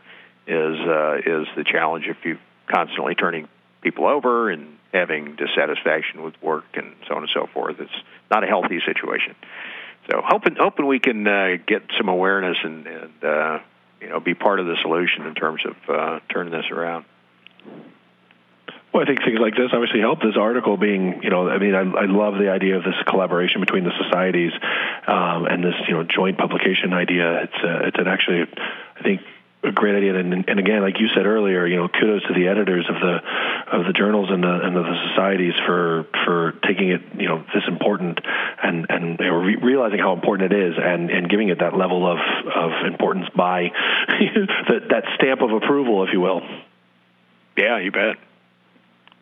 is 0.46 0.80
uh, 0.80 1.18
is 1.24 1.46
the 1.56 1.64
challenge 1.64 2.06
if 2.08 2.16
you 2.24 2.38
constantly 2.66 3.14
turning 3.14 3.48
people 3.80 4.06
over 4.06 4.50
and 4.50 4.76
having 4.92 5.36
dissatisfaction 5.36 6.22
with 6.22 6.34
work 6.42 6.64
and 6.74 6.94
so 7.06 7.14
on 7.14 7.22
and 7.22 7.30
so 7.32 7.46
forth. 7.54 7.76
It's 7.78 7.92
not 8.30 8.42
a 8.42 8.46
healthy 8.46 8.80
situation. 8.84 9.36
So 10.10 10.20
hoping 10.24 10.56
hoping 10.56 10.86
we 10.86 10.98
can 10.98 11.26
uh, 11.26 11.56
get 11.64 11.82
some 11.96 12.08
awareness 12.08 12.56
and, 12.64 12.86
and 12.88 13.24
uh, 13.24 13.58
you 14.00 14.08
know 14.08 14.18
be 14.18 14.34
part 14.34 14.58
of 14.58 14.66
the 14.66 14.76
solution 14.82 15.26
in 15.26 15.34
terms 15.36 15.62
of 15.64 15.76
uh, 15.88 16.20
turning 16.28 16.52
this 16.52 16.68
around. 16.72 17.04
Well, 18.92 19.04
I 19.04 19.06
think 19.06 19.22
things 19.22 19.38
like 19.38 19.54
this 19.54 19.70
obviously 19.72 20.00
help. 20.00 20.20
This 20.20 20.36
article 20.36 20.76
being, 20.76 21.22
you 21.22 21.30
know, 21.30 21.48
I 21.48 21.58
mean, 21.58 21.74
I, 21.74 21.82
I 21.82 22.06
love 22.06 22.34
the 22.34 22.50
idea 22.50 22.76
of 22.76 22.82
this 22.82 22.96
collaboration 23.06 23.60
between 23.60 23.84
the 23.84 23.92
societies 24.02 24.52
um, 25.06 25.46
and 25.46 25.62
this, 25.62 25.74
you 25.86 25.94
know, 25.94 26.02
joint 26.02 26.38
publication 26.38 26.92
idea. 26.92 27.44
It's 27.44 27.64
uh, 27.64 27.86
it's 27.86 27.98
an 27.98 28.08
actually, 28.08 28.42
I 28.98 29.02
think, 29.02 29.20
a 29.62 29.70
great 29.70 29.94
idea. 29.94 30.18
And, 30.18 30.48
and 30.48 30.58
again, 30.58 30.82
like 30.82 30.98
you 30.98 31.06
said 31.14 31.24
earlier, 31.24 31.66
you 31.66 31.76
know, 31.76 31.88
kudos 31.88 32.26
to 32.26 32.34
the 32.34 32.48
editors 32.48 32.86
of 32.88 32.96
the 32.96 33.20
of 33.70 33.86
the 33.86 33.92
journals 33.92 34.28
and 34.30 34.42
the 34.42 34.60
and 34.60 34.74
the 34.74 35.08
societies 35.10 35.54
for 35.66 36.06
for 36.24 36.52
taking 36.66 36.90
it, 36.90 37.02
you 37.16 37.28
know, 37.28 37.44
this 37.54 37.62
important 37.68 38.18
and 38.60 38.86
and 38.88 39.20
you 39.20 39.26
know, 39.26 39.36
re- 39.36 39.56
realizing 39.62 40.00
how 40.00 40.14
important 40.14 40.52
it 40.52 40.58
is 40.58 40.74
and 40.82 41.10
and 41.10 41.30
giving 41.30 41.48
it 41.48 41.60
that 41.60 41.76
level 41.76 42.10
of 42.10 42.18
of 42.18 42.86
importance 42.86 43.28
by 43.36 43.70
that 44.08 44.88
that 44.90 45.04
stamp 45.14 45.42
of 45.42 45.52
approval, 45.52 46.02
if 46.02 46.12
you 46.12 46.20
will. 46.20 46.42
Yeah, 47.56 47.78
you 47.78 47.92
bet. 47.92 48.16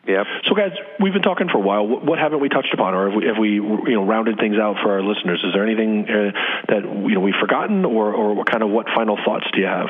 Yep. 0.07 0.25
So, 0.45 0.55
guys, 0.55 0.71
we've 0.99 1.13
been 1.13 1.21
talking 1.21 1.49
for 1.49 1.57
a 1.57 1.61
while. 1.61 1.85
What 1.85 2.17
haven't 2.19 2.39
we 2.39 2.49
touched 2.49 2.73
upon, 2.73 2.93
or 2.93 3.09
have 3.09 3.17
we, 3.17 3.25
have 3.27 3.37
we 3.37 3.49
you 3.53 3.95
know, 3.95 4.05
rounded 4.05 4.37
things 4.37 4.57
out 4.57 4.77
for 4.81 4.93
our 4.93 5.03
listeners? 5.03 5.43
Is 5.43 5.53
there 5.53 5.63
anything 5.63 6.05
uh, 6.09 6.31
that 6.67 6.83
you 6.83 7.13
know 7.13 7.19
we've 7.19 7.39
forgotten, 7.39 7.85
or, 7.85 8.13
or 8.13 8.33
what 8.33 8.49
kind 8.49 8.63
of 8.63 8.69
what 8.69 8.87
final 8.95 9.17
thoughts 9.23 9.45
do 9.53 9.59
you 9.59 9.67
have? 9.67 9.89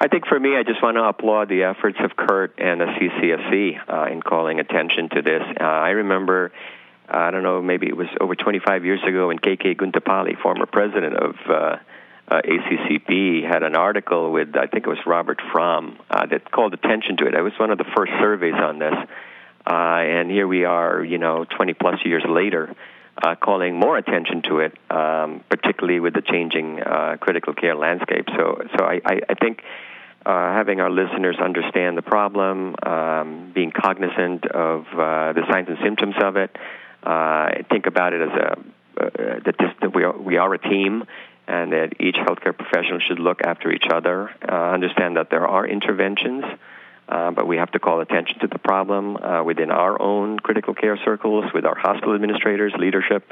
I 0.00 0.08
think 0.08 0.26
for 0.26 0.38
me, 0.38 0.56
I 0.56 0.62
just 0.62 0.82
want 0.82 0.96
to 0.96 1.04
applaud 1.04 1.48
the 1.48 1.64
efforts 1.64 1.98
of 2.00 2.16
Curt 2.16 2.54
and 2.58 2.80
the 2.80 2.86
CCSC 2.86 3.78
uh, 3.92 4.12
in 4.12 4.22
calling 4.22 4.60
attention 4.60 5.08
to 5.08 5.22
this. 5.22 5.42
Uh, 5.60 5.64
I 5.64 5.90
remember, 5.90 6.52
I 7.08 7.32
don't 7.32 7.42
know, 7.42 7.60
maybe 7.60 7.88
it 7.88 7.96
was 7.96 8.06
over 8.20 8.36
25 8.36 8.84
years 8.84 9.00
ago 9.02 9.28
when 9.28 9.38
KK 9.38 9.76
Guntupalli, 9.76 10.40
former 10.40 10.66
president 10.66 11.16
of 11.16 11.34
uh, 12.30 12.42
ACCP 12.42 13.42
had 13.42 13.62
an 13.62 13.74
article 13.74 14.30
with 14.32 14.54
I 14.56 14.66
think 14.66 14.86
it 14.86 14.88
was 14.88 14.98
Robert 15.06 15.40
Fromm 15.52 15.98
uh, 16.10 16.26
that 16.26 16.50
called 16.50 16.74
attention 16.74 17.16
to 17.18 17.26
it. 17.26 17.34
It 17.34 17.40
was 17.40 17.54
one 17.58 17.70
of 17.70 17.78
the 17.78 17.86
first 17.96 18.12
surveys 18.20 18.54
on 18.54 18.78
this, 18.78 18.94
uh, 19.66 19.72
and 19.72 20.30
here 20.30 20.46
we 20.46 20.64
are, 20.64 21.02
you 21.02 21.18
know, 21.18 21.44
20 21.44 21.74
plus 21.74 22.04
years 22.04 22.24
later, 22.28 22.74
uh, 23.22 23.34
calling 23.34 23.78
more 23.78 23.96
attention 23.96 24.42
to 24.42 24.60
it, 24.60 24.76
um, 24.90 25.42
particularly 25.48 26.00
with 26.00 26.14
the 26.14 26.22
changing 26.22 26.80
uh, 26.80 27.16
critical 27.18 27.54
care 27.54 27.74
landscape. 27.74 28.26
So, 28.36 28.62
so 28.76 28.84
I, 28.84 29.00
I, 29.04 29.20
I 29.28 29.34
think. 29.34 29.62
Uh, 30.26 30.52
having 30.52 30.78
our 30.78 30.90
listeners 30.90 31.36
understand 31.42 31.96
the 31.96 32.02
problem, 32.02 32.74
um, 32.82 33.50
being 33.54 33.70
cognizant 33.70 34.44
of 34.46 34.84
uh, 34.92 35.32
the 35.32 35.40
signs 35.50 35.68
and 35.68 35.78
symptoms 35.82 36.16
of 36.22 36.36
it, 36.36 36.54
uh, 37.04 37.48
think 37.70 37.86
about 37.86 38.12
it 38.12 38.20
as 38.20 38.36
a 38.36 38.58
uh, 38.98 39.10
that, 39.44 39.54
this, 39.58 39.70
that 39.80 39.94
we 39.94 40.02
are, 40.02 40.18
we 40.18 40.36
are 40.38 40.52
a 40.52 40.58
team 40.58 41.04
and 41.48 41.72
that 41.72 41.94
each 41.98 42.16
healthcare 42.16 42.56
professional 42.56 43.00
should 43.00 43.18
look 43.18 43.40
after 43.42 43.72
each 43.72 43.86
other, 43.90 44.30
uh, 44.46 44.52
understand 44.52 45.16
that 45.16 45.30
there 45.30 45.46
are 45.46 45.66
interventions, 45.66 46.44
uh, 47.08 47.30
but 47.30 47.48
we 47.48 47.56
have 47.56 47.70
to 47.72 47.78
call 47.78 48.00
attention 48.00 48.38
to 48.40 48.46
the 48.48 48.58
problem 48.58 49.16
uh, 49.16 49.42
within 49.42 49.70
our 49.70 50.00
own 50.00 50.38
critical 50.38 50.74
care 50.74 50.98
circles, 51.06 51.46
with 51.54 51.64
our 51.64 51.74
hospital 51.74 52.14
administrators, 52.14 52.74
leadership, 52.78 53.24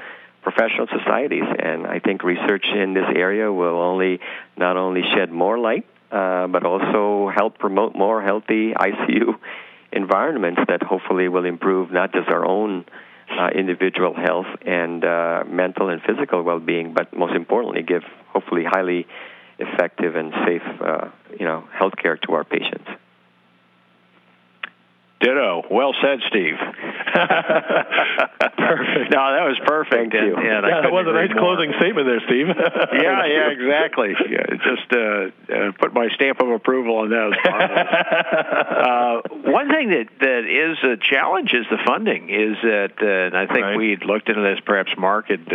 professional 0.43 0.87
societies. 0.87 1.45
And 1.59 1.87
I 1.87 1.99
think 1.99 2.25
research 2.25 2.65
in 2.75 2.95
this 2.95 3.05
area 3.15 3.53
will 3.53 3.79
only 3.83 4.21
not 4.57 4.79
only 4.79 5.03
shed 5.15 5.31
more 5.31 5.59
light, 5.59 5.85
uh, 6.11 6.47
but 6.47 6.65
also 6.65 7.31
help 7.37 7.59
promote 7.59 7.95
more 7.95 8.23
healthy 8.23 8.73
ICU 8.73 9.39
environments 9.93 10.63
that 10.69 10.83
hopefully 10.83 11.29
will 11.29 11.45
improve 11.45 11.93
not 11.93 12.15
just 12.15 12.29
our 12.29 12.47
own 12.47 12.87
uh, 13.39 13.49
individual 13.49 14.15
health 14.15 14.47
and 14.65 15.05
uh, 15.05 15.45
mental 15.47 15.89
and 15.89 16.01
physical 16.03 16.43
well-being, 16.43 16.95
but 16.95 17.17
most 17.17 17.35
importantly, 17.35 17.83
give 17.83 18.03
hopefully 18.29 18.65
highly 18.65 19.07
effective 19.59 20.17
and 20.17 20.33
safe, 20.47 20.63
uh, 20.81 21.09
you 21.39 21.47
know, 21.47 21.65
health 21.73 21.95
care 22.01 22.17
to 22.17 22.33
our 22.33 22.45
patients. 22.45 22.89
Ditto. 25.21 25.63
Well 25.71 25.95
said, 26.03 26.21
Steve. 26.29 26.59
perfect. 28.59 29.09
No, 29.11 29.33
that 29.33 29.49
was 29.49 29.59
perfect. 29.65 30.13
Thank 30.13 30.13
you. 30.13 30.37
And, 30.37 30.45
and 30.45 30.67
yeah, 30.67 30.83
that 30.83 30.93
was 30.93 31.07
a 31.09 31.13
nice 31.13 31.31
more. 31.33 31.57
closing 31.57 31.73
statement 31.81 32.07
there, 32.07 32.21
Steve. 32.29 32.49
yeah, 32.53 33.25
yeah, 33.25 33.49
exactly. 33.49 34.13
Yeah, 34.29 34.45
just 34.61 34.93
uh, 34.93 35.33
uh, 35.49 35.73
put 35.81 35.95
my 35.95 36.09
stamp 36.15 36.41
of 36.41 36.51
approval 36.51 36.99
on 36.99 37.09
that. 37.11 37.33
uh, 38.85 39.23
one 39.49 39.69
thing 39.71 39.89
that 39.89 40.09
that 40.21 40.45
is 40.45 40.77
a 40.85 40.97
challenge 41.01 41.55
is 41.55 41.65
the 41.71 41.79
funding. 41.87 42.29
Is 42.29 42.57
that, 42.63 43.01
uh, 43.01 43.07
and 43.07 43.37
I 43.37 43.47
think 43.47 43.65
right. 43.65 43.77
we 43.77 43.97
looked 43.97 44.29
into 44.29 44.43
this. 44.43 44.61
Perhaps 44.67 44.93
Marc 44.99 45.29
had 45.29 45.49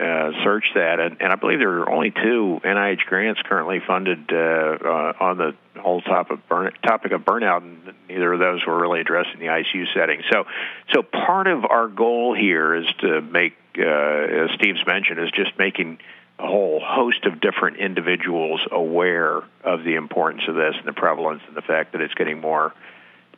uh, 0.00 0.32
search 0.42 0.64
that, 0.74 0.98
and, 0.98 1.20
and 1.20 1.30
I 1.30 1.36
believe 1.36 1.58
there 1.58 1.80
are 1.80 1.90
only 1.90 2.10
two 2.10 2.60
NIH 2.64 3.04
grants 3.06 3.40
currently 3.44 3.80
funded 3.86 4.32
uh, 4.32 4.36
uh, 4.36 5.12
on 5.20 5.36
the 5.36 5.54
whole 5.78 6.00
topic 6.00 6.38
of, 6.38 6.48
burn, 6.48 6.72
topic 6.82 7.12
of 7.12 7.20
burnout, 7.22 7.58
and 7.58 7.94
neither 8.08 8.32
of 8.32 8.38
those 8.38 8.64
were 8.66 8.80
really 8.80 9.00
addressing 9.00 9.38
the 9.38 9.46
ICU 9.46 9.92
setting. 9.92 10.22
So, 10.32 10.46
so 10.94 11.02
part 11.02 11.46
of 11.48 11.64
our 11.66 11.88
goal 11.88 12.34
here 12.34 12.74
is 12.74 12.86
to 13.00 13.20
make, 13.20 13.54
uh, 13.78 13.82
as 13.82 14.50
Steve's 14.54 14.86
mentioned, 14.86 15.20
is 15.20 15.30
just 15.32 15.58
making 15.58 15.98
a 16.38 16.46
whole 16.46 16.80
host 16.82 17.26
of 17.26 17.40
different 17.40 17.76
individuals 17.76 18.60
aware 18.70 19.42
of 19.62 19.84
the 19.84 19.96
importance 19.96 20.42
of 20.48 20.54
this 20.54 20.74
and 20.78 20.86
the 20.86 20.94
prevalence 20.94 21.42
and 21.46 21.54
the 21.54 21.62
fact 21.62 21.92
that 21.92 22.00
it's 22.00 22.14
getting 22.14 22.40
more 22.40 22.72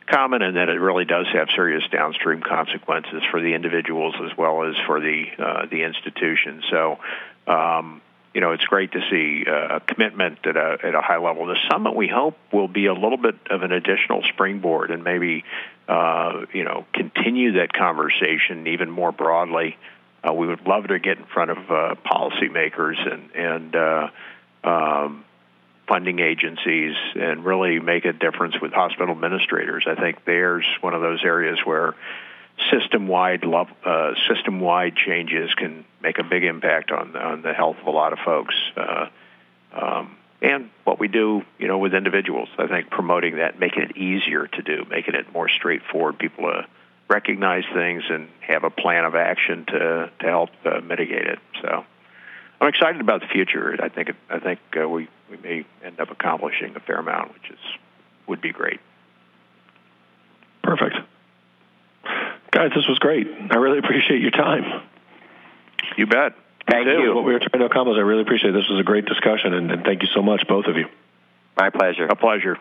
common 0.07 0.41
and 0.41 0.57
that 0.57 0.69
it 0.69 0.79
really 0.79 1.05
does 1.05 1.27
have 1.33 1.47
serious 1.55 1.83
downstream 1.91 2.41
consequences 2.41 3.21
for 3.31 3.41
the 3.41 3.53
individuals 3.53 4.15
as 4.23 4.37
well 4.37 4.63
as 4.63 4.75
for 4.85 4.99
the 4.99 5.25
uh, 5.37 5.65
the 5.65 5.83
institution. 5.83 6.63
So, 6.69 6.99
um, 7.47 8.01
you 8.33 8.41
know, 8.41 8.51
it's 8.51 8.65
great 8.65 8.91
to 8.93 9.01
see 9.09 9.45
uh, 9.47 9.77
a 9.77 9.79
commitment 9.79 10.39
at 10.45 10.57
a 10.57 10.77
at 10.83 10.95
a 10.95 11.01
high 11.01 11.17
level. 11.19 11.45
The 11.45 11.57
summit 11.71 11.95
we 11.95 12.07
hope 12.07 12.37
will 12.51 12.67
be 12.67 12.87
a 12.87 12.93
little 12.93 13.17
bit 13.17 13.35
of 13.49 13.61
an 13.61 13.71
additional 13.71 14.23
springboard 14.33 14.91
and 14.91 15.03
maybe 15.03 15.43
uh, 15.87 16.45
you 16.53 16.63
know 16.63 16.85
continue 16.93 17.53
that 17.53 17.73
conversation 17.73 18.67
even 18.67 18.89
more 18.89 19.11
broadly. 19.11 19.77
Uh, 20.27 20.33
we 20.33 20.47
would 20.47 20.65
love 20.65 20.87
to 20.87 20.99
get 20.99 21.17
in 21.17 21.25
front 21.25 21.51
of 21.51 21.57
uh, 21.69 21.95
policymakers 22.05 22.95
and 23.11 23.31
and 23.35 23.75
uh, 23.75 24.09
um, 24.63 25.25
funding 25.87 26.19
agencies 26.19 26.95
and 27.15 27.43
really 27.43 27.79
make 27.79 28.05
a 28.05 28.13
difference 28.13 28.55
with 28.61 28.71
hospital 28.71 29.13
administrators. 29.13 29.85
I 29.87 29.95
think 29.95 30.23
there's 30.25 30.65
one 30.81 30.93
of 30.93 31.01
those 31.01 31.23
areas 31.23 31.59
where 31.65 31.93
system-wide 32.71 33.43
uh, 33.43 34.13
system-wide 34.27 34.95
changes 34.95 35.53
can 35.55 35.85
make 36.01 36.19
a 36.19 36.23
big 36.23 36.43
impact 36.43 36.91
on 36.91 37.15
on 37.15 37.41
the 37.41 37.53
health 37.53 37.77
of 37.81 37.87
a 37.87 37.91
lot 37.91 38.13
of 38.13 38.19
folks. 38.19 38.55
Uh, 38.77 39.07
um, 39.73 40.15
and 40.41 40.69
what 40.83 40.99
we 40.99 41.07
do, 41.07 41.43
you 41.57 41.67
know, 41.67 41.77
with 41.77 41.93
individuals, 41.93 42.49
I 42.57 42.67
think 42.67 42.89
promoting 42.89 43.37
that, 43.37 43.59
making 43.59 43.83
it 43.83 43.97
easier 43.97 44.47
to 44.47 44.61
do, 44.61 44.85
making 44.89 45.15
it 45.15 45.33
more 45.33 45.49
straightforward, 45.49 46.19
people 46.19 46.51
to 46.51 46.67
recognize 47.09 47.63
things 47.73 48.03
and 48.09 48.27
have 48.41 48.63
a 48.63 48.69
plan 48.69 49.05
of 49.05 49.15
action 49.15 49.65
to 49.65 50.11
to 50.19 50.27
help 50.27 50.49
uh, 50.65 50.79
mitigate 50.81 51.27
it. 51.27 51.39
So. 51.61 51.85
I'm 52.63 52.69
excited 52.69 53.01
about 53.01 53.19
the 53.19 53.27
future. 53.27 53.75
I 53.83 53.89
think 53.89 54.11
I 54.29 54.39
think 54.39 54.59
uh, 54.81 54.87
we 54.87 55.09
we 55.29 55.35
may 55.35 55.65
end 55.83 55.99
up 55.99 56.11
accomplishing 56.11 56.73
a 56.77 56.79
fair 56.79 56.95
amount, 56.95 57.33
which 57.33 57.51
is 57.51 57.59
would 58.25 58.39
be 58.39 58.53
great. 58.53 58.79
Perfect, 60.63 60.95
guys. 62.51 62.71
This 62.73 62.87
was 62.87 62.99
great. 62.99 63.27
I 63.27 63.57
really 63.57 63.79
appreciate 63.79 64.21
your 64.21 64.31
time. 64.31 64.81
You 65.97 66.07
bet. 66.07 66.35
Thank 66.65 66.87
you. 66.87 67.13
What 67.13 67.25
we 67.25 67.33
were 67.33 67.39
trying 67.39 67.59
to 67.59 67.65
accomplish, 67.65 67.97
I 67.97 68.01
really 68.01 68.21
appreciate. 68.21 68.51
It. 68.51 68.53
This 68.53 68.69
was 68.69 68.79
a 68.79 68.83
great 68.83 69.03
discussion, 69.03 69.53
and, 69.53 69.69
and 69.69 69.83
thank 69.83 70.01
you 70.01 70.07
so 70.15 70.21
much, 70.21 70.47
both 70.47 70.65
of 70.67 70.77
you. 70.77 70.85
My 71.57 71.69
pleasure. 71.69 72.05
A 72.05 72.15
pleasure. 72.15 72.57